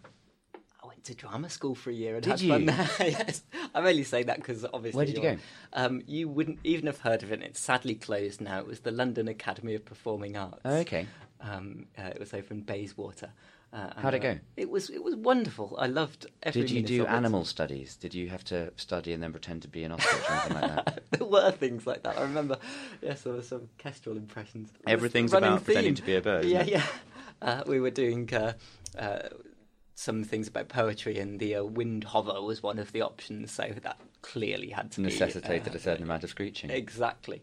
I 0.82 0.88
went 0.88 1.04
to 1.04 1.14
drama 1.14 1.48
school 1.48 1.76
for 1.76 1.90
a 1.90 1.94
year 1.94 2.16
and 2.16 2.24
Did 2.24 2.30
had 2.30 2.40
you? 2.40 2.48
fun 2.48 2.66
there. 2.66 2.88
yes, 3.00 3.42
I'm 3.72 3.86
only 3.86 4.02
saying 4.02 4.26
that 4.26 4.38
because 4.38 4.64
obviously. 4.64 4.96
Where 4.96 5.06
did 5.06 5.16
you 5.16 5.22
go? 5.22 5.36
Um, 5.72 6.02
you 6.06 6.28
wouldn't 6.28 6.58
even 6.64 6.86
have 6.86 6.98
heard 6.98 7.22
of 7.22 7.30
it. 7.30 7.42
It's 7.42 7.60
sadly 7.60 7.94
closed 7.94 8.40
now. 8.40 8.58
It 8.58 8.66
was 8.66 8.80
the 8.80 8.90
London 8.90 9.28
Academy 9.28 9.76
of 9.76 9.84
Performing 9.84 10.36
Arts. 10.36 10.60
Oh, 10.64 10.78
okay. 10.78 11.06
Um, 11.48 11.86
uh, 11.98 12.08
it 12.08 12.18
was 12.18 12.34
over 12.34 12.52
in 12.52 12.62
Bayswater. 12.62 13.30
Uh, 13.72 13.90
How'd 13.96 14.14
it 14.14 14.24
uh, 14.24 14.34
go? 14.34 14.38
It 14.56 14.70
was 14.70 14.90
it 14.90 15.02
was 15.02 15.14
wonderful. 15.16 15.76
I 15.78 15.86
loved 15.86 16.26
every 16.42 16.62
Did 16.62 16.70
you 16.70 16.82
do 16.82 17.02
of 17.02 17.08
it. 17.08 17.12
animal 17.12 17.44
studies? 17.44 17.96
Did 17.96 18.14
you 18.14 18.28
have 18.28 18.44
to 18.44 18.72
study 18.76 19.12
and 19.12 19.22
then 19.22 19.32
pretend 19.32 19.62
to 19.62 19.68
be 19.68 19.84
an 19.84 19.92
ostrich 19.92 20.22
or 20.28 20.32
anything 20.32 20.54
like 20.60 20.74
that? 20.84 21.02
there 21.10 21.26
were 21.26 21.50
things 21.50 21.86
like 21.86 22.02
that. 22.04 22.16
I 22.16 22.22
remember, 22.22 22.58
yes, 23.02 23.22
there 23.22 23.32
were 23.34 23.42
some 23.42 23.68
kestrel 23.76 24.16
impressions. 24.16 24.70
Everything's 24.86 25.32
about 25.32 25.64
pretending 25.64 25.94
to 25.96 26.02
be 26.02 26.14
a 26.16 26.20
bird, 26.22 26.44
Yeah, 26.44 26.62
yeah. 26.62 26.86
Uh, 27.42 27.62
we 27.66 27.80
were 27.80 27.90
doing 27.90 28.32
uh, 28.32 28.54
uh, 28.98 29.28
some 29.94 30.24
things 30.24 30.48
about 30.48 30.68
poetry, 30.68 31.18
and 31.18 31.38
the 31.38 31.56
uh, 31.56 31.62
Windhover 31.62 32.42
was 32.42 32.62
one 32.62 32.78
of 32.78 32.92
the 32.92 33.02
options. 33.02 33.52
So 33.52 33.74
that 33.82 34.00
clearly 34.22 34.70
had 34.70 34.92
to 34.92 35.00
Necessitated 35.02 35.72
be, 35.72 35.78
a 35.78 35.80
certain 35.80 36.04
amount 36.04 36.24
of 36.24 36.30
screeching. 36.30 36.70
Exactly. 36.70 37.42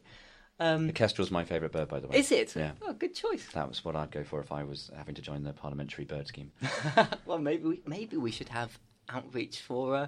Um, 0.60 0.88
The 0.88 0.94
kestrel's 0.94 1.32
my 1.32 1.44
favourite 1.44 1.72
bird, 1.72 1.88
by 1.88 2.00
the 2.00 2.08
way. 2.08 2.18
is 2.18 2.32
it? 2.32 2.56
Yeah. 2.56 2.72
Oh, 2.82 2.94
good 2.94 3.16
choice. 3.16 3.46
That 3.54 3.68
was 3.68 3.84
what 3.84 3.96
I'd 3.96 4.12
go 4.12 4.24
for 4.24 4.40
if 4.40 4.52
I 4.52 4.64
was 4.64 4.92
having 4.96 5.16
to 5.16 5.22
join 5.22 5.44
the 5.44 5.54
parliamentary 5.54 6.06
bird 6.06 6.28
scheme. 6.28 6.52
well, 7.26 7.40
maybe 7.40 7.64
we, 7.68 7.82
maybe 7.86 8.18
we 8.18 8.32
should 8.32 8.50
have 8.50 8.78
outreach 9.10 9.62
for 9.62 9.96
uh, 9.96 10.08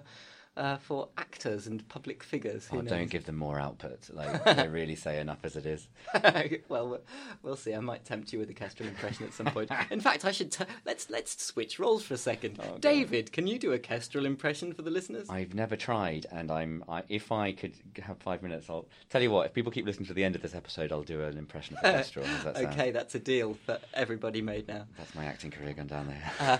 uh, 0.57 0.77
for 0.77 1.09
actors 1.17 1.67
and 1.67 1.87
public 1.89 2.23
figures. 2.23 2.67
Who 2.67 2.77
Oh, 2.77 2.81
knows? 2.81 2.89
don't 2.89 3.09
give 3.09 3.25
them 3.25 3.35
more 3.35 3.59
output. 3.59 4.09
Like 4.13 4.43
they 4.55 4.67
really 4.67 4.95
say 4.95 5.19
enough 5.19 5.39
as 5.43 5.55
it 5.55 5.65
is. 5.65 5.87
well, 6.69 6.99
we'll- 7.43 7.55
see. 7.55 7.73
I 7.73 7.79
might 7.79 8.05
tempt 8.05 8.31
you 8.33 8.39
with 8.39 8.49
a 8.49 8.53
Kestrel 8.53 8.87
impression 8.89 9.25
at 9.25 9.33
some 9.33 9.47
point. 9.47 9.69
In 9.91 9.99
fact, 10.01 10.25
I 10.25 10.31
should 10.31 10.51
t- 10.51 10.65
let's 10.85 11.09
let's 11.09 11.41
switch 11.43 11.79
roles 11.79 12.03
for 12.03 12.13
a 12.13 12.17
second. 12.17 12.59
Oh, 12.61 12.67
God. 12.71 12.81
David, 12.81 13.31
can 13.31 13.47
you 13.47 13.57
do 13.57 13.71
a 13.73 13.79
Kestrel 13.79 14.25
impression 14.25 14.73
for 14.73 14.81
the 14.81 14.89
listeners? 14.91 15.29
I've 15.29 15.53
never 15.53 15.75
tried, 15.75 16.25
and 16.31 16.51
I'm. 16.51 16.83
I, 16.89 17.03
if 17.09 17.31
I 17.31 17.51
could 17.53 17.73
have 18.01 18.17
five 18.19 18.43
minutes, 18.43 18.69
I'll 18.69 18.87
tell 19.09 19.21
you 19.21 19.31
what. 19.31 19.45
If 19.45 19.53
people 19.53 19.71
keep 19.71 19.85
listening 19.85 20.07
to 20.07 20.13
the 20.13 20.23
end 20.23 20.35
of 20.35 20.41
this 20.41 20.53
episode, 20.55 20.91
I'll 20.91 21.03
do 21.03 21.21
an 21.23 21.37
impression 21.37 21.75
of 21.77 21.83
kestrel. 21.83 22.25
That 22.43 22.57
okay, 22.57 22.91
that's 22.91 23.15
a 23.15 23.19
deal 23.19 23.57
that 23.67 23.83
everybody 23.93 24.41
made 24.41 24.67
now. 24.67 24.85
That's 24.97 25.13
my 25.15 25.25
acting 25.25 25.51
career 25.51 25.73
gone 25.73 25.87
down 25.87 26.07
there. 26.07 26.31
Uh, 26.39 26.57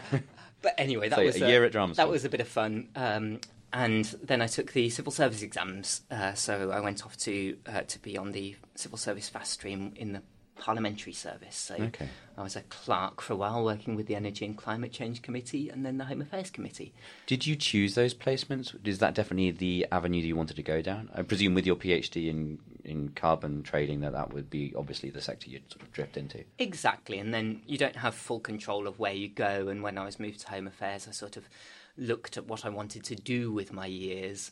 but 0.61 0.73
anyway, 0.77 1.09
that 1.09 1.17
So, 1.19 1.25
was 1.25 1.35
a 1.41 1.47
year 1.47 1.63
at 1.63 1.71
drama 1.71 1.93
That 1.95 2.09
was 2.09 2.25
a 2.25 2.29
bit 2.29 2.41
of 2.41 2.47
fun. 2.47 2.87
Um, 2.95 3.39
and 3.73 4.05
then 4.23 4.41
I 4.41 4.47
took 4.47 4.73
the 4.73 4.89
civil 4.89 5.11
service 5.11 5.41
exams. 5.41 6.01
Uh, 6.09 6.33
so 6.33 6.71
I 6.71 6.79
went 6.79 7.05
off 7.05 7.17
to 7.17 7.57
uh, 7.67 7.81
to 7.81 7.99
be 7.99 8.17
on 8.17 8.31
the 8.31 8.55
civil 8.75 8.97
service 8.97 9.29
fast 9.29 9.51
stream 9.53 9.93
in 9.95 10.13
the 10.13 10.21
parliamentary 10.57 11.11
service. 11.11 11.55
So 11.57 11.75
Okay. 11.75 12.07
I 12.37 12.41
was 12.41 12.55
a 12.55 12.61
clerk 12.61 13.19
for 13.21 13.33
a 13.33 13.35
while, 13.35 13.63
working 13.63 13.93
with 13.95 14.07
the 14.07 14.15
Energy 14.15 14.45
and 14.45 14.57
Climate 14.57 14.91
Change 14.93 15.21
Committee 15.21 15.69
and 15.69 15.85
then 15.85 15.97
the 15.97 16.05
Home 16.05 16.21
Affairs 16.21 16.49
Committee. 16.49 16.93
Did 17.27 17.45
you 17.45 17.57
choose 17.57 17.95
those 17.95 18.13
placements? 18.13 18.73
Is 18.87 18.99
that 18.99 19.15
definitely 19.15 19.51
the 19.51 19.85
avenue 19.91 20.21
that 20.21 20.27
you 20.27 20.35
wanted 20.37 20.55
to 20.55 20.63
go 20.63 20.81
down? 20.81 21.09
I 21.13 21.23
presume 21.23 21.53
with 21.55 21.65
your 21.65 21.75
PhD 21.75 22.29
in 22.29 22.59
in 22.85 23.09
carbon 23.09 23.63
trading, 23.63 24.01
that 24.01 24.13
that 24.13 24.31
would 24.31 24.47
be 24.49 24.71
obviously 24.77 25.09
the 25.09 25.19
sector 25.19 25.49
you'd 25.49 25.69
sort 25.71 25.81
of 25.81 25.91
drift 25.91 26.17
into. 26.17 26.43
Exactly, 26.59 27.17
and 27.17 27.33
then 27.33 27.61
you 27.65 27.79
don't 27.79 27.95
have 27.95 28.13
full 28.13 28.39
control 28.39 28.87
of 28.87 28.99
where 28.99 29.11
you 29.11 29.27
go. 29.27 29.67
And 29.69 29.81
when 29.81 29.97
I 29.97 30.05
was 30.05 30.19
moved 30.19 30.41
to 30.41 30.49
Home 30.51 30.67
Affairs, 30.67 31.07
I 31.07 31.11
sort 31.11 31.35
of 31.35 31.49
looked 31.97 32.37
at 32.37 32.47
what 32.47 32.65
I 32.65 32.69
wanted 32.69 33.03
to 33.05 33.15
do 33.15 33.51
with 33.51 33.73
my 33.73 33.85
years. 33.85 34.51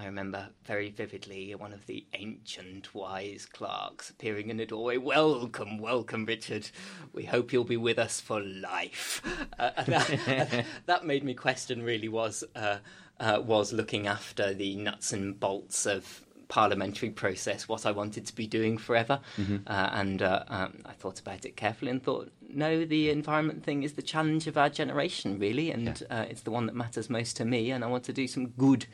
I 0.00 0.06
remember 0.06 0.50
very 0.64 0.90
vividly 0.90 1.54
one 1.56 1.72
of 1.72 1.86
the 1.86 2.06
ancient 2.14 2.94
wise 2.94 3.46
clerks 3.46 4.10
appearing 4.10 4.48
in 4.48 4.56
the 4.56 4.66
doorway. 4.66 4.96
Welcome, 4.96 5.78
welcome, 5.78 6.24
Richard. 6.24 6.70
We 7.12 7.24
hope 7.24 7.52
you'll 7.52 7.64
be 7.64 7.76
with 7.76 7.98
us 7.98 8.20
for 8.20 8.40
life. 8.40 9.20
Uh, 9.58 9.70
that, 9.86 10.64
that 10.86 11.04
made 11.04 11.24
me 11.24 11.34
question. 11.34 11.82
Really, 11.82 12.08
was 12.08 12.44
uh, 12.54 12.78
uh, 13.18 13.42
was 13.44 13.72
looking 13.72 14.06
after 14.06 14.54
the 14.54 14.76
nuts 14.76 15.12
and 15.12 15.38
bolts 15.38 15.84
of 15.84 16.22
parliamentary 16.48 17.10
process 17.10 17.68
what 17.68 17.86
I 17.86 17.92
wanted 17.92 18.26
to 18.26 18.34
be 18.34 18.46
doing 18.46 18.78
forever. 18.78 19.20
Uh, 19.66 19.90
and 19.92 20.22
uh, 20.22 20.44
um, 20.48 20.78
I 20.84 20.92
thought 20.92 21.20
about 21.20 21.44
it 21.44 21.56
carefully 21.56 21.90
and 21.90 22.02
thought, 22.02 22.32
no, 22.48 22.84
the 22.84 23.10
environment 23.10 23.62
thing 23.62 23.82
is 23.82 23.92
the 23.92 24.02
challenge 24.02 24.46
of 24.46 24.56
our 24.56 24.70
generation, 24.70 25.38
really, 25.38 25.70
and 25.70 26.02
uh, 26.10 26.24
it's 26.28 26.42
the 26.42 26.50
one 26.50 26.66
that 26.66 26.74
matters 26.74 27.10
most 27.10 27.36
to 27.36 27.44
me, 27.44 27.70
and 27.70 27.84
I 27.84 27.86
want 27.86 28.04
to 28.04 28.12
do 28.12 28.26
some 28.26 28.48
good. 28.48 28.86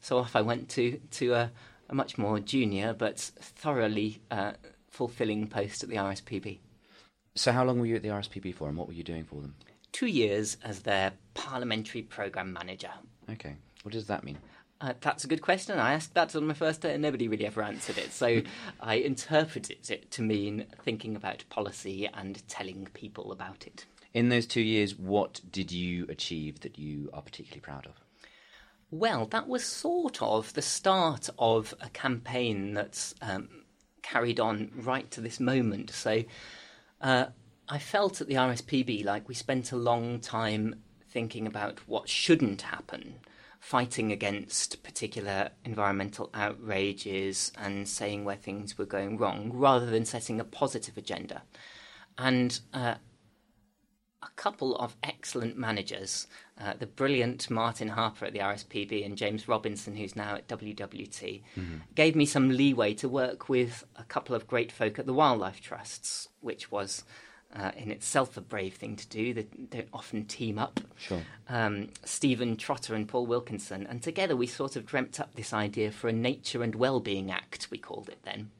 So 0.00 0.18
off 0.18 0.34
I 0.34 0.40
went 0.40 0.68
to 0.70 0.98
to 1.12 1.34
a, 1.34 1.52
a 1.88 1.94
much 1.94 2.18
more 2.18 2.40
junior 2.40 2.92
but 2.92 3.20
thoroughly 3.20 4.20
uh, 4.30 4.52
fulfilling 4.90 5.46
post 5.46 5.82
at 5.82 5.88
the 5.88 5.96
RSPB. 5.96 6.58
So, 7.34 7.52
how 7.52 7.64
long 7.64 7.80
were 7.80 7.86
you 7.86 7.96
at 7.96 8.02
the 8.02 8.08
RSPB 8.08 8.54
for, 8.54 8.68
and 8.68 8.76
what 8.76 8.88
were 8.88 8.94
you 8.94 9.02
doing 9.02 9.24
for 9.24 9.40
them? 9.40 9.54
Two 9.90 10.06
years 10.06 10.56
as 10.64 10.80
their 10.80 11.12
parliamentary 11.34 12.02
programme 12.02 12.52
manager. 12.52 12.90
Okay, 13.30 13.56
what 13.82 13.92
does 13.92 14.06
that 14.06 14.24
mean? 14.24 14.38
Uh, 14.82 14.94
that's 15.00 15.22
a 15.22 15.28
good 15.28 15.42
question. 15.42 15.78
I 15.78 15.92
asked 15.92 16.14
that 16.14 16.34
on 16.34 16.46
my 16.46 16.54
first 16.54 16.80
day, 16.80 16.92
and 16.92 17.02
nobody 17.02 17.28
really 17.28 17.46
ever 17.46 17.62
answered 17.62 17.98
it. 17.98 18.12
So 18.12 18.42
I 18.80 18.96
interpreted 18.96 19.88
it 19.88 20.10
to 20.10 20.22
mean 20.22 20.66
thinking 20.82 21.14
about 21.14 21.44
policy 21.50 22.08
and 22.12 22.46
telling 22.48 22.88
people 22.92 23.30
about 23.30 23.64
it. 23.66 23.86
In 24.12 24.28
those 24.28 24.44
two 24.44 24.60
years, 24.60 24.98
what 24.98 25.40
did 25.50 25.70
you 25.70 26.04
achieve 26.08 26.60
that 26.60 26.78
you 26.78 27.08
are 27.14 27.22
particularly 27.22 27.60
proud 27.60 27.86
of? 27.86 27.92
Well, 28.90 29.26
that 29.26 29.48
was 29.48 29.64
sort 29.64 30.20
of 30.20 30.52
the 30.52 30.60
start 30.60 31.30
of 31.38 31.72
a 31.80 31.88
campaign 31.90 32.74
that's 32.74 33.14
um, 33.22 33.48
carried 34.02 34.38
on 34.38 34.70
right 34.74 35.10
to 35.12 35.20
this 35.22 35.40
moment. 35.40 35.90
So 35.90 36.24
uh, 37.00 37.26
I 37.68 37.78
felt 37.78 38.20
at 38.20 38.26
the 38.26 38.34
RSPB 38.34 39.04
like 39.04 39.28
we 39.28 39.34
spent 39.34 39.72
a 39.72 39.76
long 39.76 40.20
time 40.20 40.82
thinking 41.08 41.46
about 41.46 41.78
what 41.86 42.08
shouldn't 42.08 42.62
happen, 42.62 43.14
fighting 43.62 44.10
against 44.10 44.82
particular 44.82 45.48
environmental 45.64 46.28
outrages 46.34 47.52
and 47.56 47.88
saying 47.88 48.24
where 48.24 48.34
things 48.34 48.76
were 48.76 48.84
going 48.84 49.16
wrong, 49.16 49.52
rather 49.54 49.86
than 49.86 50.04
setting 50.04 50.40
a 50.40 50.44
positive 50.44 50.98
agenda. 50.98 51.40
And 52.18 52.58
uh, 52.74 52.96
a 54.20 54.28
couple 54.34 54.74
of 54.78 54.96
excellent 55.04 55.56
managers, 55.56 56.26
uh, 56.60 56.74
the 56.76 56.88
brilliant 56.88 57.48
Martin 57.50 57.86
Harper 57.86 58.24
at 58.24 58.32
the 58.32 58.40
RSPB 58.40 59.06
and 59.06 59.16
James 59.16 59.46
Robinson, 59.46 59.94
who's 59.94 60.16
now 60.16 60.34
at 60.34 60.48
WWT, 60.48 61.42
mm-hmm. 61.56 61.76
gave 61.94 62.16
me 62.16 62.26
some 62.26 62.48
leeway 62.50 62.94
to 62.94 63.08
work 63.08 63.48
with 63.48 63.84
a 63.94 64.02
couple 64.02 64.34
of 64.34 64.48
great 64.48 64.72
folk 64.72 64.98
at 64.98 65.06
the 65.06 65.14
Wildlife 65.14 65.60
Trusts, 65.60 66.28
which 66.40 66.72
was 66.72 67.04
uh, 67.54 67.72
in 67.76 67.90
itself 67.90 68.36
a 68.36 68.40
brave 68.40 68.74
thing 68.74 68.96
to 68.96 69.08
do. 69.08 69.34
They 69.34 69.46
don't 69.70 69.88
often 69.92 70.24
team 70.24 70.58
up. 70.58 70.80
Sure. 70.98 71.22
Um, 71.48 71.88
Stephen 72.04 72.56
Trotter 72.56 72.94
and 72.94 73.08
Paul 73.08 73.26
Wilkinson, 73.26 73.86
and 73.86 74.02
together 74.02 74.36
we 74.36 74.46
sort 74.46 74.76
of 74.76 74.86
dreamt 74.86 75.20
up 75.20 75.34
this 75.34 75.52
idea 75.52 75.90
for 75.90 76.08
a 76.08 76.12
Nature 76.12 76.62
and 76.62 76.74
Wellbeing 76.74 77.30
Act, 77.30 77.68
we 77.70 77.78
called 77.78 78.08
it 78.08 78.22
then, 78.22 78.50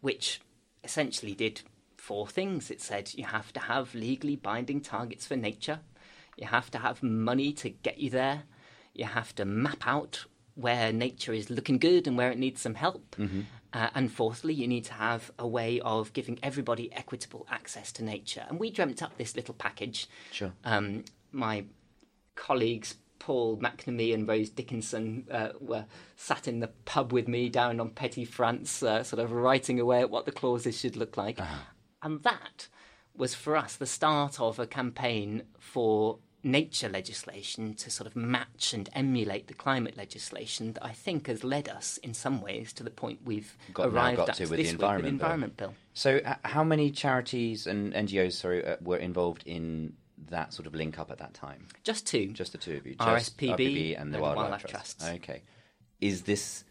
which 0.00 0.40
essentially 0.84 1.34
did 1.34 1.62
four 1.96 2.26
things. 2.26 2.70
It 2.70 2.80
said 2.80 3.10
you 3.14 3.24
have 3.24 3.52
to 3.54 3.60
have 3.60 3.94
legally 3.94 4.36
binding 4.36 4.80
targets 4.80 5.26
for 5.26 5.36
nature, 5.36 5.80
you 6.36 6.46
have 6.46 6.70
to 6.72 6.78
have 6.78 7.02
money 7.02 7.52
to 7.54 7.70
get 7.70 7.98
you 7.98 8.10
there, 8.10 8.44
you 8.94 9.04
have 9.06 9.34
to 9.36 9.44
map 9.44 9.86
out 9.86 10.26
where 10.54 10.90
nature 10.90 11.34
is 11.34 11.50
looking 11.50 11.78
good 11.78 12.06
and 12.06 12.16
where 12.16 12.30
it 12.30 12.38
needs 12.38 12.62
some 12.62 12.74
help. 12.74 13.16
Mm-hmm. 13.16 13.42
Uh, 13.76 13.90
and 13.94 14.10
fourthly, 14.10 14.54
you 14.54 14.66
need 14.66 14.84
to 14.84 14.94
have 14.94 15.30
a 15.38 15.46
way 15.46 15.80
of 15.80 16.10
giving 16.14 16.38
everybody 16.42 16.90
equitable 16.94 17.46
access 17.50 17.92
to 17.92 18.02
nature. 18.02 18.42
And 18.48 18.58
we 18.58 18.70
dreamt 18.70 19.02
up 19.02 19.18
this 19.18 19.36
little 19.36 19.52
package. 19.52 20.08
Sure. 20.32 20.52
Um, 20.64 21.04
my 21.30 21.64
colleagues 22.36 22.94
Paul 23.18 23.58
McNamee 23.58 24.14
and 24.14 24.26
Rose 24.26 24.48
Dickinson 24.48 25.26
uh, 25.30 25.50
were 25.60 25.84
sat 26.16 26.48
in 26.48 26.60
the 26.60 26.68
pub 26.86 27.12
with 27.12 27.28
me 27.28 27.50
down 27.50 27.78
on 27.78 27.90
Petty 27.90 28.24
France, 28.24 28.82
uh, 28.82 29.02
sort 29.02 29.22
of 29.22 29.30
writing 29.30 29.78
away 29.78 30.00
at 30.00 30.10
what 30.10 30.24
the 30.24 30.32
clauses 30.32 30.78
should 30.78 30.96
look 30.96 31.18
like. 31.18 31.38
Uh-huh. 31.38 31.58
And 32.02 32.22
that 32.22 32.68
was 33.14 33.34
for 33.34 33.56
us 33.56 33.76
the 33.76 33.86
start 33.86 34.40
of 34.40 34.58
a 34.58 34.66
campaign 34.66 35.42
for 35.58 36.18
nature 36.46 36.88
legislation 36.88 37.74
to 37.74 37.90
sort 37.90 38.06
of 38.06 38.16
match 38.16 38.72
and 38.72 38.88
emulate 38.94 39.48
the 39.48 39.54
climate 39.54 39.96
legislation 39.96 40.72
that 40.74 40.84
I 40.84 40.92
think 40.92 41.26
has 41.26 41.44
led 41.44 41.68
us 41.68 41.98
in 41.98 42.14
some 42.14 42.40
ways 42.40 42.72
to 42.74 42.82
the 42.82 42.90
point 42.90 43.20
we've 43.24 43.56
got, 43.74 43.88
arrived 43.88 44.18
got 44.18 44.28
at 44.30 44.34
to 44.36 44.46
with 44.46 44.58
the 44.58 44.68
environment, 44.68 45.04
with 45.04 45.20
the 45.20 45.24
environment 45.24 45.56
bill. 45.56 45.68
bill. 45.68 45.76
So, 45.94 46.20
uh, 46.24 46.36
how 46.44 46.64
many 46.64 46.90
charities 46.90 47.66
and 47.66 47.92
NGOs 47.92 48.32
sorry, 48.32 48.64
uh, 48.64 48.76
were 48.80 48.96
involved 48.96 49.42
in 49.46 49.94
that 50.30 50.52
sort 50.52 50.66
of 50.66 50.74
link 50.74 50.98
up 50.98 51.10
at 51.10 51.18
that 51.18 51.34
time? 51.34 51.66
Just 51.84 52.06
two. 52.06 52.28
Just 52.28 52.52
the 52.52 52.58
two 52.58 52.76
of 52.76 52.86
you. 52.86 52.94
Just 52.94 53.36
RSPB, 53.36 53.56
RSPB 53.56 54.00
and 54.00 54.12
the 54.12 54.16
and 54.16 54.22
Wildlife, 54.22 54.36
Wildlife 54.36 54.66
Trust. 54.66 55.00
Trusts. 55.00 55.16
Okay. 55.16 55.42
Is 56.00 56.22
this 56.22 56.64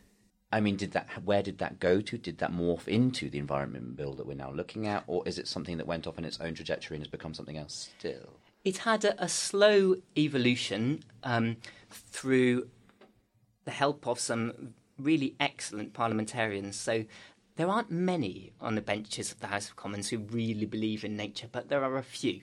I 0.52 0.62
mean, 0.62 0.78
did 0.78 0.92
that? 0.92 1.10
Where 1.26 1.44
did 1.44 1.58
that 1.58 1.82
go 1.82 2.00
to? 2.00 2.18
Did 2.18 2.38
that 2.38 2.54
morph 2.54 2.88
into 2.88 3.30
the 3.30 3.40
environment 3.40 3.98
bill 3.98 4.14
that 4.14 4.26
we're 4.26 4.36
now 4.36 4.52
looking 4.52 4.88
at, 4.88 5.04
or 5.08 5.28
is 5.28 5.38
it 5.38 5.50
something 5.50 5.78
that 5.78 5.86
went 5.86 6.08
off 6.08 6.18
in 6.18 6.24
its 6.24 6.40
own 6.40 6.54
trajectory 6.54 6.96
and 6.96 7.04
has 7.04 7.12
become 7.12 7.34
something 7.34 7.58
else 7.58 7.90
still? 8.00 8.40
It 8.66 8.80
had 8.80 9.06
a, 9.06 9.24
a 9.24 9.30
slow 9.30 9.96
evolution 10.18 11.04
um, 11.24 11.58
through 11.90 12.68
the 13.64 13.72
help 13.72 14.06
of 14.08 14.20
some 14.20 14.74
really 15.00 15.36
excellent 15.40 15.94
parliamentarians. 15.94 16.76
So 16.76 17.06
there 17.56 17.70
aren't 17.70 17.92
many 17.92 18.52
on 18.60 18.76
the 18.76 18.82
benches 18.82 19.32
of 19.32 19.40
the 19.40 19.48
House 19.48 19.70
of 19.70 19.76
Commons 19.76 20.10
who 20.10 20.18
really 20.18 20.66
believe 20.66 21.06
in 21.06 21.16
nature, 21.16 21.48
but 21.52 21.70
there 21.70 21.84
are 21.84 21.98
a 21.98 22.04
few. 22.04 22.42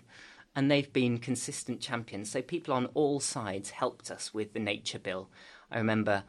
And 0.54 0.70
they've 0.70 0.92
been 0.92 1.18
consistent 1.18 1.80
champions. 1.80 2.30
So 2.30 2.42
people 2.42 2.74
on 2.74 2.86
all 2.94 3.20
sides 3.20 3.70
helped 3.70 4.10
us 4.10 4.32
with 4.32 4.52
the 4.52 4.60
nature 4.60 4.98
bill. 4.98 5.28
I 5.70 5.78
remember 5.78 6.24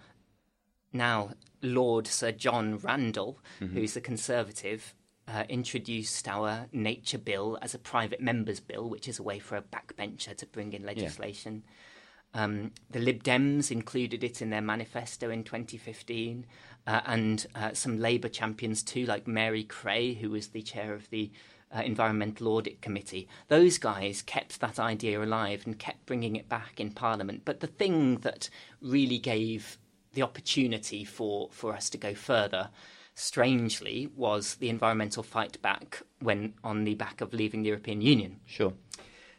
now 0.91 1.31
Lord 1.61 2.07
Sir 2.07 2.31
John 2.31 2.77
Randall, 2.77 3.39
mm-hmm. 3.59 3.73
who's 3.73 3.95
a 3.95 4.01
Conservative, 4.01 4.93
uh, 5.27 5.43
introduced 5.49 6.27
our 6.27 6.67
Nature 6.71 7.17
Bill 7.17 7.57
as 7.61 7.73
a 7.73 7.79
private 7.79 8.21
member's 8.21 8.59
bill, 8.59 8.89
which 8.89 9.07
is 9.07 9.19
a 9.19 9.23
way 9.23 9.39
for 9.39 9.55
a 9.55 9.61
backbencher 9.61 10.35
to 10.37 10.45
bring 10.45 10.73
in 10.73 10.85
legislation. 10.85 11.63
Yeah. 11.65 12.43
Um, 12.43 12.71
the 12.89 12.99
Lib 12.99 13.23
Dems 13.23 13.71
included 13.71 14.23
it 14.23 14.41
in 14.41 14.49
their 14.49 14.61
manifesto 14.61 15.29
in 15.29 15.43
2015, 15.43 16.45
uh, 16.87 17.01
and 17.05 17.45
uh, 17.55 17.73
some 17.73 17.99
Labour 17.99 18.29
champions 18.29 18.83
too, 18.83 19.05
like 19.05 19.27
Mary 19.27 19.63
Creagh, 19.63 20.17
who 20.17 20.31
was 20.31 20.47
the 20.47 20.61
chair 20.61 20.93
of 20.93 21.09
the 21.09 21.31
uh, 21.75 21.81
Environmental 21.81 22.47
Audit 22.49 22.81
Committee. 22.81 23.27
Those 23.47 23.77
guys 23.77 24.21
kept 24.21 24.59
that 24.59 24.79
idea 24.79 25.23
alive 25.23 25.63
and 25.65 25.77
kept 25.77 26.05
bringing 26.05 26.35
it 26.35 26.49
back 26.49 26.79
in 26.79 26.91
Parliament. 26.91 27.43
But 27.45 27.59
the 27.59 27.67
thing 27.67 28.17
that 28.17 28.49
really 28.81 29.17
gave 29.17 29.77
the 30.13 30.21
opportunity 30.21 31.03
for, 31.03 31.49
for 31.51 31.73
us 31.73 31.89
to 31.91 31.97
go 31.97 32.13
further, 32.13 32.69
strangely, 33.15 34.09
was 34.15 34.55
the 34.55 34.69
environmental 34.69 35.23
fight 35.23 35.61
back 35.61 36.01
when 36.19 36.53
on 36.63 36.83
the 36.83 36.95
back 36.95 37.21
of 37.21 37.33
leaving 37.33 37.61
the 37.61 37.69
European 37.69 38.01
Union. 38.01 38.39
Sure. 38.45 38.73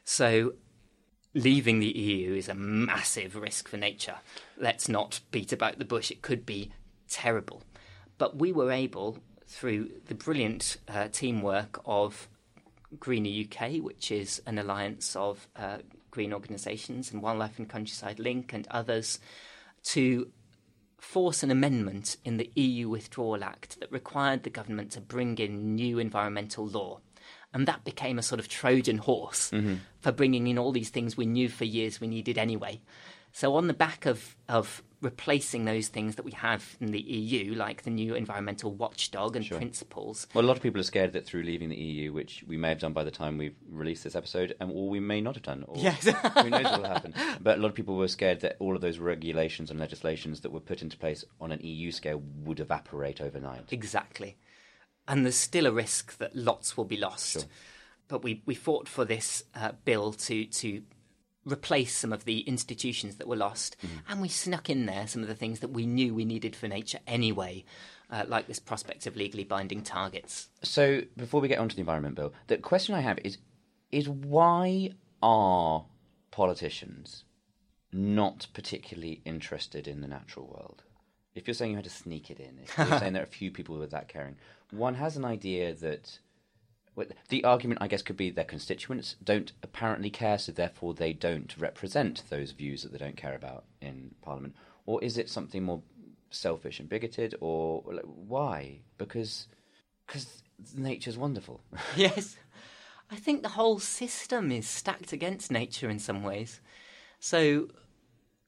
So 0.04 0.54
leaving 1.34 1.80
the 1.80 1.87
EU 1.87 2.34
is 2.34 2.48
a 2.48 2.54
massive 2.54 3.34
risk 3.37 3.68
for 3.68 3.76
nature. 3.76 4.16
Let's 4.56 4.88
not 4.88 5.20
beat 5.30 5.52
about 5.52 5.78
the 5.78 5.84
bush. 5.84 6.10
It 6.10 6.22
could 6.22 6.46
be 6.46 6.70
terrible. 7.08 7.62
But 8.18 8.37
we 8.37 8.52
were 8.52 8.70
able, 8.70 9.18
through 9.48 9.90
the 10.06 10.14
brilliant 10.14 10.76
uh, 10.88 11.08
teamwork 11.10 11.80
of 11.84 12.28
Greener 13.00 13.44
UK, 13.44 13.82
which 13.82 14.12
is 14.12 14.40
an 14.46 14.58
alliance 14.58 15.16
of 15.16 15.48
uh, 15.56 15.78
green 16.12 16.32
organisations 16.32 17.12
and 17.12 17.20
Wildlife 17.20 17.58
and 17.58 17.68
Countryside 17.68 18.20
Link 18.20 18.52
and 18.52 18.68
others, 18.70 19.18
to 19.84 20.30
force 21.05 21.43
an 21.43 21.51
amendment 21.51 22.17
in 22.25 22.38
the 22.38 22.51
EU 22.57 22.88
Withdrawal 22.88 23.45
Act 23.45 23.79
that 23.79 23.93
required 23.93 24.43
the 24.43 24.51
government 24.51 24.90
to 24.93 25.01
bring 25.01 25.38
in 25.38 25.77
new 25.77 25.99
environmental 25.99 26.67
law. 26.67 27.01
And 27.53 27.69
that 27.69 27.85
became 27.85 28.19
a 28.19 28.23
sort 28.23 28.40
of 28.40 28.49
Trojan 28.49 28.99
horse 28.99 29.51
mm-hmm. 29.53 29.75
for 30.01 30.11
bringing 30.11 30.49
in 30.49 30.59
all 30.59 30.73
these 30.73 30.90
things 30.90 31.17
we 31.17 31.27
knew 31.27 31.49
for 31.49 31.64
years 31.64 32.01
we 32.01 32.09
needed 32.09 32.37
anyway. 32.37 32.81
So, 33.35 33.57
on 33.57 33.66
the 33.66 33.75
back 33.75 34.07
of, 34.07 34.37
of 34.49 34.85
replacing 35.01 35.64
those 35.64 35.88
things 35.88 36.14
that 36.14 36.25
we 36.25 36.31
have 36.31 36.77
in 36.81 36.92
the 36.92 37.01
EU, 37.01 37.57
like 37.57 37.83
the 37.83 37.90
new 37.90 38.14
environmental 38.14 38.73
watchdog 38.73 39.35
and 39.35 39.44
sure. 39.44 39.59
principles. 39.59 40.29
Well, 40.35 40.44
a 40.44 40.47
lot 40.47 40.57
of 40.57 40.62
people 40.62 40.81
are 40.81 40.85
scared 40.85 41.14
that 41.14 41.27
through 41.27 41.42
leaving 41.42 41.68
the 41.68 41.75
EU, 41.75 42.12
which 42.12 42.44
we 42.47 42.57
may 42.57 42.68
have 42.68 42.79
done 42.79 42.92
by 42.92 43.03
the 43.03 43.11
time 43.11 43.37
we've 43.37 43.57
released 43.68 44.05
this 44.05 44.14
episode, 44.14 44.55
and 44.61 44.70
or 44.73 44.88
we 44.88 45.01
may 45.01 45.20
not 45.20 45.35
have 45.35 45.42
done. 45.42 45.64
Or 45.66 45.77
yes. 45.77 46.05
who 46.05 46.49
knows 46.49 46.62
what 46.62 46.83
will 46.83 46.88
happen? 46.88 47.12
But 47.40 47.59
a 47.59 47.61
lot 47.61 47.70
of 47.70 47.75
people 47.75 47.97
were 47.97 48.07
scared 48.07 48.40
that 48.42 48.55
all 48.61 48.77
of 48.77 48.81
those 48.81 49.01
regulations 49.01 49.68
and 49.68 49.81
legislations 49.81 50.42
that 50.42 50.53
were 50.53 50.61
put 50.61 50.81
into 50.81 50.97
place 50.97 51.25
on 51.40 51.51
an 51.51 51.59
EU 51.61 51.90
scale 51.90 52.23
would 52.44 52.61
evaporate 52.61 53.20
overnight. 53.20 53.73
Exactly. 53.73 54.37
And 55.09 55.27
there's 55.27 55.35
still 55.35 55.66
a 55.66 55.73
risk 55.73 56.18
that 56.18 56.37
lots 56.37 56.77
will 56.77 56.85
be 56.85 56.97
lost. 56.97 57.33
Sure. 57.33 57.42
But 58.07 58.23
we, 58.23 58.42
we 58.47 58.55
fought 58.55 58.88
for 58.88 59.05
this 59.05 59.42
uh, 59.57 59.73
bill 59.85 60.12
to, 60.12 60.44
to 60.44 60.83
replace 61.44 61.94
some 61.94 62.12
of 62.12 62.24
the 62.24 62.40
institutions 62.40 63.16
that 63.16 63.28
were 63.28 63.37
lost, 63.37 63.76
mm-hmm. 63.78 63.98
and 64.09 64.20
we 64.20 64.28
snuck 64.28 64.70
in 64.70 64.87
there 64.87 65.07
some 65.07 65.22
of 65.22 65.28
the 65.28 65.35
things 65.35 65.61
that 65.61 65.70
we 65.70 65.87
knew 65.87 66.14
we 66.14 66.24
needed 66.24 66.57
for 66.57 66.68
nature 66.68 66.98
anyway, 67.07 67.64
uh, 68.11 68.24
like 68.26 68.46
this 68.46 68.59
prospect 68.59 69.07
of 69.07 69.16
legally 69.16 69.44
binding 69.44 69.83
targets. 69.83 70.48
So, 70.62 71.02
before 71.16 71.40
we 71.40 71.48
get 71.48 71.59
on 71.59 71.68
to 71.68 71.76
the 71.76 71.80
Environment 71.80 72.14
Bill, 72.14 72.33
the 72.46 72.59
question 72.59 72.94
I 72.94 73.00
have 73.00 73.18
is 73.24 73.38
is 73.92 74.09
why 74.09 74.90
are 75.22 75.85
politicians 76.30 77.24
not 77.92 78.48
particularly 78.52 79.22
interested 79.24 79.87
in 79.87 80.00
the 80.00 80.09
natural 80.09 80.46
world? 80.46 80.83
If 81.35 81.46
you're 81.46 81.54
saying 81.54 81.72
you 81.72 81.76
had 81.76 81.85
to 81.85 81.90
sneak 81.90 82.30
it 82.30 82.40
in, 82.40 82.59
if 82.62 82.76
you're 82.76 82.98
saying 82.98 83.12
there 83.12 83.22
are 83.22 83.26
a 83.26 83.28
few 83.28 83.50
people 83.50 83.76
with 83.78 83.92
that 83.92 84.09
caring, 84.09 84.37
one 84.70 84.94
has 84.94 85.16
an 85.16 85.24
idea 85.24 85.74
that 85.74 86.18
the 87.28 87.44
argument, 87.44 87.83
I 87.83 87.88
guess, 87.88 88.02
could 88.02 88.16
be 88.16 88.30
their 88.30 88.44
constituents 88.44 89.16
don't 89.22 89.52
apparently 89.62 90.11
care, 90.11 90.38
so 90.38 90.52
therefore 90.52 90.94
they 90.94 91.12
don't 91.12 91.54
represent 91.59 92.22
those 92.30 92.52
views 92.52 92.83
that 92.83 92.92
they 92.92 92.98
don't 92.98 93.16
care 93.16 93.35
about 93.35 93.64
in 93.80 94.14
Parliament. 94.22 94.54
Or 94.87 95.02
is 95.02 95.18
it 95.18 95.28
something 95.28 95.62
more 95.62 95.83
selfish 96.30 96.78
and 96.78 96.88
bigoted, 96.88 97.35
or 97.40 97.83
like, 97.87 98.04
why? 98.04 98.80
Because 98.98 99.48
because 100.07 100.42
nature's 100.76 101.18
wonderful. 101.18 101.61
yes, 101.96 102.37
I 103.11 103.16
think 103.16 103.42
the 103.42 103.48
whole 103.50 103.80
system 103.80 104.52
is 104.52 104.68
stacked 104.68 105.12
against 105.12 105.50
nature 105.50 105.90
in 105.90 105.98
some 105.98 106.22
ways. 106.22 106.61
So 107.18 107.68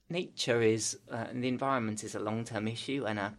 nature 0.09 0.62
is 0.62 0.98
uh, 1.11 1.26
and 1.30 1.42
the 1.42 1.48
environment 1.48 2.04
is 2.04 2.14
a 2.14 2.20
long-term 2.20 2.68
issue, 2.68 3.04
and 3.09 3.18
our 3.18 3.35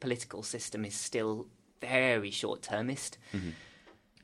political 0.00 0.42
system 0.42 0.86
is 0.86 0.94
still 0.94 1.48
very 1.82 2.30
short-termist. 2.30 3.18
Mm-hmm 3.34 3.50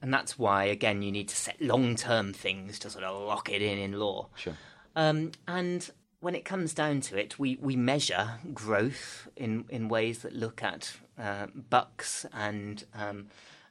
and 0.00 0.12
that's 0.12 0.38
why 0.38 0.64
again 0.64 1.02
you 1.02 1.12
need 1.12 1.28
to 1.28 1.36
set 1.36 1.60
long 1.60 1.96
term 1.96 2.32
things 2.32 2.78
to 2.80 2.90
sort 2.90 3.04
of 3.04 3.26
lock 3.26 3.50
it 3.50 3.62
in 3.62 3.78
in 3.78 3.92
law. 3.98 4.28
Sure. 4.36 4.54
Um, 4.96 5.32
and 5.46 5.88
when 6.20 6.34
it 6.34 6.44
comes 6.44 6.74
down 6.74 7.00
to 7.02 7.16
it, 7.16 7.38
we, 7.38 7.56
we 7.60 7.76
measure 7.76 8.32
growth 8.52 9.28
in, 9.36 9.64
in 9.68 9.88
ways 9.88 10.20
that 10.20 10.32
look 10.32 10.62
at 10.62 10.96
uh, 11.18 11.46
bucks 11.70 12.26
and 12.32 12.84
um, 12.94 13.26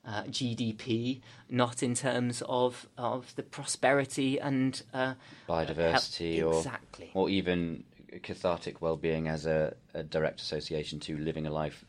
uh, 0.06 0.24
GDP, 0.24 1.20
not 1.50 1.84
in 1.84 1.94
terms 1.94 2.42
of, 2.48 2.88
of 2.98 3.36
the 3.36 3.44
prosperity 3.44 4.40
and 4.40 4.82
uh, 4.94 5.16
Biodiversity 5.50 6.38
help- 6.38 6.54
or 6.54 6.58
exactly. 6.60 7.12
or 7.14 7.30
even 7.30 7.84
cathartic 8.24 8.82
well-being 8.82 9.28
as 9.28 9.46
a, 9.46 9.76
a 9.94 10.04
direct 10.04 10.40
association 10.40 11.00
to 11.02 11.18
living 11.18 11.46
a 11.46 11.52
life 11.52 11.84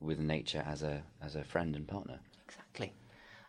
with 0.00 0.18
nature 0.18 0.64
as 0.66 0.82
a 0.82 1.02
as 1.22 1.36
a 1.36 1.44
friend 1.44 1.76
and 1.76 1.86
partner. 1.86 2.18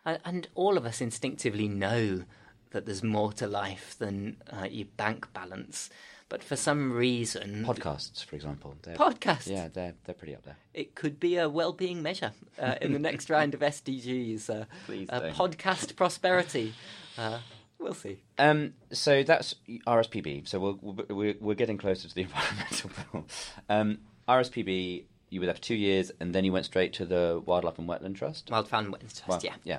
And, 0.04 0.48
all 0.54 0.76
of 0.76 0.84
us 0.84 1.00
instinctively 1.00 1.68
know 1.68 2.24
that 2.70 2.86
there's 2.86 3.02
more 3.02 3.32
to 3.34 3.46
life 3.46 3.94
than 3.98 4.36
uh, 4.50 4.64
your 4.70 4.86
bank 4.96 5.32
balance. 5.32 5.90
But 6.28 6.42
for 6.42 6.56
some 6.56 6.92
reason, 6.92 7.64
Podcasts, 7.66 8.24
for 8.24 8.34
example. 8.36 8.74
They're, 8.82 8.96
podcasts, 8.96 9.46
Yeah, 9.48 9.68
they're 9.68 9.92
they're 10.04 10.14
pretty 10.14 10.34
up 10.34 10.44
there. 10.44 10.56
it 10.72 10.94
could 10.94 11.20
be 11.20 11.36
a 11.36 11.46
well-being 11.48 12.02
measure 12.02 12.32
uh, 12.58 12.76
in 12.80 12.94
the 12.94 12.98
next 12.98 13.28
round 13.34 13.52
of 13.52 13.60
SDGs. 13.60 14.48
Uh, 14.48 14.64
Please 14.86 15.08
uh, 15.10 15.30
podcast 15.34 15.94
prosperity. 15.94 16.72
Uh, 17.18 17.38
we'll 17.78 17.92
see. 17.92 18.22
Um, 18.38 18.72
so 18.92 19.22
that's 19.22 19.56
RSPB. 19.86 20.48
So 20.48 20.78
we're, 20.80 21.04
we're 21.14 21.34
we're 21.38 21.54
getting 21.54 21.76
closer 21.76 22.08
to 22.08 22.14
the 22.14 22.22
environmental 22.28 22.90
bill. 23.12 23.26
Um, 23.68 23.98
RSPB. 24.26 25.04
You 25.32 25.40
were 25.40 25.46
there 25.46 25.54
for 25.54 25.62
two 25.62 25.74
years, 25.74 26.12
and 26.20 26.34
then 26.34 26.44
you 26.44 26.52
went 26.52 26.66
straight 26.66 26.92
to 26.94 27.06
the 27.06 27.42
Wildlife 27.46 27.78
and 27.78 27.88
Wetland 27.88 28.16
Trust. 28.16 28.48
Wildfowl 28.48 28.80
and 28.84 28.94
Wetlands 28.94 29.24
Trust, 29.24 29.44
yeah. 29.44 29.54
yeah. 29.64 29.78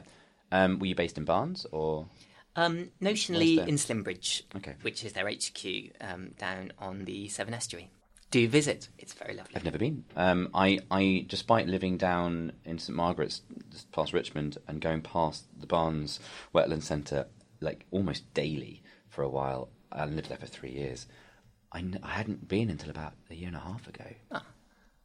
Um, 0.51 0.79
were 0.79 0.87
you 0.87 0.95
based 0.95 1.17
in 1.17 1.25
Barnes 1.25 1.67
or? 1.71 2.07
Um, 2.55 2.89
notionally 3.01 3.59
in 3.67 3.75
Slimbridge, 3.75 4.43
Okay. 4.55 4.73
which 4.81 5.03
is 5.05 5.13
their 5.13 5.27
HQ 5.29 5.63
um, 6.01 6.31
down 6.39 6.71
on 6.79 7.05
the 7.05 7.27
Severn 7.27 7.53
Estuary. 7.53 7.89
Do 8.31 8.47
visit; 8.47 8.89
it's 8.97 9.13
very 9.13 9.35
lovely. 9.35 9.55
I've 9.55 9.63
never 9.63 9.77
been. 9.77 10.05
Um, 10.15 10.49
I, 10.55 10.79
I, 10.89 11.25
despite 11.29 11.67
living 11.67 11.97
down 11.97 12.53
in 12.65 12.79
St 12.79 12.95
Margaret's, 12.95 13.41
just 13.71 13.91
past 13.91 14.11
Richmond, 14.11 14.57
and 14.67 14.81
going 14.81 15.01
past 15.01 15.45
the 15.59 15.67
Barnes 15.67 16.19
Wetland 16.53 16.81
Centre 16.81 17.27
like 17.61 17.85
almost 17.91 18.33
daily 18.33 18.81
for 19.07 19.21
a 19.21 19.29
while, 19.29 19.69
I 19.91 20.05
lived 20.05 20.29
there 20.29 20.37
for 20.37 20.47
three 20.47 20.71
years. 20.71 21.05
I, 21.71 21.79
n- 21.79 21.99
I 22.01 22.09
hadn't 22.09 22.47
been 22.47 22.71
until 22.71 22.89
about 22.89 23.13
a 23.29 23.35
year 23.35 23.47
and 23.49 23.55
a 23.57 23.59
half 23.59 23.87
ago. 23.87 24.05
Ah. 24.31 24.43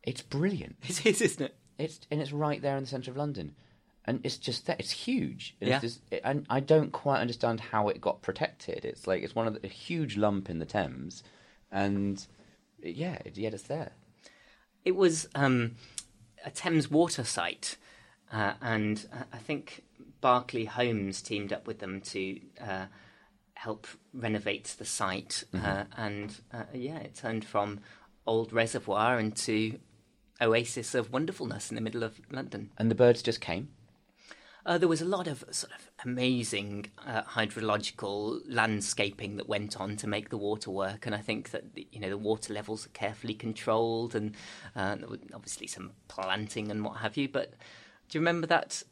It's 0.09 0.23
brilliant. 0.23 0.77
It 0.89 1.05
is, 1.07 1.21
isn't 1.21 1.45
it? 1.45 1.55
It's 1.77 2.01
and 2.11 2.21
it's 2.21 2.33
right 2.33 2.61
there 2.63 2.77
in 2.77 2.85
the 2.85 2.89
centre 2.89 3.11
of 3.11 3.17
London, 3.17 3.55
and 4.05 4.21
it's 4.25 4.39
just 4.39 4.67
that 4.67 4.81
it's 4.81 4.91
huge. 4.91 5.55
And 5.61 5.69
Yeah. 5.69 5.75
It's 5.77 5.83
just, 5.83 6.01
it, 6.11 6.23
and 6.25 6.47
I 6.49 6.61
don't 6.61 6.93
quite 6.93 7.21
understand 7.21 7.61
how 7.61 7.89
it 7.89 8.01
got 8.01 8.23
protected. 8.23 8.85
It's 8.85 9.07
like 9.07 9.23
it's 9.23 9.35
one 9.35 9.47
of 9.47 9.55
the, 9.55 9.67
a 9.67 9.69
huge 9.69 10.17
lump 10.17 10.49
in 10.49 10.59
the 10.61 10.65
Thames, 10.65 11.23
and 11.71 12.27
yeah, 12.83 13.19
yet 13.35 13.53
it's 13.55 13.65
there. 13.65 13.93
It 14.85 14.97
was 14.97 15.29
um, 15.35 15.77
a 16.45 16.51
Thames 16.51 16.91
water 16.91 17.23
site, 17.23 17.77
uh, 18.33 18.55
and 18.63 19.07
uh, 19.13 19.25
I 19.33 19.39
think 19.39 19.85
Berkeley 20.23 20.65
Homes 20.65 21.21
teamed 21.23 21.53
up 21.53 21.67
with 21.67 21.81
them 21.81 22.01
to 22.01 22.41
uh, 22.61 22.87
help 23.55 23.87
renovate 24.15 24.75
the 24.79 24.85
site. 24.85 25.45
Uh, 25.55 25.85
and 25.97 26.41
uh, 26.53 26.65
yeah, 26.73 26.99
it 26.99 27.15
turned 27.15 27.45
from 27.45 27.81
old 28.27 28.53
reservoir 28.53 29.19
into 29.19 29.79
oasis 30.41 30.95
of 30.95 31.13
wonderfulness 31.13 31.71
in 31.71 31.75
the 31.75 31.81
middle 31.81 32.03
of 32.03 32.21
London. 32.31 32.71
And 32.79 32.91
the 32.91 32.95
birds 32.95 33.23
just 33.23 33.41
came. 33.41 33.69
Uh, 34.67 34.77
there 34.77 34.89
was 34.89 35.01
a 35.01 35.07
lot 35.07 35.27
of 35.27 35.45
sort 35.51 35.73
of 35.73 35.89
amazing 36.05 36.91
uh, 37.07 37.23
hydrological 37.23 38.41
landscaping 38.47 39.37
that 39.37 39.49
went 39.49 39.81
on 39.81 39.97
to 39.97 40.07
make 40.07 40.29
the 40.29 40.37
water 40.37 40.71
work, 40.71 41.07
and 41.07 41.15
I 41.15 41.19
think 41.19 41.51
that 41.53 41.75
the- 41.75 41.87
you 41.91 41.99
know 42.01 42.11
the 42.11 42.19
water 42.19 42.53
levels 42.53 42.85
are 42.85 42.91
carefully 42.91 43.33
controlled, 43.35 44.15
and 44.15 44.35
uh, 44.77 44.97
there 44.97 45.09
were 45.09 45.19
obviously 45.33 45.67
some 45.69 45.93
planting 46.09 46.71
and 46.71 46.85
what 46.85 46.99
have 46.99 47.17
you. 47.17 47.29
But 47.31 47.53
do 48.09 48.19
you 48.19 48.21
remember 48.21 48.47
that 48.49 48.83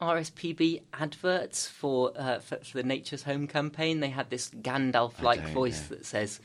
RSPB 0.00 0.82
adverts 0.94 1.68
for 1.68 2.12
uh, 2.16 2.40
for, 2.40 2.56
for 2.56 2.78
the 2.78 2.82
Nature's 2.82 3.22
Home 3.22 3.46
campaign? 3.46 4.00
They 4.00 4.10
had 4.10 4.30
this 4.30 4.50
Gandalf-like 4.50 5.50
voice 5.50 5.88
know. 5.90 5.96
that 5.96 6.06
says, 6.06 6.40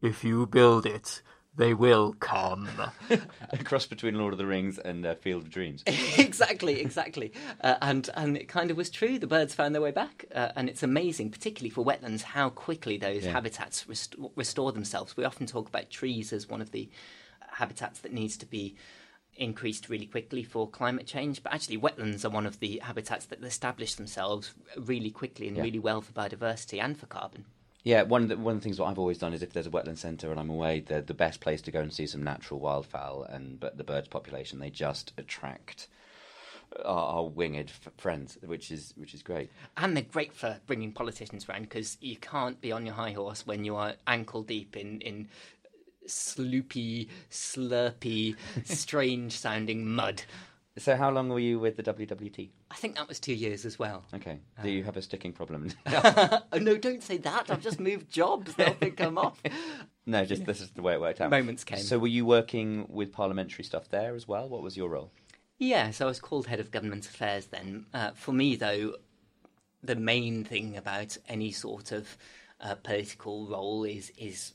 If 0.00 0.24
you 0.24 0.46
build 0.46 0.86
it, 0.86 1.20
they 1.56 1.74
will 1.74 2.12
come. 2.14 2.68
a 3.10 3.58
cross 3.64 3.86
between 3.86 4.14
Lord 4.16 4.32
of 4.34 4.38
the 4.38 4.46
Rings 4.46 4.78
and 4.78 5.04
uh, 5.06 5.14
Field 5.16 5.42
of 5.44 5.50
Dreams. 5.50 5.82
exactly, 6.18 6.80
exactly. 6.80 7.32
Uh, 7.60 7.76
and 7.82 8.10
and 8.14 8.36
it 8.36 8.48
kind 8.48 8.70
of 8.70 8.76
was 8.76 8.90
true. 8.90 9.18
The 9.18 9.26
birds 9.26 9.54
found 9.54 9.74
their 9.74 9.82
way 9.82 9.90
back, 9.90 10.26
uh, 10.34 10.52
and 10.56 10.68
it's 10.68 10.82
amazing, 10.82 11.30
particularly 11.30 11.70
for 11.70 11.84
wetlands, 11.84 12.22
how 12.22 12.50
quickly 12.50 12.96
those 12.98 13.24
Yeah. 13.24 13.32
habitats 13.32 13.88
rest- 13.88 14.16
restore 14.36 14.72
themselves. 14.72 15.16
We 15.16 15.24
often 15.24 15.46
talk 15.46 15.68
about 15.68 15.90
trees 15.90 16.32
as 16.32 16.48
one 16.48 16.60
of 16.60 16.72
the 16.72 16.88
habitats 17.52 18.00
that 18.00 18.12
needs 18.12 18.36
to 18.38 18.46
be 18.46 18.76
increased 19.38 19.88
really 19.90 20.06
quickly 20.06 20.42
for 20.42 20.68
climate 20.68 21.06
change, 21.06 21.42
but 21.42 21.52
actually 21.52 21.76
wetlands 21.78 22.24
are 22.24 22.30
one 22.30 22.46
of 22.46 22.58
the 22.60 22.80
habitats 22.82 23.26
that 23.26 23.42
establish 23.44 23.94
themselves 23.94 24.54
really 24.78 25.10
quickly 25.10 25.46
and 25.48 25.56
Yeah. 25.58 25.62
really 25.62 25.78
well 25.78 26.00
for 26.00 26.12
biodiversity 26.12 26.82
and 26.82 26.98
for 26.98 27.06
carbon. 27.06 27.44
Yeah, 27.86 28.02
one 28.02 28.24
of 28.24 28.28
the 28.28 28.36
one 28.36 28.56
of 28.56 28.60
the 28.60 28.64
things 28.64 28.78
that 28.78 28.84
I've 28.84 28.98
always 28.98 29.18
done 29.18 29.32
is 29.32 29.44
if 29.44 29.52
there's 29.52 29.68
a 29.68 29.70
wetland 29.70 29.98
centre 29.98 30.32
and 30.32 30.40
I'm 30.40 30.50
away, 30.50 30.80
the 30.80 31.02
the 31.02 31.14
best 31.14 31.40
place 31.40 31.62
to 31.62 31.70
go 31.70 31.78
and 31.78 31.94
see 31.94 32.08
some 32.08 32.20
natural 32.20 32.58
wildfowl 32.58 33.32
and 33.32 33.60
but 33.60 33.78
the 33.78 33.84
birds 33.84 34.08
population 34.08 34.58
they 34.58 34.70
just 34.70 35.12
attract 35.16 35.86
our, 36.84 37.18
our 37.18 37.28
winged 37.28 37.70
f- 37.70 37.92
friends, 37.96 38.38
which 38.44 38.72
is 38.72 38.92
which 38.96 39.14
is 39.14 39.22
great. 39.22 39.52
And 39.76 39.96
they're 39.96 40.02
great 40.02 40.32
for 40.32 40.58
bringing 40.66 40.90
politicians 40.90 41.48
around 41.48 41.62
because 41.62 41.96
you 42.00 42.16
can't 42.16 42.60
be 42.60 42.72
on 42.72 42.86
your 42.86 42.96
high 42.96 43.12
horse 43.12 43.46
when 43.46 43.64
you 43.64 43.76
are 43.76 43.94
ankle 44.08 44.42
deep 44.42 44.76
in, 44.76 45.00
in 45.02 45.28
sloopy, 46.08 47.08
slurpy, 47.30 48.34
strange 48.64 49.38
sounding 49.38 49.86
mud. 49.86 50.22
So 50.78 50.94
how 50.94 51.10
long 51.10 51.30
were 51.30 51.38
you 51.38 51.58
with 51.58 51.76
the 51.76 51.82
WWT? 51.82 52.50
I 52.70 52.74
think 52.74 52.96
that 52.96 53.08
was 53.08 53.18
two 53.18 53.32
years 53.32 53.64
as 53.64 53.78
well. 53.78 54.04
Okay, 54.14 54.40
do 54.62 54.68
you 54.68 54.84
have 54.84 54.96
a 54.96 55.02
sticking 55.02 55.32
problem? 55.32 55.70
oh, 55.86 56.42
no, 56.60 56.76
don't 56.76 57.02
say 57.02 57.16
that. 57.18 57.50
I've 57.50 57.62
just 57.62 57.80
moved 57.80 58.10
jobs. 58.10 58.54
They'll 58.54 58.74
think 58.74 59.00
I'm 59.00 59.16
off. 59.16 59.40
no, 60.06 60.24
just 60.26 60.44
this 60.44 60.60
is 60.60 60.70
the 60.70 60.82
way 60.82 60.92
it 60.92 61.00
worked 61.00 61.20
out. 61.22 61.30
Moments 61.30 61.64
came. 61.64 61.78
So 61.78 61.98
were 61.98 62.06
you 62.08 62.26
working 62.26 62.86
with 62.90 63.10
parliamentary 63.10 63.64
stuff 63.64 63.88
there 63.88 64.14
as 64.14 64.28
well? 64.28 64.48
What 64.48 64.62
was 64.62 64.76
your 64.76 64.90
role? 64.90 65.10
Yeah, 65.58 65.90
so 65.92 66.04
I 66.04 66.08
was 66.08 66.20
called 66.20 66.46
head 66.46 66.60
of 66.60 66.70
government 66.70 67.06
affairs 67.06 67.46
then. 67.46 67.86
Uh, 67.94 68.10
for 68.10 68.32
me, 68.32 68.56
though, 68.56 68.96
the 69.82 69.96
main 69.96 70.44
thing 70.44 70.76
about 70.76 71.16
any 71.26 71.52
sort 71.52 71.92
of 71.92 72.18
uh, 72.60 72.74
political 72.74 73.46
role 73.46 73.84
is 73.84 74.12
is 74.18 74.52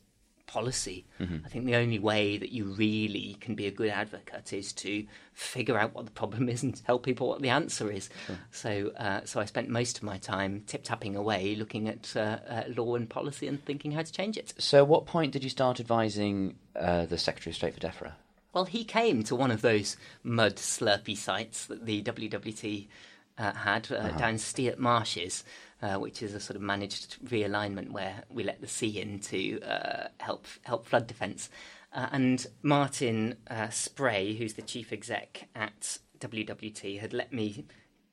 policy. 0.52 1.06
I 1.46 1.50
think 1.50 1.66
the 1.66 1.76
only 1.76 2.00
way 2.00 2.38
that 2.38 2.52
you 2.52 2.66
really 2.66 3.38
can 3.40 3.56
be 3.56 3.68
a 3.68 3.72
good 3.72 3.90
advocate 3.90 4.52
is 4.52 4.74
to 4.74 5.06
figure 5.34 5.78
out 5.78 5.94
what 5.96 6.06
the 6.06 6.12
problem 6.12 6.50
is 6.50 6.62
and 6.62 6.76
tell 6.86 7.00
people 7.00 7.30
what 7.30 7.42
the 7.42 7.50
answer 7.50 7.90
is. 7.90 8.10
So, 8.52 8.92
uh, 8.98 9.22
so 9.24 9.40
I 9.40 9.46
spent 9.46 9.70
most 9.70 9.98
of 9.98 10.04
my 10.04 10.18
time 10.18 10.64
tip 10.68 10.84
tapping 10.84 11.16
away, 11.16 11.56
looking 11.56 11.88
at 11.88 12.14
uh, 12.16 12.40
uh, 12.50 12.64
law 12.76 12.96
and 12.96 13.10
policy 13.10 13.48
and 13.48 13.64
thinking 13.64 13.92
how 13.92 14.02
to 14.02 14.12
change 14.12 14.38
it. 14.38 14.54
So 14.58 14.80
at 14.80 14.88
what 14.88 15.06
point 15.06 15.32
did 15.32 15.44
you 15.44 15.50
start 15.50 15.80
advising 15.80 16.56
uh, 16.76 17.06
the 17.06 17.18
Secretary 17.18 17.52
of 17.52 17.56
State 17.56 17.74
for 17.76 17.80
DEFRA? 17.80 18.12
Well, 18.54 18.66
he 18.66 18.84
came 18.84 19.24
to 19.24 19.36
one 19.36 19.52
of 19.52 19.62
those 19.62 19.96
mud 20.24 20.58
slurpy 20.58 21.16
sites 21.16 21.68
that 21.68 21.86
the 21.86 22.04
WWT 22.04 22.88
uh, 23.38 23.54
had 23.54 23.92
uh, 23.92 24.10
down 24.18 24.36
Steart 24.36 24.78
Marshes, 24.78 25.44
uh, 25.82 25.96
which 25.96 26.22
is 26.22 26.34
a 26.34 26.40
sort 26.40 26.56
of 26.56 26.62
managed 26.62 27.18
realignment 27.26 27.92
where 27.92 28.24
we 28.30 28.44
let 28.44 28.62
the 28.62 28.68
sea 28.68 29.02
in 29.02 29.20
to 29.20 29.60
uh, 29.62 30.08
help 30.20 30.46
help 30.64 30.86
flood 30.86 31.08
defence. 31.08 31.50
Uh, 31.94 32.08
and 32.12 32.48
Martin 32.62 33.36
uh, 33.50 33.70
Spray, 33.70 34.36
who's 34.36 34.54
the 34.54 34.62
chief 34.62 34.94
exec 34.94 35.50
at 35.56 35.98
WWT, 36.20 37.00
had 37.00 37.14
let 37.14 37.34
me 37.34 37.66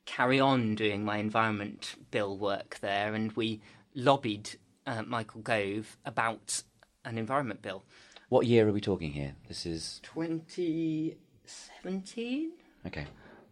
carry 0.05 0.39
on 0.39 0.73
doing 0.75 1.05
my 1.05 1.17
environment 1.17 1.95
bill 2.11 2.37
work 2.37 2.77
there, 2.81 3.13
and 3.13 3.31
we 3.33 3.61
lobbied 3.95 4.51
uh, 4.87 5.03
Michael 5.03 5.41
Gove 5.41 5.97
about 6.05 6.63
an 7.05 7.17
environment 7.17 7.61
bill. 7.61 7.83
What 8.29 8.47
year 8.47 8.67
are 8.67 8.71
we 8.71 8.81
talking 8.81 9.11
here? 9.11 9.35
This 9.47 9.65
is 9.65 9.99
2017. 10.03 12.51
okay. 12.85 13.05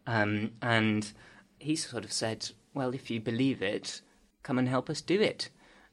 Um, 0.05 0.51
and 0.61 1.11
he 1.59 1.75
sort 1.75 2.05
of 2.05 2.11
said, 2.11 2.51
Well, 2.73 2.93
if 2.93 3.09
you 3.09 3.19
believe 3.19 3.61
it, 3.61 4.01
come 4.47 4.57
and 4.57 4.69
help 4.69 4.89
us 4.89 5.01
do 5.01 5.19
it. 5.21 5.49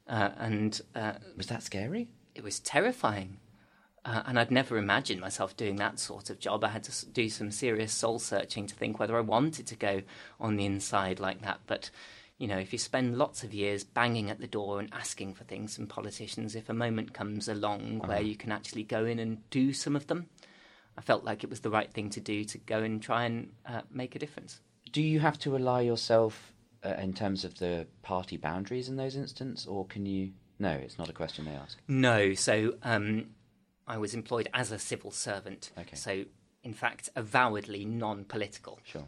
Uh, 0.07 0.29
and 0.37 0.81
uh, 0.95 1.13
Was 1.35 1.47
that 1.47 1.61
scary? 1.61 2.07
it 2.33 2.43
was 2.43 2.59
terrifying. 2.59 3.37
Uh, 4.03 4.21
and 4.27 4.37
I'd 4.39 4.51
never 4.51 4.77
imagined 4.77 5.19
myself 5.19 5.57
doing 5.57 5.77
that 5.77 5.99
sort 5.99 6.29
of 6.29 6.39
job. 6.39 6.63
I 6.63 6.69
had 6.69 6.83
to 6.83 7.05
do 7.07 7.27
some 7.29 7.49
serious 7.49 7.91
soul 7.91 8.19
searching 8.19 8.67
to 8.67 8.75
think 8.75 8.99
whether 8.99 9.17
I 9.17 9.21
wanted 9.21 9.65
to 9.67 9.75
go 9.75 10.03
on 10.39 10.55
the 10.55 10.65
inside 10.65 11.19
like 11.19 11.41
that. 11.41 11.61
But, 11.65 11.89
you 12.37 12.47
know, 12.47 12.57
if 12.59 12.71
you 12.71 12.77
spend 12.77 13.17
lots 13.17 13.43
of 13.43 13.53
years 13.53 13.83
banging 13.83 14.29
at 14.29 14.39
the 14.39 14.47
door 14.47 14.79
and 14.79 14.93
asking 14.93 15.33
for 15.33 15.43
things 15.43 15.75
from 15.75 15.87
politicians, 15.87 16.55
if 16.55 16.69
a 16.69 16.73
moment 16.73 17.13
comes 17.13 17.47
along 17.47 17.99
where 18.05 18.21
you 18.21 18.35
can 18.35 18.51
actually 18.51 18.83
go 18.83 19.05
in 19.05 19.17
and 19.17 19.49
do 19.49 19.73
some 19.73 19.95
of 19.95 20.07
them, 20.07 20.27
I 20.97 21.01
felt 21.01 21.23
like 21.23 21.43
it 21.43 21.49
was 21.49 21.61
the 21.61 21.71
right 21.71 21.91
thing 21.91 22.09
to 22.11 22.21
do 22.21 22.43
to 22.45 22.57
go 22.59 22.79
and 22.83 23.01
try 23.01 23.25
and 23.25 23.51
uh, 23.65 23.81
make 23.91 24.15
a 24.15 24.19
difference. 24.19 24.59
Do 24.91 25.01
you 25.01 25.19
have 25.19 25.39
to 25.39 25.55
ally 25.55 25.81
yourself 25.81 26.53
uh, 26.85 27.01
in 27.01 27.13
terms 27.13 27.43
of 27.43 27.57
the 27.59 27.87
party 28.03 28.37
boundaries 28.37 28.87
in 28.89 28.95
those 28.95 29.15
instances, 29.15 29.65
or 29.65 29.85
can 29.85 30.05
you 30.05 30.31
No, 30.59 30.69
it's 30.69 30.97
not 30.97 31.09
a 31.09 31.13
question 31.13 31.45
they 31.45 31.51
ask. 31.51 31.77
No, 31.87 32.33
so 32.33 32.75
um, 32.83 33.27
I 33.87 33.97
was 33.97 34.13
employed 34.13 34.47
as 34.53 34.71
a 34.71 34.79
civil 34.79 35.11
servant. 35.11 35.71
Okay. 35.77 35.95
So, 35.95 36.25
in 36.63 36.73
fact, 36.73 37.09
avowedly 37.15 37.85
non-political. 37.85 38.79
Sure. 38.83 39.07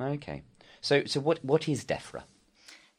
Okay. 0.00 0.42
So, 0.80 1.04
so 1.04 1.20
what 1.20 1.44
what 1.44 1.68
is 1.68 1.84
DEFRA? 1.84 2.24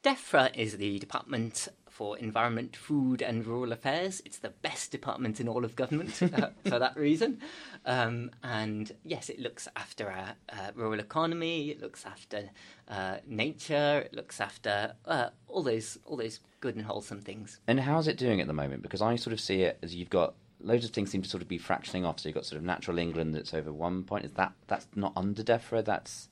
DEFRA 0.04 0.56
is 0.56 0.78
the 0.78 1.00
Department 1.00 1.68
for 1.98 2.16
Environment, 2.20 2.76
Food 2.76 3.24
and 3.24 3.44
Rural 3.44 3.72
Affairs. 3.72 4.22
It's 4.24 4.38
the 4.38 4.52
best 4.62 4.92
department 4.92 5.40
in 5.40 5.48
all 5.48 5.66
of 5.66 5.76
government 5.76 6.22
uh, 6.34 6.50
for 6.64 6.78
that 6.78 6.96
reason. 6.96 7.42
Um, 7.88 8.30
and 8.44 8.92
yes, 9.04 9.30
it 9.30 9.40
looks 9.40 9.68
after 9.76 10.12
our 10.12 10.36
uh, 10.54 10.72
rural 10.76 11.00
economy. 11.00 11.72
It 11.72 11.82
looks 11.82 12.06
after 12.06 12.52
uh, 12.88 13.18
nature. 13.26 14.04
It 14.06 14.14
looks 14.14 14.40
after 14.40 14.94
uh, 15.06 15.30
all 15.48 15.64
those 15.64 15.98
all 16.06 16.18
those 16.18 16.40
good 16.60 16.76
and 16.76 16.86
wholesome 16.86 17.20
things. 17.20 17.60
And 17.66 17.80
how's 17.80 18.08
it 18.08 18.18
doing 18.18 18.42
at 18.42 18.48
the 18.48 18.54
moment? 18.54 18.84
Because 18.84 19.02
I 19.02 19.16
sort 19.16 19.34
of 19.34 19.40
see 19.40 19.64
it 19.64 19.80
as 19.82 19.96
you've 19.96 20.12
got 20.12 20.36
loads 20.62 20.86
of 20.86 20.92
things 20.92 21.10
seem 21.10 21.24
to 21.24 21.30
sort 21.30 21.42
of 21.42 21.48
be 21.48 21.58
fractioning 21.58 22.06
off. 22.06 22.20
So 22.20 22.30
you've 22.30 22.36
got 22.36 22.46
sort 22.46 22.60
of 22.60 22.64
natural 22.64 23.00
England 23.00 23.34
that's 23.34 23.56
over 23.56 23.74
one 23.74 24.04
point. 24.04 24.24
Is 24.24 24.34
that 24.34 24.52
that's 24.68 24.86
not 24.96 25.14
under 25.16 25.42
DEFRA? 25.42 25.84
That's 25.84 26.30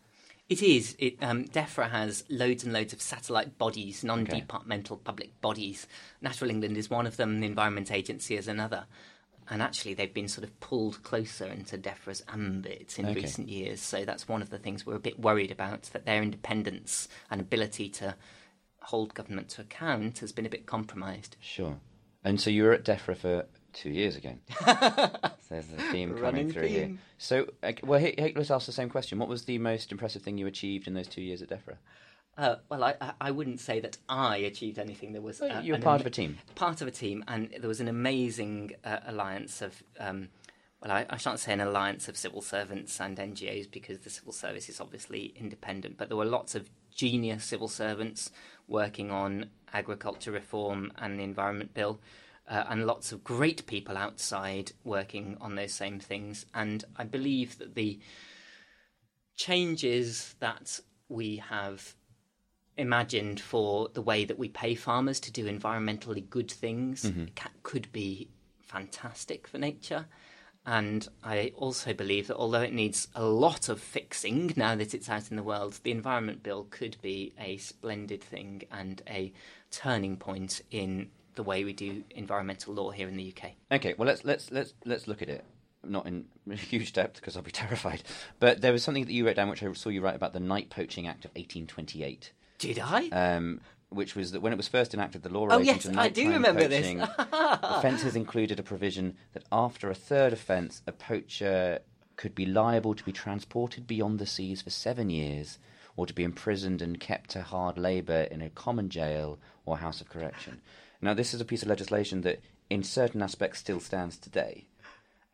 It 0.47 0.61
is. 0.61 0.95
It, 0.99 1.17
um, 1.23 1.45
DEFRA 1.45 1.89
has 1.89 2.23
loads 2.29 2.63
and 2.63 2.71
loads 2.71 2.93
of 2.93 3.01
satellite 3.01 3.57
bodies, 3.57 4.03
non-departmental 4.03 4.97
public 4.97 5.39
bodies. 5.41 5.87
Natural 6.21 6.51
England 6.51 6.77
is 6.77 6.89
one 6.89 7.07
of 7.07 7.17
them. 7.17 7.39
The 7.39 7.47
Environment 7.47 7.91
Agency 7.91 8.35
is 8.37 8.47
another. 8.47 8.85
And 9.49 9.61
actually, 9.61 9.93
they've 9.93 10.13
been 10.13 10.27
sort 10.27 10.43
of 10.43 10.59
pulled 10.59 11.01
closer 11.03 11.45
into 11.45 11.77
DEFRA's 11.77 12.23
ambit 12.27 12.97
in 12.99 13.05
Okay. 13.07 13.21
recent 13.21 13.49
years. 13.49 13.79
So 13.81 14.05
that's 14.05 14.27
one 14.27 14.41
of 14.41 14.49
the 14.49 14.57
things 14.59 14.85
we're 14.85 14.95
a 14.95 14.99
bit 14.99 15.19
worried 15.19 15.51
about, 15.51 15.83
that 15.93 16.05
their 16.05 16.21
independence 16.21 17.07
and 17.29 17.41
ability 17.41 17.89
to 17.89 18.15
hold 18.81 19.13
government 19.15 19.49
to 19.49 19.61
account 19.61 20.19
has 20.19 20.31
been 20.31 20.45
a 20.45 20.49
bit 20.49 20.65
compromised. 20.67 21.37
sure. 21.39 21.79
And 22.23 22.41
so 22.41 22.49
you 22.49 22.63
were 22.63 22.73
at 22.73 22.83
DEFRA 22.83 23.15
for 23.17 23.45
two 23.75 23.91
years 23.91 24.15
again. 24.15 24.39
There's 24.65 25.71
a 25.71 25.81
theme 25.91 26.09
coming 26.09 26.21
Running 26.23 26.51
through 26.51 26.67
here. 26.67 26.97
So, 27.17 27.47
uh, 27.61 27.73
well, 27.83 28.01
let's 28.35 28.49
ask 28.49 28.65
the 28.65 28.71
same 28.71 28.89
question. 28.89 29.19
What 29.19 29.29
was 29.29 29.45
the 29.45 29.57
most 29.59 29.91
impressive 29.91 30.23
thing 30.23 30.37
you 30.37 30.47
achieved 30.47 30.87
in 30.87 30.93
those 30.95 31.07
two 31.07 31.21
years 31.21 31.41
at 31.41 31.49
DEFRA? 31.49 31.75
Uh, 32.37 32.55
well, 32.69 32.83
I, 32.83 32.95
I- 33.21 33.31
wouldn't 33.31 33.59
say 33.61 33.79
that 33.79 33.97
I 34.09 34.37
achieved 34.37 34.79
anything. 34.79 35.13
There 35.13 35.21
was 35.21 35.41
uh, 35.41 35.61
you 35.63 35.73
were 35.73 35.79
part 35.79 36.01
ama- 36.01 36.01
of 36.01 36.07
a 36.07 36.09
team. 36.09 36.37
Part 36.55 36.81
of 36.81 36.87
a 36.87 36.91
team, 36.91 37.23
and 37.27 37.53
there 37.59 37.69
was 37.69 37.79
an 37.79 37.87
amazing 37.87 38.71
uh, 38.83 38.99
alliance 39.05 39.61
of. 39.61 39.83
Um, 39.99 40.29
well, 40.81 40.91
I, 40.91 41.05
I 41.09 41.17
shan't 41.17 41.39
say 41.39 41.53
an 41.53 41.61
alliance 41.61 42.09
of 42.09 42.17
civil 42.17 42.41
servants 42.41 42.99
and 42.99 43.17
NGOs 43.17 43.71
because 43.71 43.99
the 43.99 44.09
civil 44.09 44.33
service 44.33 44.67
is 44.67 44.81
obviously 44.81 45.33
independent, 45.37 45.97
but 45.97 46.09
there 46.09 46.17
were 46.17 46.25
lots 46.25 46.53
of 46.53 46.69
genius 46.93 47.43
civil 47.45 47.69
servants 47.69 48.29
working 48.67 49.09
on 49.11 49.49
agriculture 49.73 50.31
reform 50.31 50.91
and 50.97 51.17
the 51.19 51.23
Environment 51.23 51.73
Bill, 51.73 51.99
uh, 52.47 52.65
and 52.69 52.85
lots 52.85 53.11
of 53.11 53.23
great 53.23 53.65
people 53.65 53.97
outside 53.97 54.71
working 54.83 55.37
on 55.41 55.55
those 55.55 55.73
same 55.73 55.99
things. 55.99 56.45
And 56.53 56.83
I 56.95 57.03
believe 57.03 57.57
that 57.57 57.75
the 57.75 57.99
changes 59.35 60.35
that 60.39 60.79
we 61.09 61.37
have 61.37 61.95
imagined 62.77 63.39
for 63.39 63.89
the 63.93 64.01
way 64.01 64.25
that 64.25 64.37
we 64.37 64.49
pay 64.49 64.75
farmers 64.75 65.19
to 65.21 65.31
do 65.31 65.45
environmentally 65.45 66.29
good 66.29 66.51
things 66.51 67.05
ca- 67.35 67.49
could 67.63 67.91
be 67.91 68.29
fantastic 68.61 69.47
for 69.47 69.57
nature. 69.57 70.05
And 70.65 71.07
I 71.23 71.53
also 71.55 71.93
believe 71.93 72.27
that 72.27 72.37
although 72.37 72.61
it 72.61 72.73
needs 72.73 73.07
a 73.13 73.23
lot 73.23 73.69
of 73.69 73.79
fixing 73.79 74.53
now 74.57 74.75
that 74.75 74.93
it's 74.93 75.09
out 75.09 75.29
in 75.29 75.37
the 75.37 75.43
world, 75.43 75.79
the 75.83 75.91
Environment 75.91 76.41
Bill 76.41 76.65
could 76.69 76.97
be 77.01 77.33
a 77.39 77.57
splendid 77.57 78.23
thing 78.23 78.63
and 78.71 79.01
a 79.07 79.31
turning 79.69 80.17
point 80.17 80.61
in 80.71 81.11
the 81.35 81.43
way 81.43 81.63
we 81.63 81.73
do 81.73 82.03
environmental 82.11 82.73
law 82.73 82.91
here 82.91 83.07
in 83.07 83.17
the 83.17 83.33
UK. 83.35 83.51
Okay, 83.71 83.93
well 83.97 84.07
let's 84.07 84.23
let's 84.25 84.51
let's 84.51 84.73
let's 84.85 85.07
look 85.07 85.21
at 85.21 85.29
it. 85.29 85.43
Not 85.83 86.07
in 86.07 86.25
huge 86.51 86.93
depth 86.93 87.15
because 87.15 87.35
I'll 87.37 87.43
be 87.43 87.51
terrified. 87.63 88.01
But 88.39 88.61
there 88.61 88.71
was 88.71 88.83
something 88.83 89.05
that 89.05 89.13
you 89.13 89.25
wrote 89.25 89.35
down, 89.35 89.49
which 89.49 89.63
I 89.63 89.71
saw 89.73 89.89
you 89.89 90.01
write 90.01 90.15
about 90.15 90.33
the 90.33 90.39
Night 90.39 90.69
Poaching 90.69 91.07
Act 91.07 91.25
of 91.25 91.31
1828, 91.35 92.31
Did 92.57 92.79
I? 92.79 93.07
um, 93.09 93.61
which 93.89 94.15
was 94.15 94.31
that 94.31 94.41
when 94.41 94.51
it 94.51 94.55
was 94.57 94.67
first 94.67 94.93
enacted, 94.95 95.21
the 95.21 95.29
law 95.29 95.47
Oh, 95.51 95.59
yes, 95.59 95.83
to 95.83 95.93
I 95.99 96.09
do 96.09 96.29
remember 96.31 96.67
this. 96.67 96.81
poaching 96.87 97.01
offences 97.31 98.15
included 98.15 98.59
a 98.59 98.63
provision 98.63 99.15
that 99.33 99.43
after 99.51 99.89
a 99.89 99.95
third 99.95 100.33
offence, 100.33 100.81
a 100.87 100.91
poacher 100.91 101.79
could 102.17 102.33
be 102.33 102.45
liable 102.45 102.95
to 102.95 103.03
be 103.03 103.11
transported 103.11 103.85
beyond 103.85 104.17
the 104.19 104.25
seas 104.25 104.61
for 104.61 104.69
seven 104.71 105.09
years, 105.09 105.59
or 105.97 106.05
to 106.07 106.13
be 106.13 106.23
imprisoned 106.23 106.81
and 106.81 106.99
kept 106.99 107.29
to 107.31 107.41
hard 107.41 107.77
labour 107.77 108.21
in 108.31 108.41
a 108.41 108.49
common 108.49 108.89
jail 108.89 109.37
or 109.65 109.77
house 109.77 110.01
of 110.01 110.09
correction. 110.09 110.61
Now, 111.05 111.13
this 111.13 111.35
is 111.35 111.39
a 111.39 111.45
piece 111.45 111.61
of 111.61 111.67
legislation 111.69 112.21
that, 112.21 112.39
in 112.67 112.81
certain 112.81 113.21
aspects, 113.21 113.59
still 113.59 113.79
stands 113.79 114.17
today. 114.17 114.65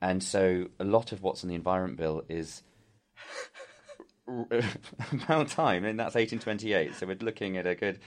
And 0.01 0.21
so, 0.21 0.67
a 0.81 0.83
lot 0.83 1.13
of 1.13 1.23
what's 1.23 1.43
in 1.43 1.49
the 1.49 1.55
Environment 1.55 1.97
Bill 1.97 2.23
is 2.27 2.61
about 4.27 5.47
time, 5.47 5.85
and 5.85 5.97
that's 5.97 6.15
1828. 6.15 6.95
So, 6.95 7.07
we're 7.07 7.15
looking 7.21 7.55
at 7.55 7.65
a 7.65 7.75
good 7.75 7.99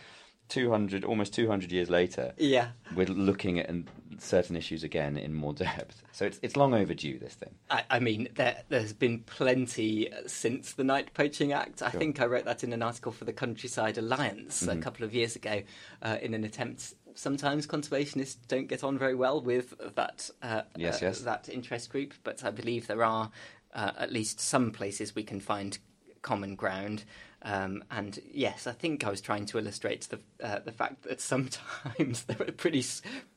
200, 0.51 1.05
almost 1.05 1.33
200 1.33 1.73
years 1.73 1.89
later. 1.89 2.35
yeah. 2.37 2.69
We're 2.95 3.07
looking 3.07 3.59
at 3.59 3.71
um, 3.71 3.87
certain 4.19 4.57
issues 4.57 4.85
again 4.85 5.17
in 5.17 5.33
more 5.33 5.55
depth. 5.55 6.03
So, 6.13 6.27
it's, 6.27 6.39
it's 6.43 6.57
long 6.57 6.75
overdue, 6.75 7.19
this 7.19 7.33
thing. 7.33 7.55
I, 7.71 7.85
I 7.89 7.99
mean, 7.99 8.29
there, 8.35 8.63
there's 8.69 8.93
been 8.93 9.21
plenty 9.21 10.13
uh, 10.13 10.17
since 10.27 10.75
the 10.75 10.85
Night 10.85 11.15
Poaching 11.15 11.55
Act. 11.55 11.81
I 11.81 11.89
think 11.89 12.21
I 12.21 12.27
wrote 12.27 12.45
that 12.45 12.63
in 12.63 12.75
an 12.75 12.83
article 12.83 13.11
for 13.11 13.25
the 13.25 13.33
Countryside 13.33 13.97
Alliance 13.97 14.63
Mm-hmm. 14.63 14.79
a 14.79 14.83
couple 14.83 15.07
of 15.07 15.15
years 15.15 15.35
ago, 15.35 15.63
uh, 16.03 16.19
in 16.21 16.35
an 16.35 16.45
attempt. 16.45 16.93
Sometimes 17.15 17.67
conservationists 17.67 18.37
don't 18.49 18.67
get 18.67 18.83
on 18.85 18.99
very 18.99 19.15
well 19.15 19.41
with 19.41 19.75
that 19.95 20.31
uh, 20.43 20.63
Yes, 20.77 21.03
uh, 21.03 21.07
yes. 21.07 21.21
that 21.21 21.49
interest 21.49 21.91
group, 21.91 22.15
but 22.25 22.45
I 22.45 22.51
believe 22.51 22.87
there 22.87 23.05
are 23.05 23.31
uh, 23.75 23.93
at 23.99 24.13
least 24.13 24.41
some 24.41 24.71
places 24.71 25.15
we 25.15 25.23
can 25.23 25.41
find 25.41 25.79
common 26.23 26.55
ground. 26.57 27.05
Um, 27.43 27.85
and 27.91 28.19
yes, 28.33 28.67
I 28.67 28.73
think 28.73 29.05
I 29.05 29.11
was 29.11 29.21
trying 29.21 29.47
to 29.47 29.59
illustrate 29.59 30.09
the 30.09 30.19
uh, 30.43 30.61
the 30.61 30.73
fact 30.73 31.03
that 31.03 31.21
sometimes 31.21 32.23
there 32.27 32.41
are 32.41 32.53
pretty 32.53 32.85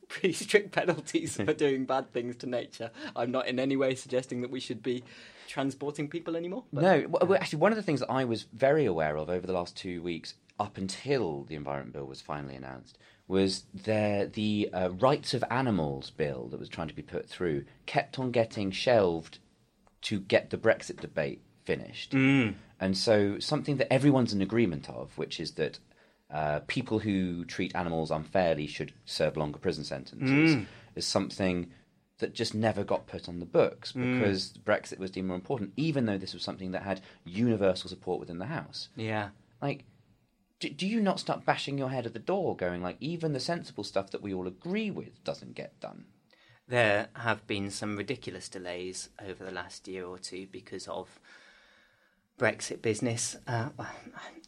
pretty 0.07 0.33
strict 0.33 0.71
penalties 0.71 1.35
for 1.35 1.53
doing 1.53 1.85
bad 1.85 2.11
things 2.13 2.37
to 2.37 2.47
nature. 2.47 2.89
I'm 3.15 3.31
not 3.31 3.47
in 3.47 3.59
any 3.59 3.75
way 3.75 3.95
suggesting 3.95 4.41
that 4.41 4.49
we 4.49 4.61
should 4.61 4.81
be 4.81 5.03
transporting 5.47 6.07
people 6.07 6.35
anymore. 6.37 6.63
But 6.71 6.83
no, 6.83 7.05
well, 7.09 7.27
well, 7.27 7.39
actually, 7.39 7.59
one 7.59 7.73
of 7.73 7.75
the 7.75 7.83
things 7.83 7.99
that 7.99 8.09
I 8.09 8.23
was 8.23 8.43
very 8.53 8.85
aware 8.85 9.17
of 9.17 9.29
over 9.29 9.45
the 9.45 9.53
last 9.53 9.75
two 9.75 10.01
weeks, 10.01 10.35
up 10.59 10.77
until 10.77 11.43
the 11.43 11.55
Environment 11.55 11.93
Bill 11.93 12.05
was 12.05 12.21
finally 12.21 12.55
announced, 12.55 12.97
was 13.27 13.65
there 13.73 14.25
the 14.25 14.69
uh, 14.73 14.89
Rights 14.91 15.33
of 15.33 15.43
Animals 15.49 16.11
Bill 16.11 16.47
that 16.49 16.59
was 16.59 16.69
trying 16.69 16.87
to 16.87 16.95
be 16.95 17.01
put 17.01 17.27
through 17.27 17.65
kept 17.85 18.19
on 18.19 18.31
getting 18.31 18.71
shelved 18.71 19.39
to 20.03 20.19
get 20.19 20.49
the 20.49 20.57
Brexit 20.57 21.01
debate 21.01 21.41
finished. 21.65 22.13
And 22.79 22.95
so, 22.95 23.39
something 23.39 23.77
that 23.77 23.91
everyone's 23.91 24.33
in 24.33 24.41
agreement 24.41 24.89
of, 24.89 25.17
which 25.17 25.39
is 25.39 25.51
that 25.53 25.79
uh, 26.31 26.59
people 26.67 26.99
who 26.99 27.43
treat 27.45 27.75
animals 27.75 28.11
unfairly 28.11 28.67
should 28.67 28.93
serve 29.05 29.35
longer 29.35 29.57
prison 29.59 29.83
sentences, 29.83 30.55
is 30.95 31.05
something 31.05 31.71
that 32.19 32.33
just 32.33 32.55
never 32.55 32.83
got 32.83 33.07
put 33.07 33.27
on 33.29 33.39
the 33.39 33.45
books 33.45 33.91
because 33.91 34.53
Brexit 34.65 34.97
was 34.99 35.11
deemed 35.11 35.27
more 35.27 35.35
important, 35.35 35.73
even 35.77 36.05
though 36.05 36.17
this 36.17 36.33
was 36.33 36.43
something 36.43 36.71
that 36.71 36.81
had 36.83 37.01
universal 37.25 37.89
support 37.89 38.19
within 38.19 38.39
the 38.39 38.45
House. 38.47 38.89
yeah, 38.95 39.29
Like, 39.61 39.85
do, 40.59 40.69
do 40.69 40.87
you 40.87 40.99
not 41.01 41.19
start 41.19 41.45
bashing 41.45 41.77
your 41.77 41.89
head 41.89 42.05
at 42.05 42.13
the 42.13 42.19
door, 42.19 42.55
going 42.55 42.81
like, 42.81 42.97
even 42.99 43.33
the 43.33 43.39
sensible 43.39 43.83
stuff 43.83 44.11
that 44.11 44.21
we 44.21 44.33
all 44.33 44.47
agree 44.47 44.91
with 44.91 45.23
doesn't 45.23 45.55
get 45.55 45.79
done? 45.79 46.05
there 46.67 47.07
have 47.15 47.45
been 47.47 47.71
some 47.71 47.95
ridiculous 47.95 48.49
delays 48.49 49.09
over 49.25 49.43
the 49.43 49.51
last 49.51 49.87
year 49.87 50.05
or 50.05 50.17
two 50.17 50.47
because 50.51 50.87
of 50.87 51.19
Brexit 52.37 52.81
business. 52.81 53.37
Uh, 53.47 53.69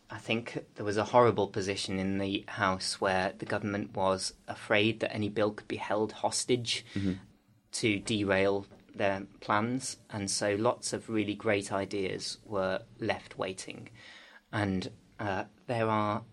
I 0.10 0.18
think 0.18 0.66
there 0.76 0.86
was 0.86 0.98
a 0.98 1.06
horrible 1.06 1.48
position 1.48 1.98
in 1.98 2.18
the 2.18 2.44
House 2.48 3.00
where 3.00 3.34
the 3.38 3.46
government 3.46 3.96
was 3.96 4.34
afraid 4.48 5.00
that 5.00 5.14
any 5.14 5.30
bill 5.30 5.52
could 5.52 5.68
be 5.68 5.78
held 5.78 6.12
hostage 6.12 6.86
to 7.72 8.00
derail 8.00 8.66
their 8.94 9.24
plans, 9.40 9.98
and 10.10 10.30
so 10.30 10.56
lots 10.56 10.92
of 10.92 11.10
really 11.10 11.36
great 11.36 11.72
ideas 11.72 12.38
were 12.44 12.82
left 13.00 13.38
waiting. 13.38 13.90
And 14.52 14.92
uh, 15.20 15.46
there 15.70 15.88
are 15.88 16.24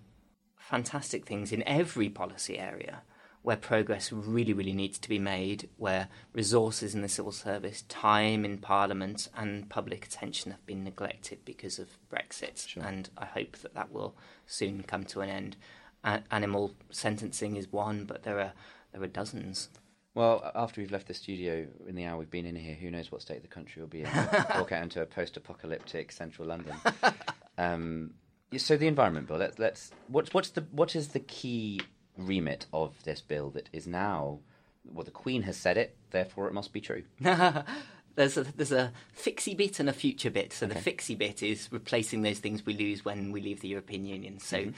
fantastic 0.57 1.26
things 1.26 1.53
in 1.53 1.62
every 1.68 2.09
policy 2.09 2.59
area 2.59 3.03
where 3.43 3.57
progress 3.57 4.11
really, 4.11 4.55
really 4.55 4.72
needs 4.72 4.99
to 4.99 5.09
be 5.11 5.18
made, 5.20 5.68
where 5.76 6.09
resources 6.32 6.95
in 6.95 7.03
the 7.03 7.09
civil 7.09 7.30
service, 7.30 7.82
time 7.82 8.45
in 8.47 8.59
Parliament, 8.59 9.28
and 9.37 9.68
public 9.68 10.07
attention 10.07 10.51
have 10.51 10.66
been 10.66 10.82
neglected 10.82 11.45
because 11.45 11.78
of 11.78 11.99
Brexit. 12.11 12.66
And 12.82 13.09
I 13.16 13.26
hope 13.26 13.59
that 13.59 13.74
that 13.74 13.93
will 13.93 14.16
soon 14.47 14.82
come 14.82 15.05
to 15.05 15.20
an 15.20 15.28
end. 15.28 15.57
A- 16.03 16.22
animal 16.32 16.74
sentencing 16.91 17.57
is 17.57 17.70
one, 17.70 18.05
but 18.05 18.24
there 18.24 18.41
are 18.41 18.53
there 18.93 19.03
are 19.03 19.07
dozens. 19.07 19.68
Well, 20.14 20.51
after 20.55 20.80
we've 20.80 20.91
left 20.91 21.09
the 21.09 21.14
studio 21.14 21.66
in 21.87 21.95
the 21.95 22.07
hour 22.07 22.18
we've 22.18 22.30
been 22.30 22.47
in 22.47 22.57
here, 22.57 22.74
who 22.74 22.91
knows 22.91 23.12
what 23.12 23.20
state 23.20 23.43
the 23.43 23.49
country 23.49 23.82
will 23.82 23.89
be 23.89 24.01
in? 24.01 24.11
Walk 24.57 24.72
out 24.72 24.82
into 24.82 25.03
a 25.03 25.07
post-apocalyptic 25.07 26.11
central 26.11 26.49
London. 26.49 26.74
Um, 27.59 28.11
so 28.57 28.76
the 28.76 28.86
environment 28.86 29.28
bill. 29.28 29.38
Let's 29.38 29.59
let's 29.59 29.90
what's 30.09 30.32
what's 30.32 30.51
the 30.51 30.62
what 30.70 30.94
is 30.97 31.09
the 31.09 31.20
key 31.20 31.80
remit 32.16 32.66
of 32.72 33.03
this 33.05 33.20
bill 33.20 33.51
that 33.51 33.68
is 33.72 33.86
now, 33.86 34.38
well, 34.84 35.05
the 35.05 35.11
Queen 35.11 35.42
has 35.42 35.57
said 35.57 35.76
it, 35.76 35.97
therefore 36.11 36.49
it 36.49 36.55
must 36.55 36.72
be 36.72 36.80
true. 36.80 37.03
there's 37.20 38.36
a 38.36 38.44
there's 38.57 38.72
a 38.72 38.92
fixie 39.12 39.55
bit 39.55 39.80
and 39.80 39.88
a 39.88 39.92
future 39.92 40.30
bit. 40.30 40.53
So 40.53 40.66
the 40.66 40.74
fixie 40.74 41.14
bit 41.14 41.42
is 41.42 41.68
replacing 41.70 42.22
those 42.22 42.38
things 42.38 42.64
we 42.64 42.74
lose 42.74 43.05
when 43.05 43.32
we 43.32 43.40
leave 43.40 43.61
the 43.61 43.68
European 43.68 44.07
Union. 44.07 44.38
So. 44.38 44.59
Mm-hmm. 44.59 44.70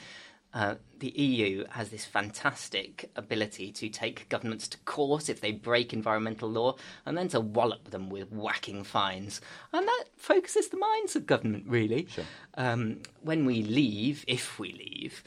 Uh, 0.55 0.77
the 0.99 1.11
EU 1.11 1.65
has 1.71 1.91
this 1.91 2.07
fantastic 2.07 3.11
ability 3.15 3.71
to 3.71 3.89
take 3.89 4.29
governments 4.31 4.67
to 4.69 4.79
court 4.79 5.29
if 5.29 5.41
they 5.41 5.53
break 5.53 5.93
environmental 5.93 6.49
law 6.49 6.75
and 7.05 7.19
then 7.19 7.29
to 7.29 7.39
wallop 7.39 7.91
them 7.91 8.09
with 8.09 8.33
whacking 8.33 8.83
fines. 8.83 9.41
And 9.73 9.87
that 9.87 10.05
focuses 10.17 10.69
the 10.69 10.79
minds 10.79 11.15
of 11.15 11.27
government, 11.27 11.65
really. 11.67 12.09
Um, 12.55 13.03
when 13.21 13.45
we 13.45 13.63
leave, 13.63 14.25
if 14.27 14.59
we 14.59 14.73
leave, 14.73 15.23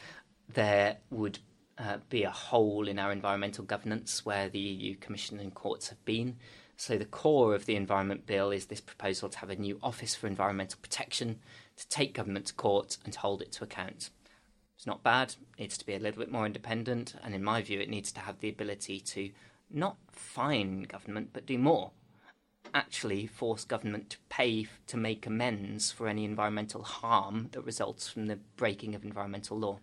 there 0.53 0.97
would 1.11 1.39
uh, 1.77 1.97
be 2.09 2.23
a 2.23 2.31
hole 2.31 2.87
in 2.87 2.97
our 2.99 3.11
environmental 3.11 3.63
governance 3.63 4.25
where 4.25 4.49
the 4.49 4.59
EU 4.59 4.95
Commission 4.95 5.39
and 5.39 5.53
courts 5.53 5.89
have 5.89 6.03
been. 6.03 6.37
So, 6.77 6.97
the 6.97 7.05
core 7.05 7.53
of 7.53 7.67
the 7.67 7.75
Environment 7.75 8.25
Bill 8.25 8.49
is 8.49 8.65
this 8.65 8.81
proposal 8.81 9.29
to 9.29 9.37
have 9.37 9.51
a 9.51 9.55
new 9.55 9.79
Office 9.83 10.15
for 10.15 10.25
Environmental 10.25 10.79
Protection 10.81 11.39
to 11.77 11.87
take 11.89 12.15
government 12.15 12.47
to 12.47 12.53
court 12.55 12.97
and 13.03 13.13
to 13.13 13.19
hold 13.19 13.43
it 13.43 13.51
to 13.53 13.63
account. 13.63 14.09
It's 14.81 14.87
not 14.87 15.03
bad, 15.03 15.35
it 15.53 15.59
needs 15.59 15.77
to 15.77 15.85
be 15.85 15.93
a 15.93 15.99
little 15.99 16.19
bit 16.19 16.31
more 16.31 16.47
independent, 16.47 17.13
and 17.23 17.35
in 17.35 17.43
my 17.43 17.61
view, 17.61 17.79
it 17.79 17.87
needs 17.87 18.11
to 18.13 18.19
have 18.19 18.39
the 18.39 18.49
ability 18.49 18.99
to 18.99 19.29
not 19.69 19.97
fine 20.09 20.81
government, 20.81 21.29
but 21.33 21.45
do 21.45 21.59
more. 21.59 21.91
Actually, 22.73 23.27
force 23.27 23.63
government 23.63 24.09
to 24.09 24.17
pay 24.27 24.61
f- 24.63 24.79
to 24.87 24.97
make 24.97 25.27
amends 25.27 25.91
for 25.91 26.07
any 26.07 26.25
environmental 26.25 26.81
harm 26.81 27.49
that 27.51 27.61
results 27.61 28.09
from 28.09 28.25
the 28.25 28.37
breaking 28.55 28.95
of 28.95 29.03
environmental 29.03 29.59
law. 29.59 29.77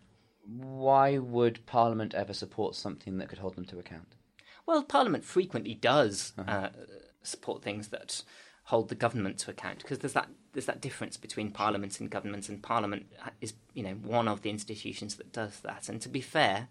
Why 0.44 1.18
would 1.18 1.64
Parliament 1.64 2.12
ever 2.12 2.34
support 2.34 2.74
something 2.74 3.18
that 3.18 3.28
could 3.28 3.38
hold 3.38 3.54
them 3.54 3.66
to 3.66 3.78
account? 3.78 4.16
Well, 4.66 4.82
Parliament 4.82 5.22
frequently 5.22 5.74
does 5.74 6.32
uh, 6.36 6.70
support 7.22 7.62
things 7.62 7.86
that 7.90 8.24
hold 8.64 8.88
the 8.88 8.96
government 8.96 9.38
to 9.38 9.52
account 9.52 9.78
because 9.78 10.00
there's 10.00 10.14
that 10.14 10.28
there's 10.52 10.66
that 10.66 10.80
difference 10.80 11.16
between 11.16 11.50
Parliament 11.50 12.00
and 12.00 12.10
government, 12.10 12.48
and 12.48 12.62
Parliament 12.62 13.06
is 13.40 13.54
you 13.74 13.82
know 13.82 13.94
one 13.94 14.28
of 14.28 14.42
the 14.42 14.50
institutions 14.50 15.16
that 15.16 15.32
does 15.32 15.60
that. 15.60 15.88
And 15.88 16.00
to 16.02 16.08
be 16.08 16.20
fair, 16.20 16.68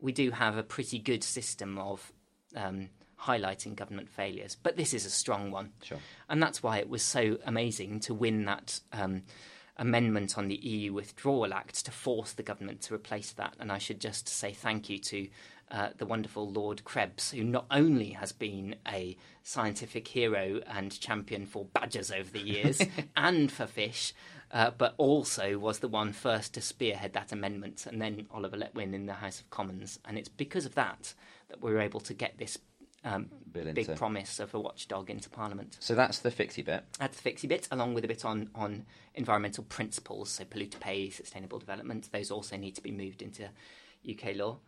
we 0.00 0.12
do 0.12 0.30
have 0.30 0.56
a 0.56 0.62
pretty 0.62 0.98
good 0.98 1.24
system 1.24 1.78
of 1.78 2.12
um, 2.56 2.88
highlighting 3.20 3.74
government 3.74 4.08
failures, 4.08 4.56
but 4.62 4.76
this 4.76 4.92
is 4.94 5.06
a 5.06 5.10
strong 5.10 5.50
one, 5.50 5.72
Sure. 5.82 5.98
and 6.28 6.42
that's 6.42 6.62
why 6.62 6.78
it 6.78 6.88
was 6.88 7.02
so 7.02 7.38
amazing 7.44 8.00
to 8.00 8.14
win 8.14 8.44
that. 8.46 8.80
Um, 8.92 9.22
Amendment 9.76 10.38
on 10.38 10.46
the 10.46 10.54
EU 10.54 10.92
Withdrawal 10.92 11.52
Act 11.52 11.84
to 11.84 11.90
force 11.90 12.30
the 12.34 12.44
government 12.44 12.80
to 12.82 12.94
replace 12.94 13.32
that. 13.32 13.56
And 13.58 13.72
I 13.72 13.78
should 13.78 14.00
just 14.00 14.28
say 14.28 14.52
thank 14.52 14.88
you 14.88 14.98
to 15.00 15.26
uh, 15.70 15.88
the 15.96 16.06
wonderful 16.06 16.48
Lord 16.50 16.84
Krebs, 16.84 17.30
who 17.32 17.42
not 17.44 17.66
only 17.70 18.10
has 18.10 18.32
been 18.32 18.76
a 18.86 19.16
scientific 19.42 20.08
hero 20.08 20.60
and 20.66 20.98
champion 20.98 21.46
for 21.46 21.64
badgers 21.64 22.10
over 22.10 22.30
the 22.30 22.40
years 22.40 22.82
and 23.16 23.50
for 23.50 23.66
fish, 23.66 24.12
uh, 24.52 24.70
but 24.76 24.94
also 24.98 25.58
was 25.58 25.80
the 25.80 25.88
one 25.88 26.12
first 26.12 26.54
to 26.54 26.60
spearhead 26.60 27.12
that 27.12 27.32
amendment, 27.32 27.86
and 27.86 28.00
then 28.00 28.26
Oliver 28.30 28.56
Letwin 28.56 28.94
in 28.94 29.06
the 29.06 29.14
House 29.14 29.40
of 29.40 29.50
Commons. 29.50 29.98
And 30.04 30.18
it's 30.18 30.28
because 30.28 30.66
of 30.66 30.74
that 30.74 31.14
that 31.48 31.62
we 31.62 31.72
were 31.72 31.80
able 31.80 32.00
to 32.00 32.14
get 32.14 32.38
this 32.38 32.58
um, 33.04 33.28
big 33.52 33.96
promise 33.96 34.40
of 34.40 34.54
a 34.54 34.60
watchdog 34.60 35.10
into 35.10 35.28
Parliament. 35.28 35.76
So 35.80 35.94
that's 35.94 36.20
the 36.20 36.30
fixie 36.30 36.62
bit. 36.62 36.84
That's 36.98 37.16
the 37.16 37.22
fixie 37.22 37.46
bit, 37.46 37.68
along 37.70 37.94
with 37.94 38.04
a 38.04 38.08
bit 38.08 38.24
on, 38.24 38.50
on 38.54 38.86
environmental 39.14 39.64
principles, 39.64 40.30
so 40.30 40.44
polluter 40.44 40.80
pay, 40.80 41.10
sustainable 41.10 41.58
development. 41.58 42.10
Those 42.12 42.30
also 42.30 42.56
need 42.56 42.74
to 42.76 42.82
be 42.82 42.90
moved 42.90 43.22
into 43.22 43.48
UK 44.08 44.36
law. 44.36 44.58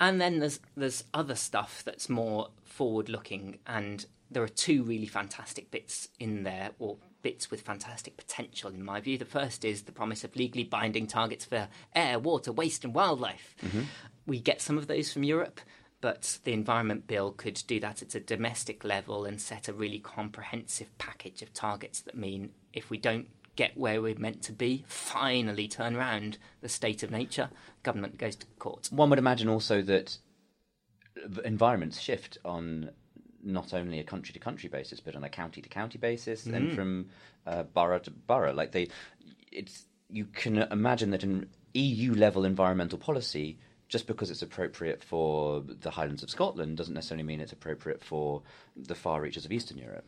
And 0.00 0.20
then 0.20 0.40
there's 0.40 0.60
there's 0.76 1.04
other 1.12 1.34
stuff 1.34 1.82
that's 1.84 2.08
more 2.08 2.48
forward 2.64 3.08
looking, 3.08 3.58
and 3.66 4.04
there 4.30 4.42
are 4.42 4.48
two 4.48 4.82
really 4.82 5.06
fantastic 5.06 5.70
bits 5.70 6.08
in 6.18 6.42
there, 6.42 6.70
or 6.78 6.96
bits 7.22 7.50
with 7.50 7.62
fantastic 7.62 8.16
potential 8.16 8.70
in 8.70 8.84
my 8.84 9.00
view. 9.00 9.16
The 9.16 9.24
first 9.24 9.64
is 9.64 9.82
the 9.82 9.92
promise 9.92 10.24
of 10.24 10.36
legally 10.36 10.64
binding 10.64 11.06
targets 11.06 11.44
for 11.44 11.68
air, 11.94 12.18
water, 12.18 12.52
waste, 12.52 12.84
and 12.84 12.94
wildlife. 12.94 13.56
Mm-hmm. 13.64 13.82
We 14.26 14.40
get 14.40 14.60
some 14.60 14.76
of 14.76 14.86
those 14.86 15.12
from 15.12 15.24
Europe, 15.24 15.60
but 16.02 16.38
the 16.44 16.52
Environment 16.52 17.06
Bill 17.06 17.32
could 17.32 17.62
do 17.66 17.80
that 17.80 18.02
at 18.02 18.14
a 18.14 18.20
domestic 18.20 18.84
level 18.84 19.24
and 19.24 19.40
set 19.40 19.68
a 19.68 19.72
really 19.72 20.00
comprehensive 20.00 20.96
package 20.98 21.40
of 21.40 21.54
targets 21.54 22.02
that 22.02 22.14
mean 22.14 22.50
if 22.74 22.90
we 22.90 22.98
don't 22.98 23.28
get 23.56 23.76
where 23.76 24.02
we're 24.02 24.18
meant 24.18 24.42
to 24.42 24.52
be, 24.52 24.84
finally 24.86 25.68
turn 25.68 25.96
around 25.96 26.38
the 26.60 26.68
state 26.68 27.02
of 27.02 27.10
nature, 27.10 27.50
government 27.82 28.18
goes 28.18 28.36
to 28.36 28.46
court. 28.58 28.88
One 28.90 29.10
would 29.10 29.18
imagine 29.18 29.48
also 29.48 29.82
that 29.82 30.18
environments 31.44 32.00
shift 32.00 32.38
on 32.44 32.90
not 33.42 33.74
only 33.74 34.00
a 34.00 34.04
country 34.04 34.32
to 34.32 34.38
country 34.38 34.68
basis, 34.68 35.00
but 35.00 35.14
on 35.14 35.24
a 35.24 35.28
county 35.28 35.60
to 35.60 35.68
county 35.68 35.98
basis, 35.98 36.46
and 36.46 36.74
from 36.74 37.06
uh, 37.46 37.62
borough 37.62 37.98
to 37.98 38.10
borough. 38.10 38.54
Like 38.54 38.72
they, 38.72 38.88
it's 39.52 39.84
you 40.08 40.24
can 40.26 40.58
imagine 40.58 41.10
that 41.10 41.22
in 41.22 41.48
EU 41.74 42.14
level 42.14 42.44
environmental 42.44 42.98
policy, 42.98 43.58
just 43.88 44.06
because 44.06 44.30
it's 44.30 44.42
appropriate 44.42 45.02
for 45.02 45.62
the 45.62 45.90
Highlands 45.90 46.22
of 46.22 46.30
Scotland, 46.30 46.76
doesn't 46.76 46.94
necessarily 46.94 47.24
mean 47.24 47.40
it's 47.40 47.52
appropriate 47.52 48.02
for 48.02 48.42
the 48.76 48.94
far 48.94 49.20
reaches 49.20 49.44
of 49.44 49.52
Eastern 49.52 49.78
Europe. 49.78 50.06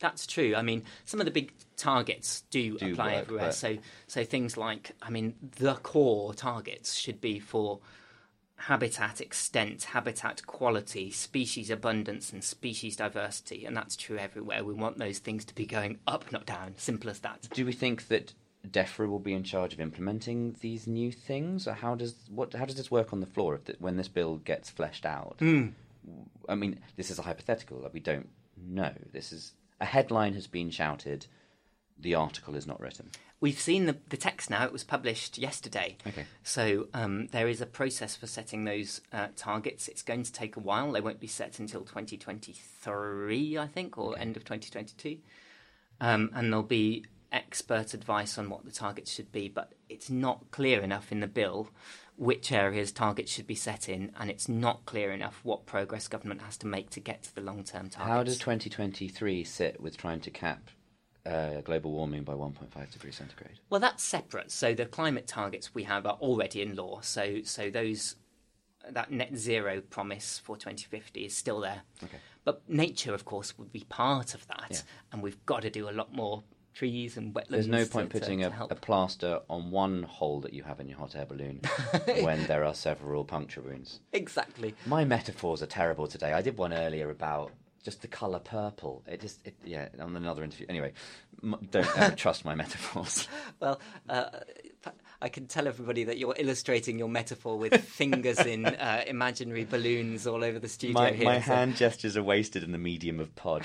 That's 0.00 0.26
true. 0.26 0.54
I 0.54 0.62
mean, 0.62 0.84
some 1.04 1.20
of 1.20 1.26
the 1.26 1.32
big 1.32 1.52
targets 1.76 2.42
do, 2.50 2.78
Do 2.78 2.92
apply 2.92 3.12
work, 3.12 3.22
everywhere. 3.22 3.52
So, 3.52 3.78
so 4.06 4.24
things 4.24 4.56
like, 4.56 4.92
I 5.02 5.10
mean, 5.10 5.34
the 5.56 5.74
core 5.74 6.34
targets 6.34 6.94
should 6.94 7.20
be 7.20 7.40
for 7.40 7.80
habitat 8.58 9.20
extent, 9.20 9.84
habitat 9.84 10.46
quality, 10.46 11.10
species 11.10 11.70
abundance, 11.70 12.32
and 12.32 12.42
species 12.42 12.96
diversity, 12.96 13.64
and 13.64 13.76
that's 13.76 13.96
true 13.96 14.18
everywhere. 14.18 14.64
We 14.64 14.74
want 14.74 14.98
those 14.98 15.18
things 15.18 15.44
to 15.46 15.54
be 15.54 15.66
going 15.66 15.98
up, 16.06 16.30
not 16.32 16.46
down. 16.46 16.74
Simple 16.76 17.10
as 17.10 17.20
that. 17.20 17.48
Do 17.54 17.64
we 17.64 17.72
think 17.72 18.08
that 18.08 18.34
DEFRA 18.66 19.08
will 19.08 19.20
be 19.20 19.32
in 19.32 19.44
charge 19.44 19.72
of 19.72 19.80
implementing 19.80 20.56
these 20.60 20.86
new 20.86 21.12
things, 21.12 21.66
or 21.66 21.72
how 21.72 21.94
does 21.94 22.14
what 22.28 22.52
how 22.54 22.64
does 22.64 22.76
this 22.76 22.90
work 22.90 23.12
on 23.12 23.20
the 23.20 23.26
floor 23.26 23.54
if 23.54 23.64
the, 23.64 23.76
when 23.78 23.96
this 23.96 24.08
bill 24.08 24.36
gets 24.38 24.68
fleshed 24.68 25.06
out? 25.06 25.36
Hmm. 25.38 25.68
I 26.48 26.54
mean, 26.54 26.80
this 26.96 27.10
is 27.10 27.18
a 27.18 27.22
hypothetical. 27.22 27.78
Like 27.78 27.94
we 27.94 28.00
don't 28.00 28.28
know. 28.56 28.92
This 29.12 29.32
is 29.32 29.52
a 29.80 29.84
headline 29.84 30.34
has 30.34 30.46
been 30.46 30.70
shouted. 30.70 31.26
The 31.98 32.14
article 32.14 32.54
is 32.54 32.66
not 32.66 32.80
written. 32.80 33.10
We've 33.40 33.58
seen 33.58 33.86
the, 33.86 33.96
the 34.08 34.16
text 34.16 34.50
now. 34.50 34.64
It 34.64 34.72
was 34.72 34.82
published 34.82 35.38
yesterday. 35.38 35.96
Okay. 36.06 36.24
So 36.42 36.88
um, 36.92 37.28
there 37.28 37.48
is 37.48 37.60
a 37.60 37.66
process 37.66 38.16
for 38.16 38.26
setting 38.26 38.64
those 38.64 39.00
uh, 39.12 39.28
targets. 39.36 39.86
It's 39.86 40.02
going 40.02 40.24
to 40.24 40.32
take 40.32 40.56
a 40.56 40.60
while. 40.60 40.90
They 40.90 41.00
won't 41.00 41.20
be 41.20 41.28
set 41.28 41.60
until 41.60 41.82
2023, 41.82 43.58
I 43.58 43.66
think, 43.68 43.96
or 43.96 44.18
end 44.18 44.36
of 44.36 44.44
2022. 44.44 45.18
Um, 46.00 46.30
and 46.34 46.52
there'll 46.52 46.64
be 46.64 47.04
expert 47.30 47.94
advice 47.94 48.38
on 48.38 48.50
what 48.50 48.64
the 48.64 48.72
targets 48.72 49.12
should 49.12 49.30
be, 49.30 49.48
but 49.48 49.72
it's 49.88 50.10
not 50.10 50.50
clear 50.50 50.80
enough 50.80 51.12
in 51.12 51.20
the 51.20 51.26
bill 51.26 51.68
which 52.18 52.50
areas 52.50 52.90
targets 52.90 53.30
should 53.32 53.46
be 53.46 53.54
set 53.54 53.88
in, 53.88 54.10
and 54.18 54.28
it's 54.28 54.48
not 54.48 54.84
clear 54.84 55.12
enough 55.12 55.40
what 55.44 55.66
progress 55.66 56.08
government 56.08 56.42
has 56.42 56.56
to 56.58 56.66
make 56.66 56.90
to 56.90 57.00
get 57.00 57.22
to 57.22 57.34
the 57.34 57.40
long 57.40 57.62
term 57.62 57.88
targets. 57.88 57.96
How 57.96 58.22
does 58.24 58.38
2023 58.38 59.44
sit 59.44 59.80
with 59.80 59.96
trying 59.96 60.20
to 60.22 60.30
cap 60.30 60.68
uh, 61.24 61.60
global 61.60 61.92
warming 61.92 62.24
by 62.24 62.32
1.5 62.32 62.90
degrees 62.92 63.14
centigrade? 63.16 63.60
Well, 63.70 63.80
that's 63.80 64.02
separate. 64.02 64.50
So 64.50 64.74
the 64.74 64.84
climate 64.86 65.28
targets 65.28 65.74
we 65.74 65.84
have 65.84 66.06
are 66.06 66.18
already 66.20 66.60
in 66.60 66.74
law. 66.74 67.00
So 67.02 67.42
so 67.44 67.70
those 67.70 68.16
that 68.90 69.12
net 69.12 69.36
zero 69.36 69.80
promise 69.80 70.40
for 70.42 70.56
2050 70.56 71.24
is 71.24 71.36
still 71.36 71.60
there. 71.60 71.82
Okay. 72.02 72.16
But 72.44 72.68
nature, 72.68 73.14
of 73.14 73.24
course, 73.24 73.56
would 73.58 73.70
be 73.70 73.84
part 73.88 74.34
of 74.34 74.46
that, 74.48 74.68
Yeah. 74.70 74.78
and 75.12 75.22
we've 75.22 75.44
got 75.46 75.62
to 75.62 75.70
do 75.70 75.88
a 75.88 75.92
lot 75.92 76.12
more 76.12 76.42
trees 76.78 77.16
and 77.16 77.34
wetlands. 77.34 77.48
There's 77.50 77.66
no 77.68 77.84
point 77.84 78.10
to- 78.10 78.20
putting 78.20 78.38
to 78.40 78.46
a, 78.46 78.66
a 78.70 78.74
plaster 78.76 79.40
on 79.50 79.70
one 79.72 80.04
hole 80.04 80.40
that 80.42 80.52
you 80.52 80.62
have 80.62 80.78
in 80.78 80.88
your 80.88 80.98
hot 80.98 81.16
air 81.16 81.26
balloon 81.26 81.60
when 82.22 82.46
there 82.46 82.64
are 82.64 82.74
several 82.74 83.24
puncture 83.24 83.60
wounds. 83.60 83.98
exactly. 84.12 84.74
My 84.86 85.04
metaphors 85.04 85.60
are 85.62 85.66
terrible 85.66 86.06
today. 86.06 86.32
I 86.32 86.40
did 86.42 86.56
one 86.56 86.72
earlier 86.72 87.10
about 87.10 87.50
just 87.82 88.02
the 88.02 88.08
colour 88.08 88.38
purple. 88.38 89.02
It 89.08 89.20
just, 89.20 89.44
it, 89.46 89.54
yeah, 89.64 89.88
on 90.00 90.14
another 90.16 90.44
interview. 90.44 90.66
Anyway, 90.68 90.92
m- 91.42 91.56
don't 91.70 91.98
ever 91.98 92.14
trust 92.24 92.44
my 92.44 92.54
metaphors. 92.54 93.26
Well, 93.60 93.80
uh, 94.08 94.26
I 95.20 95.28
can 95.28 95.46
tell 95.46 95.66
everybody 95.66 96.04
that 96.04 96.16
you're 96.18 96.34
illustrating 96.38 96.96
your 96.98 97.08
metaphor 97.08 97.58
with 97.58 97.82
fingers 97.84 98.38
in 98.40 98.66
uh, 98.66 99.02
imaginary 99.06 99.64
balloons 99.64 100.26
all 100.28 100.44
over 100.44 100.58
the 100.60 100.68
studio 100.68 100.94
My, 100.94 101.10
here. 101.12 101.24
my 101.24 101.40
so- 101.40 101.54
hand 101.54 101.76
gestures 101.76 102.16
are 102.16 102.22
wasted 102.22 102.62
in 102.62 102.70
the 102.70 102.78
medium 102.78 103.18
of 103.18 103.34
pod. 103.34 103.64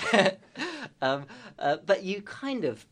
Um, 1.00 1.26
uh, 1.58 1.76
but 1.86 2.02
you 2.02 2.22
kind 2.22 2.64
of 2.64 2.84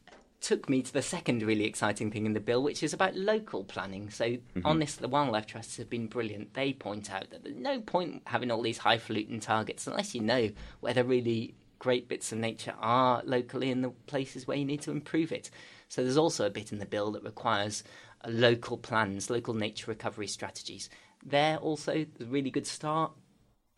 took 0.42 0.68
me 0.68 0.82
to 0.82 0.92
the 0.92 1.02
second 1.02 1.42
really 1.42 1.64
exciting 1.64 2.10
thing 2.10 2.26
in 2.26 2.32
the 2.32 2.40
bill, 2.40 2.62
which 2.62 2.82
is 2.82 2.92
about 2.92 3.14
local 3.14 3.64
planning. 3.64 4.10
So 4.10 4.36
on 4.64 4.80
this, 4.80 4.96
the 4.96 5.08
wildlife 5.08 5.46
trusts 5.46 5.76
have 5.76 5.88
been 5.88 6.08
brilliant. 6.08 6.54
They 6.54 6.72
point 6.72 7.12
out 7.12 7.30
that 7.30 7.44
there's 7.44 7.56
no 7.56 7.80
point 7.80 8.22
having 8.26 8.50
all 8.50 8.62
these 8.62 8.78
highfalutin 8.78 9.40
targets 9.40 9.86
unless 9.86 10.14
you 10.14 10.20
know 10.20 10.50
where 10.80 10.94
the 10.94 11.04
really 11.04 11.54
great 11.78 12.08
bits 12.08 12.32
of 12.32 12.38
nature 12.38 12.74
are 12.80 13.22
locally 13.24 13.70
in 13.70 13.82
the 13.82 13.90
places 14.06 14.46
where 14.46 14.56
you 14.56 14.64
need 14.64 14.82
to 14.82 14.90
improve 14.90 15.32
it. 15.32 15.50
So 15.88 16.02
there's 16.02 16.16
also 16.16 16.46
a 16.46 16.50
bit 16.50 16.72
in 16.72 16.78
the 16.78 16.86
bill 16.86 17.12
that 17.12 17.24
requires 17.24 17.84
uh, 18.24 18.28
local 18.30 18.78
plans, 18.78 19.30
local 19.30 19.54
nature 19.54 19.90
recovery 19.90 20.28
strategies. 20.28 20.88
there 21.24 21.56
also. 21.58 21.92
A 21.92 22.24
really 22.24 22.50
good 22.50 22.66
start, 22.66 23.12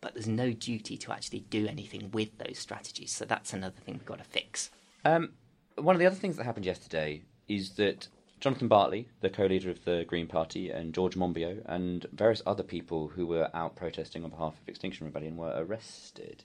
but 0.01 0.13
there's 0.13 0.27
no 0.27 0.51
duty 0.51 0.97
to 0.97 1.11
actually 1.11 1.41
do 1.41 1.67
anything 1.67 2.11
with 2.11 2.37
those 2.37 2.57
strategies. 2.57 3.11
So 3.11 3.25
that's 3.25 3.53
another 3.53 3.75
thing 3.83 3.95
we've 3.95 4.05
got 4.05 4.19
to 4.19 4.23
fix. 4.23 4.71
Um, 5.03 5.33
one 5.77 5.95
of 5.95 5.99
the 5.99 6.05
other 6.05 6.15
things 6.15 6.37
that 6.37 6.45
happened 6.45 6.65
yesterday 6.65 7.23
is 7.47 7.71
that 7.71 8.07
Jonathan 8.39 8.67
Bartley, 8.67 9.07
the 9.21 9.29
co-leader 9.29 9.69
of 9.69 9.83
the 9.85 10.05
Green 10.07 10.27
Party, 10.27 10.69
and 10.69 10.93
George 10.93 11.15
Monbiot, 11.15 11.63
and 11.65 12.05
various 12.11 12.41
other 12.45 12.63
people 12.63 13.07
who 13.07 13.25
were 13.25 13.49
out 13.53 13.75
protesting 13.75 14.23
on 14.23 14.29
behalf 14.29 14.53
of 14.61 14.67
Extinction 14.67 15.05
Rebellion 15.05 15.37
were 15.37 15.53
arrested 15.55 16.43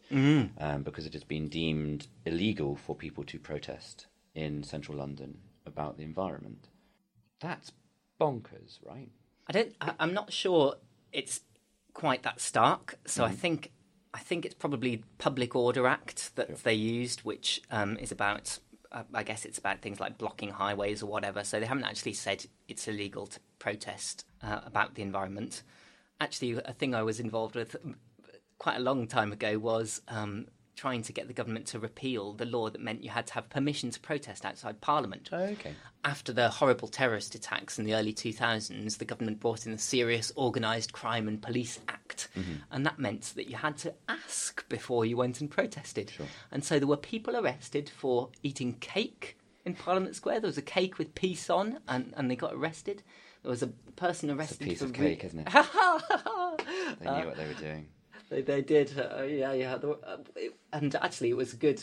um, 0.58 0.82
because 0.82 1.06
it 1.06 1.12
has 1.12 1.24
been 1.24 1.48
deemed 1.48 2.06
illegal 2.24 2.76
for 2.76 2.94
people 2.94 3.24
to 3.24 3.38
protest 3.38 4.06
in 4.34 4.62
central 4.62 4.96
London 4.96 5.38
about 5.66 5.96
the 5.96 6.04
environment. 6.04 6.68
That's 7.40 7.72
bonkers, 8.20 8.78
right? 8.86 9.08
I 9.48 9.52
don't. 9.52 9.74
I, 9.80 9.94
I'm 9.98 10.14
not 10.14 10.32
sure 10.32 10.76
it's 11.12 11.40
quite 11.92 12.22
that 12.22 12.40
stark. 12.40 12.98
So 13.04 13.24
I 13.24 13.30
think 13.30 13.72
I 14.14 14.18
think 14.18 14.44
it's 14.44 14.54
probably 14.54 15.02
Public 15.18 15.56
Order 15.56 15.86
Act 15.86 16.36
that 16.36 16.62
they 16.62 16.74
used, 16.74 17.20
which 17.20 17.62
um, 17.70 17.96
is 17.98 18.12
about. 18.12 18.58
Uh, 18.92 19.04
I 19.14 19.22
guess 19.22 19.44
it's 19.44 19.58
about 19.58 19.80
things 19.80 20.00
like 20.00 20.18
blocking 20.18 20.50
highways 20.50 21.02
or 21.02 21.06
whatever. 21.06 21.44
So 21.44 21.60
they 21.60 21.66
haven't 21.66 21.84
actually 21.84 22.14
said 22.14 22.44
it's 22.68 22.88
illegal 22.88 23.26
to 23.28 23.40
protest 23.58 24.26
uh, 24.42 24.60
about 24.64 24.94
the 24.94 25.02
environment. 25.02 25.62
Actually, 26.20 26.60
a 26.64 26.72
thing 26.72 26.94
I 26.94 27.02
was 27.02 27.20
involved 27.20 27.54
with 27.54 27.76
um, 27.84 27.96
quite 28.58 28.76
a 28.76 28.80
long 28.80 29.06
time 29.06 29.32
ago 29.32 29.58
was 29.58 30.02
um, 30.08 30.46
trying 30.80 31.02
to 31.02 31.12
get 31.12 31.28
the 31.28 31.34
government 31.34 31.66
to 31.66 31.78
repeal 31.78 32.32
the 32.32 32.46
law 32.46 32.70
that 32.70 32.80
meant 32.80 33.04
you 33.04 33.10
had 33.10 33.26
to 33.26 33.34
have 33.34 33.50
permission 33.50 33.90
to 33.90 34.00
protest 34.00 34.46
outside 34.46 34.80
Parliament 34.80 35.28
Okay. 35.30 35.74
after 36.06 36.32
the 36.32 36.48
horrible 36.48 36.88
terrorist 36.88 37.34
attacks 37.34 37.78
in 37.78 37.84
the 37.84 37.92
early 37.94 38.14
2000s, 38.14 38.96
the 38.96 39.04
government 39.04 39.40
brought 39.40 39.66
in 39.66 39.72
the 39.72 39.78
Serious 39.78 40.32
Organised 40.38 40.94
Crime 40.94 41.28
and 41.28 41.42
Police 41.42 41.80
Act. 41.88 42.28
Mm-hmm. 42.34 42.52
And 42.70 42.86
that 42.86 42.98
meant 42.98 43.32
that 43.36 43.50
you 43.50 43.56
had 43.56 43.76
to 43.78 43.92
ask 44.08 44.66
before 44.70 45.04
you 45.04 45.18
went 45.18 45.42
and 45.42 45.50
protested. 45.50 46.12
And 46.50 46.64
so 46.64 46.78
there 46.78 46.88
were 46.88 46.96
people 46.96 47.36
arrested 47.36 47.90
for 47.90 48.30
eating 48.42 48.72
cake 48.80 49.36
in 49.66 49.74
Parliament 49.74 50.16
Square. 50.16 50.40
There 50.40 50.48
was 50.48 50.56
a 50.56 50.62
cake 50.62 50.96
with 50.96 51.14
peace 51.14 51.50
on, 51.50 51.80
and, 51.88 52.14
and 52.16 52.30
they 52.30 52.36
got 52.36 52.54
arrested. 52.54 53.02
There 53.42 53.50
was 53.50 53.62
a 53.62 53.66
person 53.96 54.30
It's 54.30 54.36
a 54.36 54.40
arrested 54.40 54.66
piece 54.66 54.78
for 54.78 54.86
of 54.86 54.92
re- 54.98 55.08
cake, 55.10 55.24
isn't 55.24 55.40
it? 55.40 55.48
They 57.00 57.10
knew 57.10 57.26
what 57.26 57.36
they 57.36 57.46
were 57.46 57.54
doing. 57.54 57.86
They, 58.30 58.42
they 58.42 58.62
did, 58.62 58.92
uh, 58.98 59.22
yeah, 59.24 59.52
yeah. 59.52 59.74
Uh, 59.74 60.16
and 60.72 60.94
actually, 60.94 61.30
it 61.30 61.36
was 61.36 61.52
a 61.52 61.56
good 61.56 61.82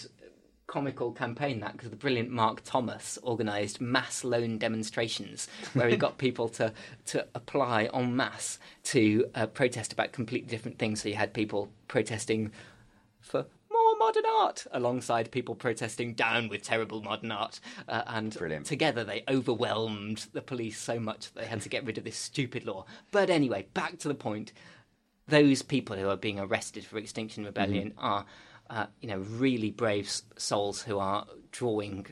comical 0.65 1.13
campaign 1.13 1.61
that 1.61 1.73
because 1.73 1.89
the 1.89 1.95
brilliant 1.95 2.29
Mark 2.29 2.61
Thomas 2.63 3.17
organised 3.23 3.79
mass 3.79 4.25
lone 4.25 4.57
demonstrations 4.57 5.47
where 5.73 5.87
he 5.87 5.95
got 5.95 6.17
people 6.17 6.49
to 6.49 6.73
to 7.05 7.25
apply 7.33 7.89
en 7.93 8.15
masse 8.15 8.59
to 8.83 9.25
uh, 9.33 9.47
protest 9.47 9.93
about 9.93 10.11
completely 10.11 10.49
different 10.49 10.77
things. 10.77 11.01
So 11.01 11.09
you 11.09 11.15
had 11.15 11.33
people 11.33 11.69
protesting 11.87 12.51
for 13.21 13.45
more 13.71 13.97
modern 13.97 14.25
art 14.25 14.65
alongside 14.71 15.31
people 15.31 15.55
protesting 15.55 16.13
down 16.13 16.47
with 16.49 16.63
terrible 16.63 17.01
modern 17.01 17.31
art 17.31 17.59
uh, 17.87 18.03
and 18.07 18.33
Brilliant. 18.33 18.65
together 18.65 19.03
they 19.03 19.23
overwhelmed 19.27 20.27
the 20.33 20.41
police 20.41 20.79
so 20.79 20.99
much 20.99 21.31
that 21.31 21.41
they 21.41 21.47
had 21.47 21.61
to 21.61 21.69
get 21.69 21.85
rid 21.85 21.97
of 21.97 22.03
this 22.03 22.17
stupid 22.17 22.65
law 22.65 22.85
but 23.11 23.29
anyway 23.29 23.65
back 23.73 23.97
to 23.99 24.07
the 24.07 24.15
point 24.15 24.53
those 25.27 25.61
people 25.61 25.95
who 25.95 26.09
are 26.09 26.17
being 26.17 26.39
arrested 26.39 26.85
for 26.85 26.97
Extinction 26.97 27.45
Rebellion 27.45 27.93
are, 27.97 28.25
uh, 28.69 28.87
you 29.01 29.09
know, 29.09 29.19
really 29.19 29.71
brave 29.71 30.11
souls 30.37 30.81
who 30.83 30.99
are 30.99 31.25
drawing 31.51 32.07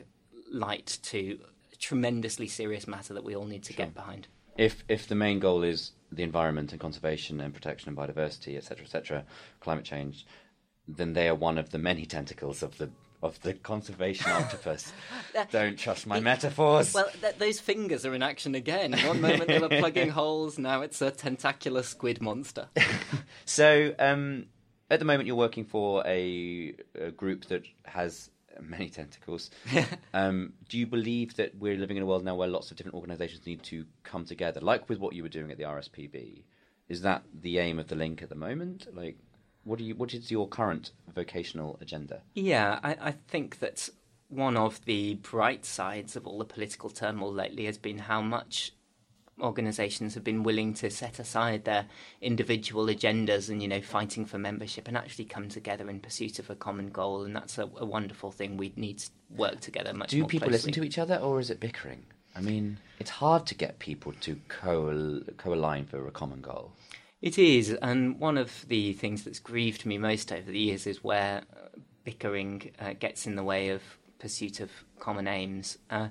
light 0.52 0.98
to 1.02 1.38
a 1.72 1.76
tremendously 1.76 2.46
serious 2.46 2.86
matter 2.86 3.14
that 3.14 3.24
we 3.24 3.34
all 3.34 3.46
need 3.46 3.64
to 3.64 3.72
get 3.72 3.94
behind. 3.94 4.28
if 4.56 4.84
if 4.88 5.06
the 5.06 5.14
main 5.14 5.38
goal 5.38 5.62
is 5.62 5.92
the 6.12 6.22
environment 6.22 6.72
and 6.72 6.80
conservation 6.80 7.40
and 7.40 7.52
protection 7.52 7.88
and 7.88 7.98
biodiversity, 7.98 8.56
etc., 8.56 8.84
etc., 8.84 9.24
climate 9.60 9.84
change, 9.84 10.26
then 10.86 11.12
they 11.14 11.28
are 11.28 11.34
one 11.34 11.58
of 11.58 11.70
the 11.70 11.78
many 11.78 12.06
tentacles 12.06 12.62
of 12.62 12.78
the 12.78 12.90
of 13.26 13.40
the 13.42 13.52
conservation 13.52 14.30
octopus. 14.30 14.92
Don't 15.50 15.78
trust 15.78 16.06
my 16.06 16.20
metaphors. 16.20 16.94
Well, 16.94 17.08
th- 17.20 17.36
those 17.36 17.60
fingers 17.60 18.06
are 18.06 18.14
in 18.14 18.22
action 18.22 18.54
again. 18.54 18.92
One 18.92 19.20
moment 19.20 19.48
they 19.48 19.58
were 19.58 19.68
plugging 19.80 20.08
holes, 20.08 20.58
now 20.58 20.80
it's 20.82 21.02
a 21.02 21.10
tentacular 21.10 21.82
squid 21.82 22.22
monster. 22.22 22.68
So, 23.44 23.94
um, 24.00 24.46
at 24.90 24.98
the 24.98 25.04
moment, 25.04 25.26
you're 25.28 25.36
working 25.36 25.64
for 25.64 26.02
a, 26.04 26.74
a 27.00 27.10
group 27.12 27.44
that 27.46 27.64
has 27.84 28.28
many 28.60 28.88
tentacles. 28.88 29.50
um, 30.14 30.54
do 30.68 30.78
you 30.78 30.86
believe 30.86 31.36
that 31.36 31.56
we're 31.56 31.76
living 31.76 31.96
in 31.96 32.02
a 32.02 32.06
world 32.06 32.24
now 32.24 32.34
where 32.34 32.48
lots 32.48 32.70
of 32.70 32.76
different 32.76 32.96
organisations 32.96 33.46
need 33.46 33.62
to 33.64 33.84
come 34.02 34.24
together, 34.24 34.60
like 34.60 34.88
with 34.88 34.98
what 34.98 35.14
you 35.14 35.22
were 35.22 35.28
doing 35.28 35.50
at 35.52 35.58
the 35.58 35.64
RSPB? 35.64 36.42
Is 36.88 37.02
that 37.02 37.22
the 37.32 37.58
aim 37.58 37.78
of 37.78 37.88
the 37.88 37.94
link 37.96 38.22
at 38.22 38.28
the 38.28 38.34
moment? 38.36 38.86
Like, 38.94 39.18
what 39.66 39.78
do 39.78 39.84
you? 39.84 39.94
What 39.94 40.14
is 40.14 40.30
your 40.30 40.48
current 40.48 40.92
vocational 41.14 41.78
agenda? 41.80 42.22
Yeah, 42.34 42.78
I, 42.82 42.96
I 43.00 43.10
think 43.28 43.58
that 43.58 43.88
one 44.28 44.56
of 44.56 44.84
the 44.84 45.14
bright 45.14 45.64
sides 45.64 46.16
of 46.16 46.26
all 46.26 46.38
the 46.38 46.44
political 46.44 46.90
turmoil 46.90 47.32
lately 47.32 47.66
has 47.66 47.78
been 47.78 47.98
how 47.98 48.20
much 48.20 48.72
organisations 49.40 50.14
have 50.14 50.24
been 50.24 50.42
willing 50.42 50.72
to 50.72 50.90
set 50.90 51.18
aside 51.18 51.64
their 51.64 51.84
individual 52.22 52.86
agendas 52.86 53.50
and 53.50 53.60
you 53.60 53.68
know 53.68 53.82
fighting 53.82 54.24
for 54.24 54.38
membership 54.38 54.88
and 54.88 54.96
actually 54.96 55.26
come 55.26 55.48
together 55.48 55.90
in 55.90 56.00
pursuit 56.00 56.38
of 56.38 56.48
a 56.48 56.54
common 56.54 56.88
goal, 56.90 57.24
and 57.24 57.34
that's 57.36 57.58
a, 57.58 57.68
a 57.76 57.84
wonderful 57.84 58.30
thing. 58.30 58.56
We 58.56 58.72
need 58.76 58.98
to 59.00 59.10
work 59.30 59.60
together 59.60 59.92
much 59.92 60.10
Do 60.10 60.24
people 60.26 60.48
closely. 60.48 60.52
listen 60.52 60.72
to 60.72 60.84
each 60.84 60.98
other, 60.98 61.16
or 61.16 61.40
is 61.40 61.50
it 61.50 61.60
bickering? 61.60 62.04
I 62.34 62.40
mean, 62.40 62.78
it's 62.98 63.10
hard 63.10 63.46
to 63.46 63.54
get 63.54 63.78
people 63.78 64.12
to 64.20 64.38
co 64.48 65.22
co-align 65.36 65.86
for 65.86 66.06
a 66.06 66.10
common 66.10 66.40
goal. 66.40 66.72
It 67.22 67.38
is, 67.38 67.72
and 67.72 68.20
one 68.20 68.36
of 68.36 68.66
the 68.68 68.92
things 68.92 69.24
that's 69.24 69.38
grieved 69.38 69.86
me 69.86 69.98
most 69.98 70.32
over 70.32 70.50
the 70.50 70.58
years 70.58 70.86
is 70.86 71.02
where 71.02 71.42
uh, 71.52 71.78
bickering 72.04 72.72
uh, 72.78 72.92
gets 72.98 73.26
in 73.26 73.36
the 73.36 73.42
way 73.42 73.70
of 73.70 73.82
pursuit 74.18 74.60
of 74.60 74.70
common 74.98 75.26
aims. 75.26 75.78
Uh, 75.90 76.08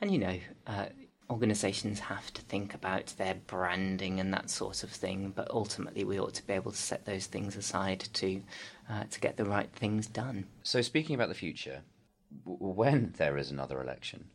and 0.00 0.10
you 0.10 0.18
know, 0.18 0.38
uh, 0.66 0.86
organisations 1.30 1.98
have 1.98 2.32
to 2.34 2.42
think 2.42 2.74
about 2.74 3.14
their 3.16 3.34
branding 3.46 4.20
and 4.20 4.32
that 4.34 4.50
sort 4.50 4.82
of 4.82 4.90
thing, 4.90 5.32
but 5.34 5.50
ultimately 5.50 6.04
we 6.04 6.20
ought 6.20 6.34
to 6.34 6.46
be 6.46 6.52
able 6.52 6.72
to 6.72 6.76
set 6.76 7.06
those 7.06 7.26
things 7.26 7.56
aside 7.56 8.00
to 8.12 8.42
uh, 8.90 9.04
to 9.10 9.20
get 9.20 9.36
the 9.36 9.44
right 9.44 9.72
things 9.72 10.06
done. 10.06 10.46
So, 10.62 10.82
speaking 10.82 11.14
about 11.14 11.28
the 11.30 11.34
future, 11.34 11.80
w- 12.44 12.58
when 12.74 13.14
there 13.16 13.38
is 13.38 13.50
another 13.50 13.80
election, 13.80 14.26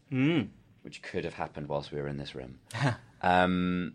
which 0.82 1.04
could 1.04 1.24
have 1.24 1.36
happened 1.36 1.68
whilst 1.68 1.92
we 1.92 2.02
were 2.02 2.08
in 2.08 2.18
this 2.18 2.34
room, 2.34 2.60
um, 3.22 3.94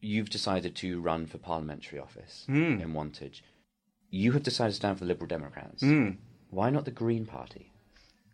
you've 0.00 0.30
decided 0.30 0.74
to 0.76 1.00
run 1.00 1.26
for 1.26 1.38
parliamentary 1.38 1.98
office 1.98 2.44
in 2.48 2.92
Wantage. 2.92 3.42
You 4.10 4.32
have 4.32 4.42
decided 4.42 4.70
to 4.70 4.76
stand 4.76 4.98
for 4.98 5.04
the 5.04 5.08
Liberal 5.08 5.26
Democrats. 5.26 5.82
Why 6.50 6.70
not 6.70 6.84
the 6.84 6.90
Green 6.90 7.26
Party? 7.26 7.72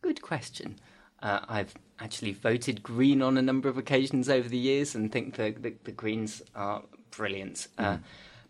Good 0.02 0.20
question. 0.22 0.78
Uh, 1.22 1.40
I've 1.48 1.74
actually 2.00 2.32
voted 2.32 2.82
Green 2.82 3.22
on 3.22 3.38
a 3.38 3.42
number 3.42 3.68
of 3.68 3.78
occasions 3.78 4.28
over 4.28 4.48
the 4.48 4.58
years 4.58 4.94
and 4.94 5.10
think 5.10 5.36
the, 5.36 5.54
the, 5.58 5.74
the 5.84 5.92
Greens 5.92 6.42
are 6.54 6.82
brilliant. 7.10 7.68
Uh, 7.78 7.98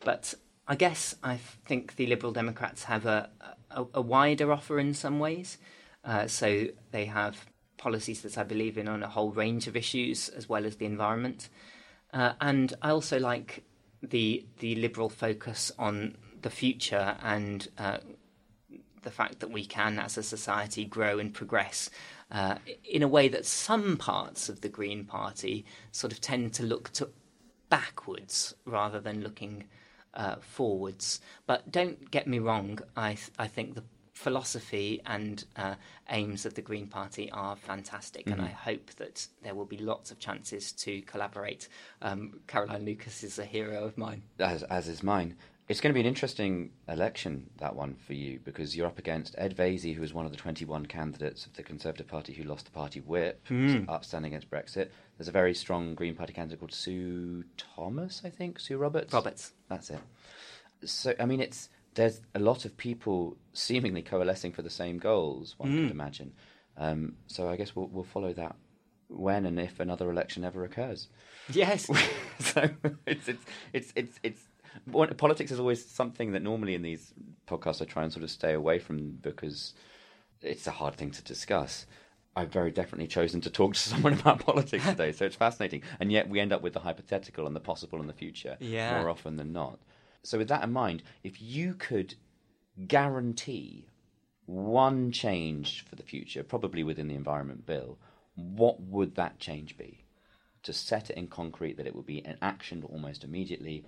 but 0.00 0.34
I 0.66 0.74
guess 0.74 1.14
I 1.22 1.36
think 1.36 1.96
the 1.96 2.06
Liberal 2.06 2.32
Democrats 2.32 2.84
have 2.84 3.04
a, 3.04 3.28
a, 3.70 3.84
a 3.94 4.00
wider 4.00 4.50
offer 4.50 4.78
in 4.78 4.94
some 4.94 5.18
ways. 5.18 5.58
Uh, 6.04 6.26
so 6.26 6.68
they 6.90 7.04
have 7.04 7.46
policies 7.76 8.22
that 8.22 8.38
I 8.38 8.42
believe 8.42 8.78
in 8.78 8.88
on 8.88 9.02
a 9.02 9.08
whole 9.08 9.32
range 9.32 9.66
of 9.66 9.76
issues 9.76 10.28
as 10.30 10.48
well 10.48 10.64
as 10.64 10.76
the 10.76 10.86
environment. 10.86 11.48
Uh, 12.12 12.32
and 12.40 12.74
I 12.82 12.90
also 12.90 13.18
like 13.18 13.64
the 14.02 14.44
the 14.58 14.74
liberal 14.74 15.08
focus 15.08 15.72
on 15.78 16.16
the 16.42 16.50
future 16.50 17.16
and 17.22 17.68
uh, 17.78 17.98
the 19.02 19.10
fact 19.10 19.40
that 19.40 19.50
we 19.50 19.64
can, 19.64 19.98
as 19.98 20.16
a 20.16 20.22
society, 20.22 20.84
grow 20.84 21.18
and 21.18 21.32
progress 21.32 21.90
uh, 22.30 22.56
in 22.84 23.02
a 23.02 23.08
way 23.08 23.28
that 23.28 23.46
some 23.46 23.96
parts 23.96 24.48
of 24.48 24.60
the 24.60 24.68
Green 24.68 25.04
Party 25.04 25.64
sort 25.90 26.12
of 26.12 26.20
tend 26.20 26.52
to 26.54 26.62
look 26.62 26.90
to 26.94 27.10
backwards 27.68 28.54
rather 28.64 29.00
than 29.00 29.22
looking 29.22 29.64
uh, 30.14 30.36
forwards. 30.40 31.20
But 31.46 31.70
don't 31.70 32.10
get 32.10 32.26
me 32.26 32.38
wrong, 32.38 32.80
I, 32.96 33.14
th- 33.14 33.30
I 33.38 33.46
think 33.46 33.74
the 33.74 33.84
philosophy 34.12 35.00
and 35.06 35.44
uh, 35.56 35.74
aims 36.10 36.46
of 36.46 36.54
the 36.54 36.62
Green 36.62 36.86
Party 36.86 37.30
are 37.32 37.56
fantastic, 37.56 38.26
and 38.28 38.40
I 38.40 38.48
hope 38.48 38.90
that 38.96 39.26
there 39.42 39.54
will 39.54 39.64
be 39.64 39.78
lots 39.78 40.10
of 40.10 40.18
chances 40.18 40.72
to 40.72 41.02
collaborate. 41.02 41.68
Um, 42.02 42.40
Caroline 42.46 42.84
Lucas 42.84 43.24
is 43.24 43.38
a 43.38 43.44
hero 43.44 43.84
of 43.84 43.96
mine. 43.98 44.22
as 44.38 44.62
as 44.64 44.88
is 44.88 45.02
mine. 45.02 45.36
It's 45.68 45.80
going 45.80 45.92
to 45.92 45.94
be 45.94 46.00
an 46.00 46.06
interesting 46.06 46.70
election, 46.88 47.48
that 47.58 47.74
one 47.74 47.94
for 47.94 48.12
you, 48.14 48.40
because 48.44 48.76
you're 48.76 48.86
up 48.86 48.98
against 48.98 49.34
Ed 49.38 49.56
Vaizey, 49.56 49.94
who 49.94 50.02
is 50.02 50.12
one 50.12 50.26
of 50.26 50.32
the 50.32 50.36
21 50.36 50.86
candidates 50.86 51.46
of 51.46 51.54
the 51.54 51.62
Conservative 51.62 52.08
Party 52.08 52.32
who 52.34 52.42
lost 52.42 52.64
the 52.66 52.72
party 52.72 53.00
whip, 53.00 53.40
up 53.88 54.04
standing 54.04 54.32
against 54.34 54.50
Brexit. 54.50 54.88
There's 55.16 55.28
a 55.28 55.32
very 55.32 55.54
strong 55.54 55.94
Green 55.94 56.14
Party 56.16 56.32
candidate 56.32 56.58
called 56.58 56.74
Sue 56.74 57.44
Thomas, 57.56 58.20
I 58.24 58.28
think, 58.28 58.58
Sue 58.58 58.76
Roberts. 58.76 59.14
Roberts. 59.14 59.52
That's 59.68 59.88
it. 59.90 60.00
So, 60.84 61.14
I 61.18 61.26
mean, 61.26 61.40
it's 61.40 61.68
there's 61.94 62.20
a 62.34 62.38
lot 62.38 62.64
of 62.64 62.76
people 62.76 63.36
seemingly 63.52 64.02
coalescing 64.02 64.52
for 64.52 64.62
the 64.62 64.70
same 64.70 64.98
goals. 64.98 65.54
One 65.58 65.70
Hmm. 65.70 65.82
could 65.82 65.90
imagine. 65.90 66.32
Um, 66.76 67.16
so, 67.26 67.48
I 67.50 67.56
guess 67.56 67.76
we'll 67.76 67.88
we'll 67.88 68.04
follow 68.04 68.32
that 68.34 68.56
when 69.08 69.44
and 69.44 69.60
if 69.60 69.78
another 69.78 70.10
election 70.10 70.42
ever 70.44 70.64
occurs. 70.64 71.08
Yes. 71.52 71.86
so 72.38 72.70
it's 73.06 73.28
it's 73.28 73.44
it's 73.72 73.92
it's 73.94 74.20
it's 74.22 74.40
politics 75.16 75.50
is 75.50 75.60
always 75.60 75.84
something 75.84 76.32
that 76.32 76.42
normally 76.42 76.74
in 76.74 76.82
these 76.82 77.12
podcasts 77.46 77.82
I 77.82 77.84
try 77.84 78.02
and 78.04 78.12
sort 78.12 78.22
of 78.22 78.30
stay 78.30 78.54
away 78.54 78.78
from 78.78 79.18
because 79.20 79.74
it's 80.40 80.66
a 80.66 80.70
hard 80.70 80.94
thing 80.94 81.10
to 81.10 81.22
discuss. 81.22 81.86
I've 82.34 82.50
very 82.50 82.70
definitely 82.70 83.08
chosen 83.08 83.42
to 83.42 83.50
talk 83.50 83.74
to 83.74 83.80
someone 83.92 84.14
about 84.14 84.40
politics 84.40 84.86
today, 84.86 85.12
so 85.12 85.26
it's 85.26 85.36
fascinating. 85.36 85.82
And 86.00 86.10
yet 86.10 86.28
we 86.30 86.40
end 86.40 86.52
up 86.52 86.62
with 86.62 86.72
the 86.72 86.80
hypothetical 86.80 87.46
and 87.46 87.54
the 87.54 87.60
possible 87.60 88.00
and 88.00 88.08
the 88.08 88.14
future 88.14 88.56
Yeah. 88.60 88.98
more 88.98 89.10
often 89.10 89.36
than 89.36 89.52
not. 89.52 89.78
So 90.22 90.38
with 90.38 90.48
that 90.48 90.62
in 90.62 90.72
mind, 90.72 91.02
if 91.22 91.40
you 91.40 91.74
could 91.74 92.14
guarantee 92.86 93.86
one 94.46 95.12
change 95.12 95.84
for 95.88 95.96
the 95.96 96.02
future, 96.02 96.42
probably 96.42 96.82
within 96.82 97.08
the 97.08 97.14
Environment 97.14 97.66
Bill, 97.66 97.98
what 98.34 98.80
would 98.80 99.14
that 99.16 99.38
change 99.38 99.76
be? 99.76 100.04
To 100.64 100.72
set 100.72 101.10
it 101.10 101.16
in 101.16 101.26
concrete 101.26 101.76
that 101.76 101.86
it 101.86 101.94
would 101.94 102.06
be 102.06 102.24
enactioned 102.24 102.84
almost 102.84 103.24
immediately, 103.24 103.84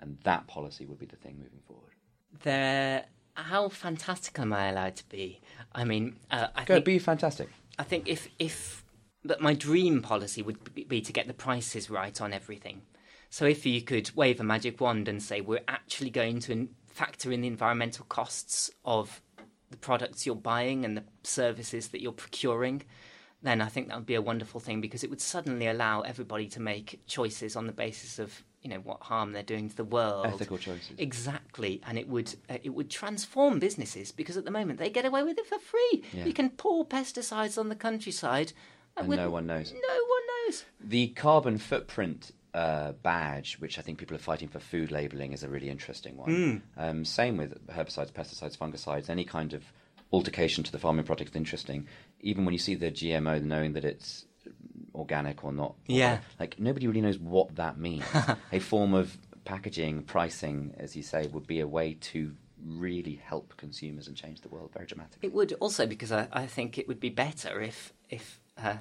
and 0.00 0.18
that 0.24 0.46
policy 0.46 0.84
would 0.84 0.98
be 0.98 1.06
the 1.06 1.16
thing 1.16 1.38
moving 1.38 1.60
forward. 1.66 1.94
There. 2.42 3.06
How 3.34 3.68
fantastic 3.68 4.38
am 4.40 4.52
I 4.52 4.68
allowed 4.68 4.96
to 4.96 5.08
be? 5.08 5.40
I 5.72 5.84
mean, 5.84 6.16
uh, 6.30 6.48
I 6.56 6.64
Go, 6.64 6.74
think 6.74 6.86
be 6.86 6.98
fantastic. 6.98 7.48
I 7.78 7.84
think 7.84 8.08
if 8.08 8.28
if 8.38 8.84
but 9.24 9.40
my 9.40 9.54
dream 9.54 10.02
policy 10.02 10.42
would 10.42 10.88
be 10.88 11.00
to 11.00 11.12
get 11.12 11.28
the 11.28 11.34
prices 11.34 11.88
right 11.88 12.20
on 12.20 12.32
everything. 12.32 12.82
So 13.30 13.44
if 13.44 13.66
you 13.66 13.82
could 13.82 14.10
wave 14.16 14.40
a 14.40 14.44
magic 14.44 14.80
wand 14.80 15.08
and 15.08 15.22
say 15.22 15.40
we're 15.40 15.60
actually 15.68 16.10
going 16.10 16.40
to 16.40 16.68
factor 16.86 17.30
in 17.30 17.42
the 17.42 17.48
environmental 17.48 18.04
costs 18.06 18.70
of 18.84 19.20
the 19.70 19.76
products 19.76 20.24
you're 20.24 20.34
buying 20.34 20.84
and 20.84 20.96
the 20.96 21.04
services 21.22 21.88
that 21.88 22.00
you're 22.00 22.12
procuring, 22.12 22.82
then 23.42 23.60
I 23.60 23.66
think 23.66 23.88
that 23.88 23.96
would 23.96 24.06
be 24.06 24.14
a 24.14 24.22
wonderful 24.22 24.60
thing 24.60 24.80
because 24.80 25.04
it 25.04 25.10
would 25.10 25.20
suddenly 25.20 25.66
allow 25.66 26.00
everybody 26.00 26.48
to 26.48 26.60
make 26.60 27.00
choices 27.06 27.54
on 27.54 27.66
the 27.66 27.72
basis 27.72 28.18
of 28.18 28.42
you 28.62 28.70
know 28.70 28.78
what 28.80 29.00
harm 29.02 29.32
they're 29.32 29.44
doing 29.44 29.68
to 29.68 29.76
the 29.76 29.84
world, 29.84 30.26
Ethical 30.26 30.58
choices. 30.58 30.90
Exactly, 30.98 31.80
and 31.86 31.96
it 31.96 32.08
would 32.08 32.34
uh, 32.50 32.58
it 32.64 32.70
would 32.70 32.90
transform 32.90 33.60
businesses 33.60 34.10
because 34.10 34.36
at 34.36 34.44
the 34.44 34.50
moment 34.50 34.80
they 34.80 34.90
get 34.90 35.04
away 35.04 35.22
with 35.22 35.38
it 35.38 35.46
for 35.46 35.58
free. 35.60 36.02
Yeah. 36.12 36.24
You 36.24 36.32
can 36.32 36.50
pour 36.50 36.84
pesticides 36.84 37.56
on 37.56 37.68
the 37.68 37.76
countryside, 37.76 38.52
And 38.96 39.06
with- 39.06 39.18
no 39.18 39.30
one 39.30 39.46
knows. 39.46 39.72
No 39.72 39.78
one 39.78 40.22
knows. 40.46 40.64
The 40.80 41.08
carbon 41.08 41.58
footprint 41.58 42.32
uh, 42.58 42.92
badge, 43.04 43.54
which 43.60 43.78
I 43.78 43.82
think 43.82 43.98
people 43.98 44.16
are 44.16 44.20
fighting 44.20 44.48
for 44.48 44.58
food 44.58 44.90
labelling, 44.90 45.32
is 45.32 45.44
a 45.44 45.48
really 45.48 45.70
interesting 45.70 46.16
one. 46.16 46.62
Um, 46.76 47.04
same 47.04 47.36
with 47.36 47.64
herbicides, 47.68 48.10
pesticides, 48.10 48.58
fungicides, 48.58 49.08
any 49.08 49.24
kind 49.24 49.52
of 49.52 49.62
altercation 50.12 50.64
to 50.64 50.72
the 50.72 50.78
farming 50.78 51.04
product 51.04 51.30
is 51.30 51.36
interesting. 51.36 51.86
Even 52.20 52.44
when 52.44 52.52
you 52.52 52.58
see 52.58 52.74
the 52.74 52.90
GMO, 52.90 53.40
knowing 53.44 53.74
that 53.74 53.84
it's 53.84 54.24
organic 54.92 55.44
or 55.44 55.52
not. 55.52 55.76
Yeah. 55.86 56.18
Like, 56.40 56.58
nobody 56.58 56.88
really 56.88 57.00
knows 57.00 57.16
what 57.16 57.54
that 57.54 57.78
means. 57.78 58.02
a 58.52 58.58
form 58.58 58.92
of 58.92 59.16
packaging, 59.44 60.02
pricing, 60.02 60.74
as 60.78 60.96
you 60.96 61.04
say, 61.04 61.28
would 61.28 61.46
be 61.46 61.60
a 61.60 61.68
way 61.68 61.94
to 62.00 62.34
really 62.66 63.20
help 63.24 63.56
consumers 63.56 64.08
and 64.08 64.16
change 64.16 64.40
the 64.40 64.48
world 64.48 64.72
very 64.74 64.86
dramatically. 64.86 65.28
It 65.28 65.32
would 65.32 65.52
also 65.60 65.86
because 65.86 66.10
I, 66.10 66.26
I 66.32 66.46
think 66.46 66.76
it 66.76 66.88
would 66.88 66.98
be 66.98 67.08
better 67.08 67.60
if 67.60 67.92
if 68.10 68.40
uh, 68.60 68.78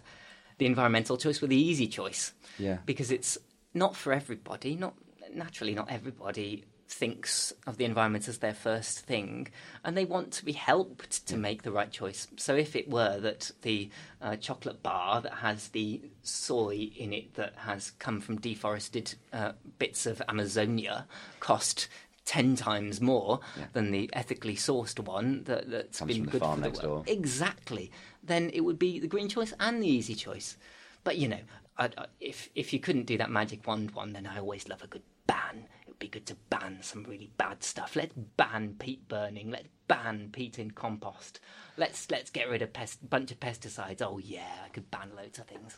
the 0.58 0.66
environmental 0.66 1.18
choice 1.18 1.42
were 1.42 1.48
the 1.48 1.56
easy 1.56 1.88
choice. 1.88 2.34
Yeah. 2.58 2.78
Because 2.86 3.12
it's 3.12 3.38
not 3.78 3.96
for 3.96 4.12
everybody. 4.14 4.76
Not 4.76 4.96
naturally, 5.34 5.74
not 5.76 5.90
everybody 5.92 6.66
thinks 6.90 7.52
of 7.68 7.76
the 7.78 7.84
environment 7.84 8.28
as 8.30 8.38
their 8.38 8.54
first 8.54 9.02
thing, 9.02 9.50
and 9.84 9.96
they 9.98 10.06
want 10.06 10.32
to 10.32 10.46
be 10.46 10.54
helped 10.54 11.28
to 11.28 11.36
make 11.36 11.64
the 11.64 11.72
right 11.72 11.92
choice. 11.92 12.28
So 12.38 12.56
if 12.56 12.76
it 12.78 12.90
were 12.90 13.20
that 13.20 13.52
the 13.62 13.90
uh, 14.22 14.38
chocolate 14.38 14.82
bar 14.82 15.22
that 15.22 15.34
has 15.34 15.68
the 15.70 16.02
soy 16.22 16.90
in 16.96 17.12
it 17.14 17.34
that 17.36 17.54
has 17.58 17.92
come 18.00 18.22
from 18.22 18.38
deforested 18.40 19.16
uh, 19.34 19.52
bits 19.80 20.06
of 20.06 20.22
Amazonia 20.30 21.06
cost. 21.40 21.88
Ten 22.26 22.58
times 22.58 23.00
more 23.00 23.40
Yeah. 23.58 23.68
than 23.72 23.92
the 23.92 24.10
ethically 24.12 24.56
sourced 24.58 25.00
one 25.00 25.46
that, 25.46 25.70
that's 25.72 26.00
Comes 26.00 26.12
been 26.12 26.24
from 26.24 26.26
the 26.26 26.32
good 26.32 26.40
farm 26.42 26.56
for 26.56 26.62
the 26.62 26.68
next 26.68 26.84
world. 26.84 27.06
door. 27.06 27.14
Exactly. 27.16 27.90
Then 28.22 28.50
it 28.54 28.60
would 28.66 28.78
be 28.78 29.00
the 29.00 29.08
green 29.08 29.30
choice 29.30 29.54
and 29.62 29.82
the 29.82 29.88
easy 29.88 30.14
choice. 30.14 30.58
But 31.06 31.18
you 31.18 31.30
know, 31.30 31.40
I, 31.78 31.86
I, 31.98 32.06
if 32.20 32.50
if 32.56 32.74
you 32.74 32.80
couldn't 32.80 33.06
do 33.06 33.18
that 33.18 33.30
magic 33.30 33.66
wand 33.68 33.92
one, 33.92 34.14
then 34.14 34.26
I 34.26 34.40
always 34.40 34.68
love 34.68 34.84
a 34.84 34.88
good 34.88 35.04
ban. 35.28 35.68
It 35.82 35.88
would 35.88 36.00
be 36.00 36.08
good 36.08 36.26
to 36.28 36.36
ban 36.50 36.80
some 36.82 37.04
really 37.04 37.32
bad 37.38 37.64
stuff. 37.64 37.96
Let's 37.96 38.14
ban 38.16 38.76
peat 38.80 39.08
burning. 39.08 39.52
Let's 39.52 39.68
ban 39.88 40.30
peat 40.32 40.60
in 40.60 40.72
compost. 40.72 41.40
Let's 41.78 42.10
let's 42.10 42.30
get 42.30 42.50
rid 42.50 42.62
of 42.62 42.74
pest 42.74 43.08
bunch 43.10 43.32
of 43.32 43.40
pesticides. 43.40 44.02
Oh 44.02 44.18
yeah, 44.18 44.52
I 44.66 44.70
could 44.70 44.90
ban 44.90 45.12
loads 45.16 45.40
of 45.40 45.48
things. 45.48 45.78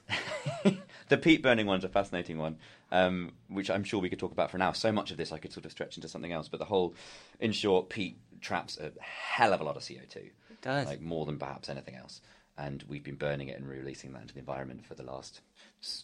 the 1.10 1.18
peat 1.18 1.44
burning 1.44 1.66
one's 1.66 1.84
a 1.84 1.90
fascinating 1.90 2.38
one, 2.38 2.58
um, 2.92 3.34
which 3.48 3.70
I'm 3.70 3.84
sure 3.84 4.00
we 4.00 4.10
could 4.10 4.20
talk 4.20 4.32
about 4.32 4.52
for 4.52 4.58
now. 4.58 4.72
So 4.72 4.92
much 4.92 5.12
of 5.12 5.18
this 5.18 5.32
I 5.32 5.38
could 5.38 5.54
sort 5.54 5.66
of 5.66 5.72
stretch 5.72 5.98
into 5.98 6.08
something 6.08 6.32
else, 6.32 6.48
but 6.48 6.60
the 6.60 6.66
whole, 6.66 6.96
in 7.40 7.52
short, 7.52 7.90
peat 7.90 8.18
traps 8.42 8.78
a 8.78 8.92
hell 9.02 9.54
of 9.54 9.62
a 9.62 9.64
lot 9.64 9.76
of 9.76 9.84
CO2. 9.84 10.16
It 10.16 10.62
does. 10.62 10.88
Like 10.88 11.02
more 11.02 11.26
than 11.26 11.38
perhaps 11.38 11.70
anything 11.70 11.96
else. 11.96 12.22
And 12.60 12.84
we've 12.88 13.04
been 13.04 13.16
burning 13.16 13.48
it 13.48 13.58
and 13.58 13.68
releasing 13.68 14.12
that 14.14 14.22
into 14.22 14.34
the 14.34 14.42
environment 14.42 14.86
for 14.86 14.94
the 14.94 15.04
last 15.04 15.42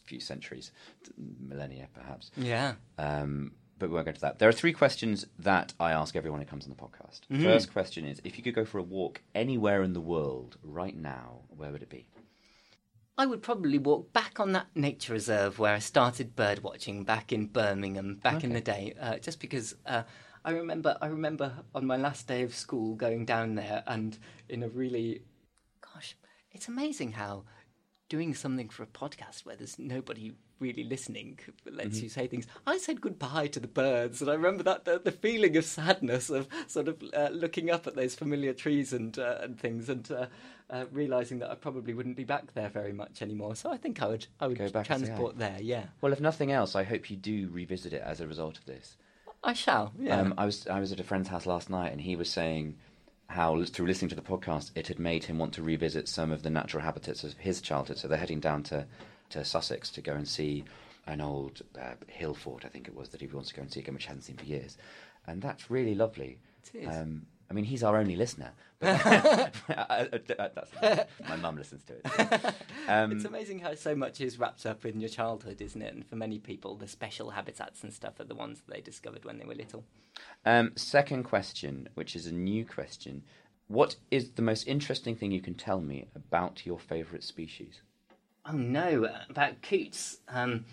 few 0.05 0.19
centuries, 0.19 0.71
millennia 1.17 1.87
perhaps. 1.93 2.31
Yeah. 2.37 2.75
Um, 2.97 3.51
but 3.77 3.89
we 3.89 3.95
won't 3.95 4.05
go 4.05 4.09
into 4.09 4.21
that. 4.21 4.39
There 4.39 4.47
are 4.47 4.53
three 4.53 4.71
questions 4.71 5.27
that 5.39 5.73
I 5.79 5.91
ask 5.91 6.15
everyone 6.15 6.39
who 6.39 6.47
comes 6.47 6.63
on 6.65 6.69
the 6.69 6.75
podcast. 6.75 7.21
First 7.43 7.73
question 7.73 8.05
is 8.05 8.21
if 8.23 8.37
you 8.37 8.43
could 8.43 8.55
go 8.55 8.63
for 8.63 8.77
a 8.77 8.83
walk 8.83 9.21
anywhere 9.33 9.83
in 9.83 9.91
the 9.91 9.99
world 10.01 10.57
right 10.63 10.95
now, 10.95 11.41
where 11.49 11.71
would 11.71 11.83
it 11.83 11.89
be? 11.89 12.07
I 13.17 13.25
would 13.25 13.41
probably 13.41 13.77
walk 13.77 14.11
back 14.11 14.39
on 14.39 14.51
that 14.53 14.67
nature 14.75 15.13
reserve 15.13 15.57
where 15.59 15.73
I 15.73 15.79
started 15.79 16.35
bird 16.35 16.63
watching 16.63 17.03
back 17.03 17.31
in 17.31 17.47
Birmingham 17.47 18.15
back 18.21 18.43
in 18.43 18.53
the 18.53 18.61
day, 18.61 18.93
uh, 18.99 19.17
just 19.19 19.39
because 19.39 19.75
uh, 19.85 20.03
I 20.43 20.51
remember 20.51 20.97
I 21.01 21.07
remember 21.07 21.53
on 21.73 21.85
my 21.85 21.95
last 21.95 22.27
day 22.27 22.43
of 22.43 22.53
school 22.53 22.95
going 22.95 23.25
down 23.25 23.55
there 23.55 23.83
and 23.87 24.17
in 24.49 24.63
a 24.63 24.69
really, 24.69 25.21
it's 26.55 26.67
amazing 26.67 27.11
how 27.11 27.43
doing 28.07 28.33
something 28.33 28.69
for 28.69 28.83
a 28.83 28.87
podcast 28.87 29.45
where 29.45 29.55
there's 29.55 29.77
nobody 29.77 30.33
really 30.59 30.85
listening 30.85 31.37
lets 31.69 32.01
you 32.01 32.07
say 32.07 32.27
things. 32.27 32.47
I 32.65 32.77
said 32.77 33.01
goodbye 33.01 33.47
to 33.47 33.59
the 33.59 33.67
birds, 33.67 34.21
and 34.21 34.31
I 34.31 34.35
remember 34.35 34.63
that 34.63 34.85
the, 34.85 35.01
the 35.03 35.11
feeling 35.11 35.57
of 35.57 35.65
sadness 35.65 36.29
of 36.29 36.47
sort 36.67 36.87
of 36.87 37.03
uh, 37.13 37.29
looking 37.31 37.69
up 37.69 37.87
at 37.87 37.95
those 37.95 38.15
familiar 38.15 38.53
trees 38.53 38.93
and 38.93 39.17
uh, 39.19 39.39
and 39.41 39.59
things, 39.59 39.89
and 39.89 40.09
uh, 40.11 40.27
uh, 40.69 40.85
realizing 40.91 41.39
that 41.39 41.51
I 41.51 41.55
probably 41.55 41.93
wouldn't 41.93 42.15
be 42.15 42.23
back 42.23 42.53
there 42.53 42.69
very 42.69 42.93
much 42.93 43.21
anymore. 43.21 43.55
So 43.55 43.71
I 43.71 43.77
think 43.77 44.01
I 44.01 44.07
would 44.07 44.27
I 44.39 44.47
would 44.47 44.57
Go 44.57 44.69
back 44.69 44.85
transport 44.85 45.37
there. 45.37 45.57
Yeah, 45.59 45.85
Well, 45.99 46.13
if 46.13 46.21
nothing 46.21 46.51
else, 46.51 46.75
I 46.75 46.83
hope 46.83 47.09
you 47.09 47.17
do 47.17 47.49
revisit 47.51 47.91
it 47.91 48.01
as 48.01 48.21
a 48.21 48.27
result 48.27 48.57
of 48.57 48.65
this. 48.65 48.95
I 49.43 49.53
shall. 49.53 49.93
Yeah. 49.99 50.21
Um, 50.21 50.33
I 50.37 50.45
was 50.45 50.67
I 50.67 50.79
was 50.79 50.93
at 50.93 51.01
a 51.01 51.03
friend's 51.03 51.27
house 51.27 51.45
last 51.45 51.69
night, 51.69 51.91
and 51.91 51.99
he 51.99 52.15
was 52.15 52.29
saying 52.29 52.77
how 53.27 53.63
through 53.63 53.87
listening 53.87 54.09
to 54.09 54.15
the 54.15 54.21
podcast, 54.21 54.71
it 54.75 54.87
had 54.87 54.99
made 54.99 55.23
him 55.23 55.37
want 55.37 55.53
to 55.53 55.63
revisit 55.63 56.07
some 56.07 56.31
of 56.31 56.43
the 56.43 56.49
natural 56.49 56.83
habitats 56.83 57.23
of 57.23 57.33
his 57.33 57.61
childhood. 57.61 57.97
So 57.97 58.07
they're 58.07 58.17
heading 58.17 58.39
down 58.39 58.63
to 58.63 58.85
to 59.29 59.43
Sussex 59.43 59.89
to 59.91 60.01
go 60.01 60.13
and 60.13 60.27
see 60.27 60.63
an 61.07 61.21
old 61.21 61.61
uh, 61.79 61.93
hill 62.07 62.33
fort, 62.33 62.63
I 62.65 62.67
think 62.67 62.87
it 62.87 62.95
was, 62.95 63.09
that 63.09 63.21
he 63.21 63.27
wants 63.27 63.49
to 63.49 63.55
go 63.55 63.61
and 63.61 63.71
see 63.71 63.79
again, 63.79 63.93
which 63.93 64.03
he 64.03 64.07
hasn't 64.07 64.25
seen 64.25 64.37
for 64.37 64.45
years, 64.45 64.77
and 65.27 65.41
that's 65.41 65.69
really 65.69 65.95
lovely. 65.95 66.39
It 66.73 66.87
is. 66.87 66.95
Um, 66.95 67.25
I 67.49 67.53
mean, 67.53 67.65
he's 67.65 67.83
our 67.83 67.97
only 67.97 68.15
listener. 68.15 68.51
But 68.79 69.05
uh, 69.69 70.05
uh, 70.37 70.49
that's, 70.53 70.71
my 71.29 71.37
mum 71.37 71.55
listens 71.55 71.83
to 71.85 71.93
it. 71.95 72.55
Um, 72.89 73.13
it's 73.13 73.23
amazing 73.23 73.59
how 73.59 73.73
so 73.73 73.95
much 73.95 74.19
is 74.19 74.37
wrapped 74.37 74.65
up 74.65 74.85
in 74.85 74.99
your 74.99 75.09
childhood, 75.09 75.61
isn't 75.61 75.81
it? 75.81 75.93
And 75.93 76.05
for 76.05 76.17
many 76.17 76.39
people, 76.39 76.75
the 76.75 76.87
special 76.87 77.29
habitats 77.29 77.83
and 77.83 77.93
stuff 77.93 78.19
are 78.19 78.25
the 78.25 78.35
ones 78.35 78.59
that 78.59 78.73
they 78.75 78.81
discovered 78.81 79.23
when 79.23 79.37
they 79.37 79.45
were 79.45 79.55
little. 79.55 79.85
Um, 80.45 80.73
second 80.75 81.23
question, 81.23 81.87
which 81.95 82.15
is 82.15 82.27
a 82.27 82.33
new 82.33 82.65
question. 82.65 83.23
What 83.67 83.95
is 84.11 84.31
the 84.31 84.41
most 84.41 84.67
interesting 84.67 85.15
thing 85.15 85.31
you 85.31 85.41
can 85.41 85.55
tell 85.55 85.79
me 85.81 86.07
about 86.13 86.65
your 86.65 86.77
favourite 86.77 87.23
species? 87.23 87.81
Oh 88.45 88.51
no, 88.51 89.09
about 89.29 89.61
coots. 89.61 90.17
Um, 90.27 90.65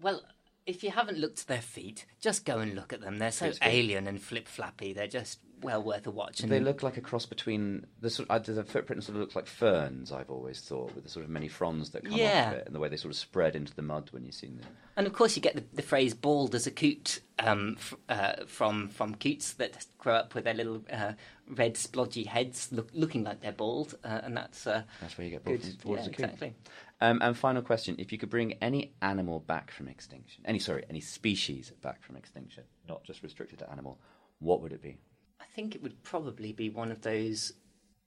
well, 0.00 0.22
if 0.64 0.82
you 0.82 0.90
haven't 0.90 1.18
looked 1.18 1.40
at 1.40 1.46
their 1.46 1.60
feet, 1.60 2.06
just 2.20 2.44
go 2.44 2.58
and 2.58 2.74
look 2.74 2.92
at 2.92 3.00
them. 3.00 3.18
They're 3.18 3.30
so 3.30 3.52
alien 3.62 4.06
and 4.06 4.20
flip 4.20 4.48
flappy. 4.48 4.92
They're 4.92 5.06
just 5.06 5.38
well 5.62 5.82
worth 5.82 6.06
a 6.06 6.10
watch. 6.10 6.40
And 6.40 6.50
They 6.50 6.60
look 6.60 6.82
like 6.82 6.96
a 6.96 7.00
cross 7.00 7.26
between 7.26 7.86
the 8.00 8.10
sort. 8.10 8.30
Uh, 8.30 8.38
the 8.38 8.64
footprint 8.64 9.02
sort 9.04 9.16
of 9.16 9.20
looks 9.20 9.36
like 9.36 9.46
ferns. 9.46 10.12
I've 10.12 10.30
always 10.30 10.60
thought 10.60 10.94
with 10.94 11.04
the 11.04 11.10
sort 11.10 11.24
of 11.24 11.30
many 11.30 11.48
fronds 11.48 11.90
that 11.90 12.04
come 12.04 12.16
Yeah. 12.18 12.48
off 12.48 12.54
it, 12.54 12.66
and 12.66 12.74
the 12.74 12.80
way 12.80 12.88
they 12.88 12.96
sort 12.96 13.12
of 13.12 13.18
spread 13.18 13.56
into 13.56 13.74
the 13.74 13.82
mud 13.82 14.10
when 14.12 14.24
you've 14.24 14.34
seen 14.34 14.56
them. 14.56 14.66
And 14.96 15.06
of 15.06 15.12
course, 15.12 15.36
you 15.36 15.42
get 15.42 15.54
the, 15.54 15.64
the 15.74 15.82
phrase 15.82 16.14
"bald 16.14 16.54
as 16.54 16.66
a 16.66 16.70
coot" 16.70 17.20
um, 17.38 17.76
f- 17.78 17.94
uh, 18.08 18.44
from 18.46 18.88
from 18.88 19.14
coots 19.14 19.52
that 19.54 19.86
grow 19.98 20.14
up 20.14 20.34
with 20.34 20.44
their 20.44 20.54
little 20.54 20.84
uh, 20.92 21.12
red 21.48 21.74
splodgy 21.74 22.26
heads, 22.26 22.68
look, 22.72 22.88
looking 22.92 23.24
like 23.24 23.40
they're 23.40 23.52
bald, 23.52 23.96
uh, 24.04 24.20
and 24.24 24.36
that's 24.36 24.66
uh, 24.66 24.82
That's 25.00 25.16
where 25.16 25.24
you 25.24 25.30
get 25.30 25.44
good. 25.44 25.60
bald, 25.62 25.82
bald 25.82 25.96
yeah, 25.96 26.00
as 26.02 26.06
a 26.06 26.10
coot. 26.10 26.24
exactly. 26.24 26.54
Um, 27.00 27.20
and 27.22 27.36
final 27.36 27.62
question: 27.62 27.94
If 27.98 28.10
you 28.10 28.18
could 28.18 28.30
bring 28.30 28.54
any 28.54 28.92
animal 29.00 29.38
back 29.38 29.70
from 29.70 29.86
extinction, 29.86 30.42
any 30.46 30.58
sorry, 30.58 30.84
any 30.90 31.00
species 31.00 31.72
back 31.80 32.02
from 32.02 32.16
extinction, 32.16 32.64
not 32.88 33.04
just 33.04 33.22
restricted 33.22 33.60
to 33.60 33.70
animal, 33.70 34.00
what 34.40 34.60
would 34.62 34.72
it 34.72 34.82
be? 34.82 34.98
I 35.40 35.44
think 35.54 35.74
it 35.74 35.82
would 35.82 36.02
probably 36.02 36.52
be 36.52 36.70
one 36.70 36.90
of 36.90 37.02
those 37.02 37.52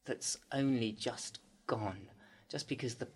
that's 0.05 0.37
only 0.51 0.91
just 0.91 1.39
gone, 1.67 2.09
just 2.49 2.67
because 2.67 2.95
the 2.95 3.07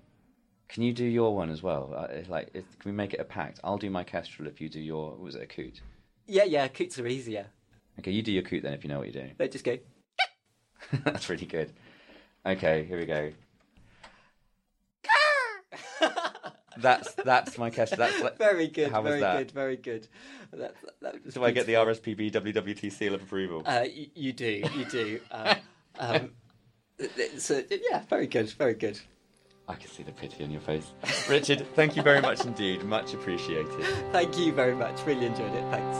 Can 0.68 0.82
you 0.82 0.92
do 0.92 1.04
your 1.04 1.34
one 1.34 1.50
as 1.50 1.62
well? 1.62 1.94
Uh, 1.96 2.06
it's 2.10 2.28
like, 2.28 2.50
it, 2.52 2.64
can 2.78 2.90
we 2.90 2.96
make 2.96 3.14
it 3.14 3.20
a 3.20 3.24
pact? 3.24 3.60
I'll 3.62 3.78
do 3.78 3.88
my 3.90 4.02
kestrel 4.04 4.48
if 4.48 4.60
you 4.60 4.68
do 4.68 4.80
your. 4.80 5.16
Was 5.16 5.34
it 5.34 5.42
a 5.42 5.46
coot? 5.46 5.80
Yeah, 6.26 6.44
yeah, 6.44 6.66
coots 6.68 6.98
are 6.98 7.06
easier. 7.06 7.46
Okay, 7.98 8.10
you 8.10 8.22
do 8.22 8.32
your 8.32 8.42
coot 8.42 8.62
then 8.62 8.74
if 8.74 8.84
you 8.84 8.88
know 8.88 8.98
what 8.98 9.12
you're 9.12 9.22
doing. 9.22 9.34
They 9.38 9.48
just 9.48 9.64
go. 9.64 9.78
That's 11.04 11.28
really 11.28 11.46
good. 11.46 11.72
Okay, 12.44 12.84
here 12.84 12.98
we 12.98 13.06
go. 13.06 13.32
That's 16.78 17.14
that's 17.14 17.56
my 17.56 17.70
kestrel. 17.70 17.98
That's 18.00 18.20
like, 18.22 18.36
Very 18.36 18.68
good. 18.68 18.90
How 18.90 19.00
was 19.00 19.12
very 19.12 19.20
that? 19.22 19.38
good. 19.38 19.50
Very 19.52 19.76
good. 19.76 20.08
That, 20.52 20.74
that 21.00 21.24
was 21.24 21.32
do 21.32 21.42
I 21.42 21.50
get 21.50 21.66
the. 21.66 21.72
RSPB 21.72 22.30
WWT 22.30 22.92
seal 22.92 23.14
of 23.14 23.22
approval? 23.22 23.62
Uh, 23.64 23.86
you, 23.90 24.08
you 24.14 24.32
do. 24.34 24.62
You 24.76 24.84
do. 24.84 25.20
Um, 25.30 25.56
um, 25.98 26.30
so 27.38 27.62
yeah, 27.70 28.02
very 28.10 28.26
good. 28.26 28.50
Very 28.50 28.74
good. 28.74 29.00
I 29.68 29.74
can 29.74 29.90
see 29.90 30.02
the 30.04 30.12
pity 30.12 30.44
on 30.44 30.50
your 30.50 30.60
face. 30.60 30.92
Richard, 31.28 31.66
thank 31.74 31.96
you 31.96 32.02
very 32.02 32.20
much 32.20 32.44
indeed. 32.44 32.84
Much 32.84 33.14
appreciated. 33.14 33.72
Thank 34.12 34.38
you 34.38 34.52
very 34.52 34.74
much. 34.74 35.04
Really 35.04 35.26
enjoyed 35.26 35.52
it. 35.52 35.64
Thanks. 35.72 35.98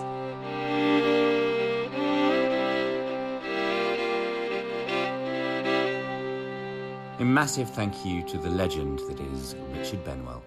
A 7.19 7.25
massive 7.25 7.71
thank 7.71 8.05
you 8.05 8.23
to 8.25 8.37
the 8.39 8.51
legend 8.51 9.01
that 9.09 9.19
is 9.19 9.57
Richard 9.73 10.05
Benwell. 10.05 10.43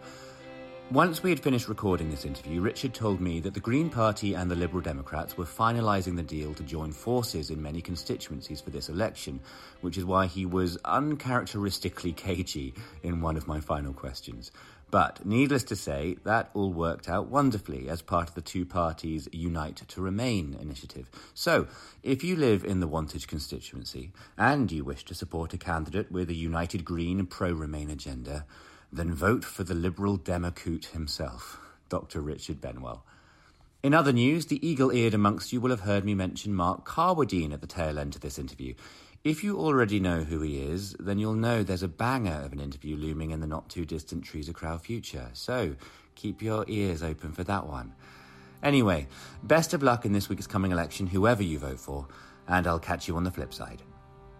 Once 0.92 1.22
we 1.22 1.30
had 1.30 1.40
finished 1.40 1.70
recording 1.70 2.10
this 2.10 2.26
interview, 2.26 2.62
Richard 2.62 2.96
told 2.96 3.22
me 3.22 3.40
that 3.40 3.54
the 3.54 3.60
Green 3.60 3.92
Party 3.92 4.34
and 4.34 4.50
the 4.50 4.56
Liberal 4.56 4.82
Democrats 4.82 5.38
were 5.38 5.46
finalising 5.46 6.16
the 6.16 6.24
deal 6.24 6.52
to 6.56 6.64
join 6.64 6.92
forces 6.92 7.52
in 7.52 7.62
many 7.62 7.80
constituencies 7.80 8.60
for 8.60 8.72
this 8.72 8.90
election, 8.90 9.40
which 9.82 10.00
is 10.00 10.06
why 10.06 10.26
he 10.26 10.48
was 10.48 10.80
uncharacteristically 10.86 12.12
cagey 12.12 12.74
in 13.04 13.22
one 13.22 13.38
of 13.38 13.48
my 13.48 13.60
final 13.60 13.94
questions. 13.94 14.52
But 14.90 15.24
needless 15.24 15.64
to 15.66 15.76
say, 15.76 16.18
that 16.24 16.50
all 16.56 16.74
worked 16.74 17.08
out 17.08 17.28
wonderfully 17.28 17.88
as 17.88 18.02
part 18.02 18.28
of 18.28 18.34
the 18.34 18.42
two 18.42 18.66
parties' 18.66 19.30
Unite 19.32 19.84
to 19.90 20.02
Remain 20.02 20.58
initiative. 20.60 21.12
So, 21.36 21.68
if 22.02 22.24
you 22.24 22.36
live 22.36 22.66
in 22.66 22.80
the 22.80 22.88
Wantage 22.88 23.28
constituency 23.28 24.12
and 24.40 24.72
you 24.72 24.84
wish 24.84 25.06
to 25.06 25.14
support 25.14 25.54
a 25.54 25.60
candidate 25.60 26.12
with 26.12 26.32
a 26.32 26.34
United 26.34 26.84
Green 26.84 27.28
pro 27.28 27.52
Remain 27.52 27.92
agenda, 27.92 28.48
then 28.92 29.14
vote 29.14 29.46
for 29.46 29.64
the 29.64 29.74
Liberal 29.74 30.18
Democoot 30.18 30.88
himself, 30.88 31.60
Dr. 31.90 32.22
Richard 32.22 32.60
Benwell. 32.60 33.04
In 33.82 33.94
other 33.94 34.12
news, 34.12 34.48
the 34.48 34.66
eagle 34.68 34.92
eared 34.92 35.14
amongst 35.14 35.54
you 35.54 35.62
will 35.62 35.70
have 35.70 35.82
heard 35.82 36.04
me 36.04 36.14
mention 36.14 36.54
Mark 36.54 36.86
Carwardine 36.86 37.54
at 37.54 37.62
the 37.62 37.68
tail 37.68 37.98
end 37.98 38.16
of 38.16 38.22
this 38.22 38.38
interview. 38.38 38.74
If 39.24 39.44
you 39.44 39.58
already 39.58 40.00
know 40.00 40.24
who 40.24 40.42
he 40.42 40.60
is, 40.60 40.96
then 41.00 41.20
you'll 41.20 41.34
know 41.34 41.64
there's 41.64 41.84
a 41.84 41.88
banger 41.88 42.42
of 42.44 42.54
an 42.54 42.60
interview 42.60 42.96
looming 42.96 43.32
in 43.32 43.42
the 43.42 43.48
not 43.48 43.70
too 43.70 43.86
distant 43.86 44.24
Trees 44.24 44.50
of 44.50 44.56
Crow 44.56 44.78
future, 44.78 45.30
so 45.34 45.76
keep 46.16 46.42
your 46.42 46.66
ears 46.68 47.04
open 47.04 47.32
for 47.32 47.44
that 47.44 47.68
one. 47.68 47.94
Anyway, 48.64 49.08
best 49.44 49.74
of 49.74 49.84
luck 49.84 50.06
in 50.06 50.14
this 50.14 50.30
week's 50.30 50.48
coming 50.48 50.72
election, 50.72 51.08
whoever 51.08 51.44
you 51.44 51.60
vote 51.60 51.80
for, 51.80 52.08
and 52.48 52.68
I'll 52.68 52.80
catch 52.80 53.08
you 53.08 53.16
on 53.16 53.24
the 53.24 53.32
flip 53.32 53.54
side. 53.54 53.82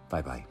Bye 0.08 0.22
bye. 0.22 0.44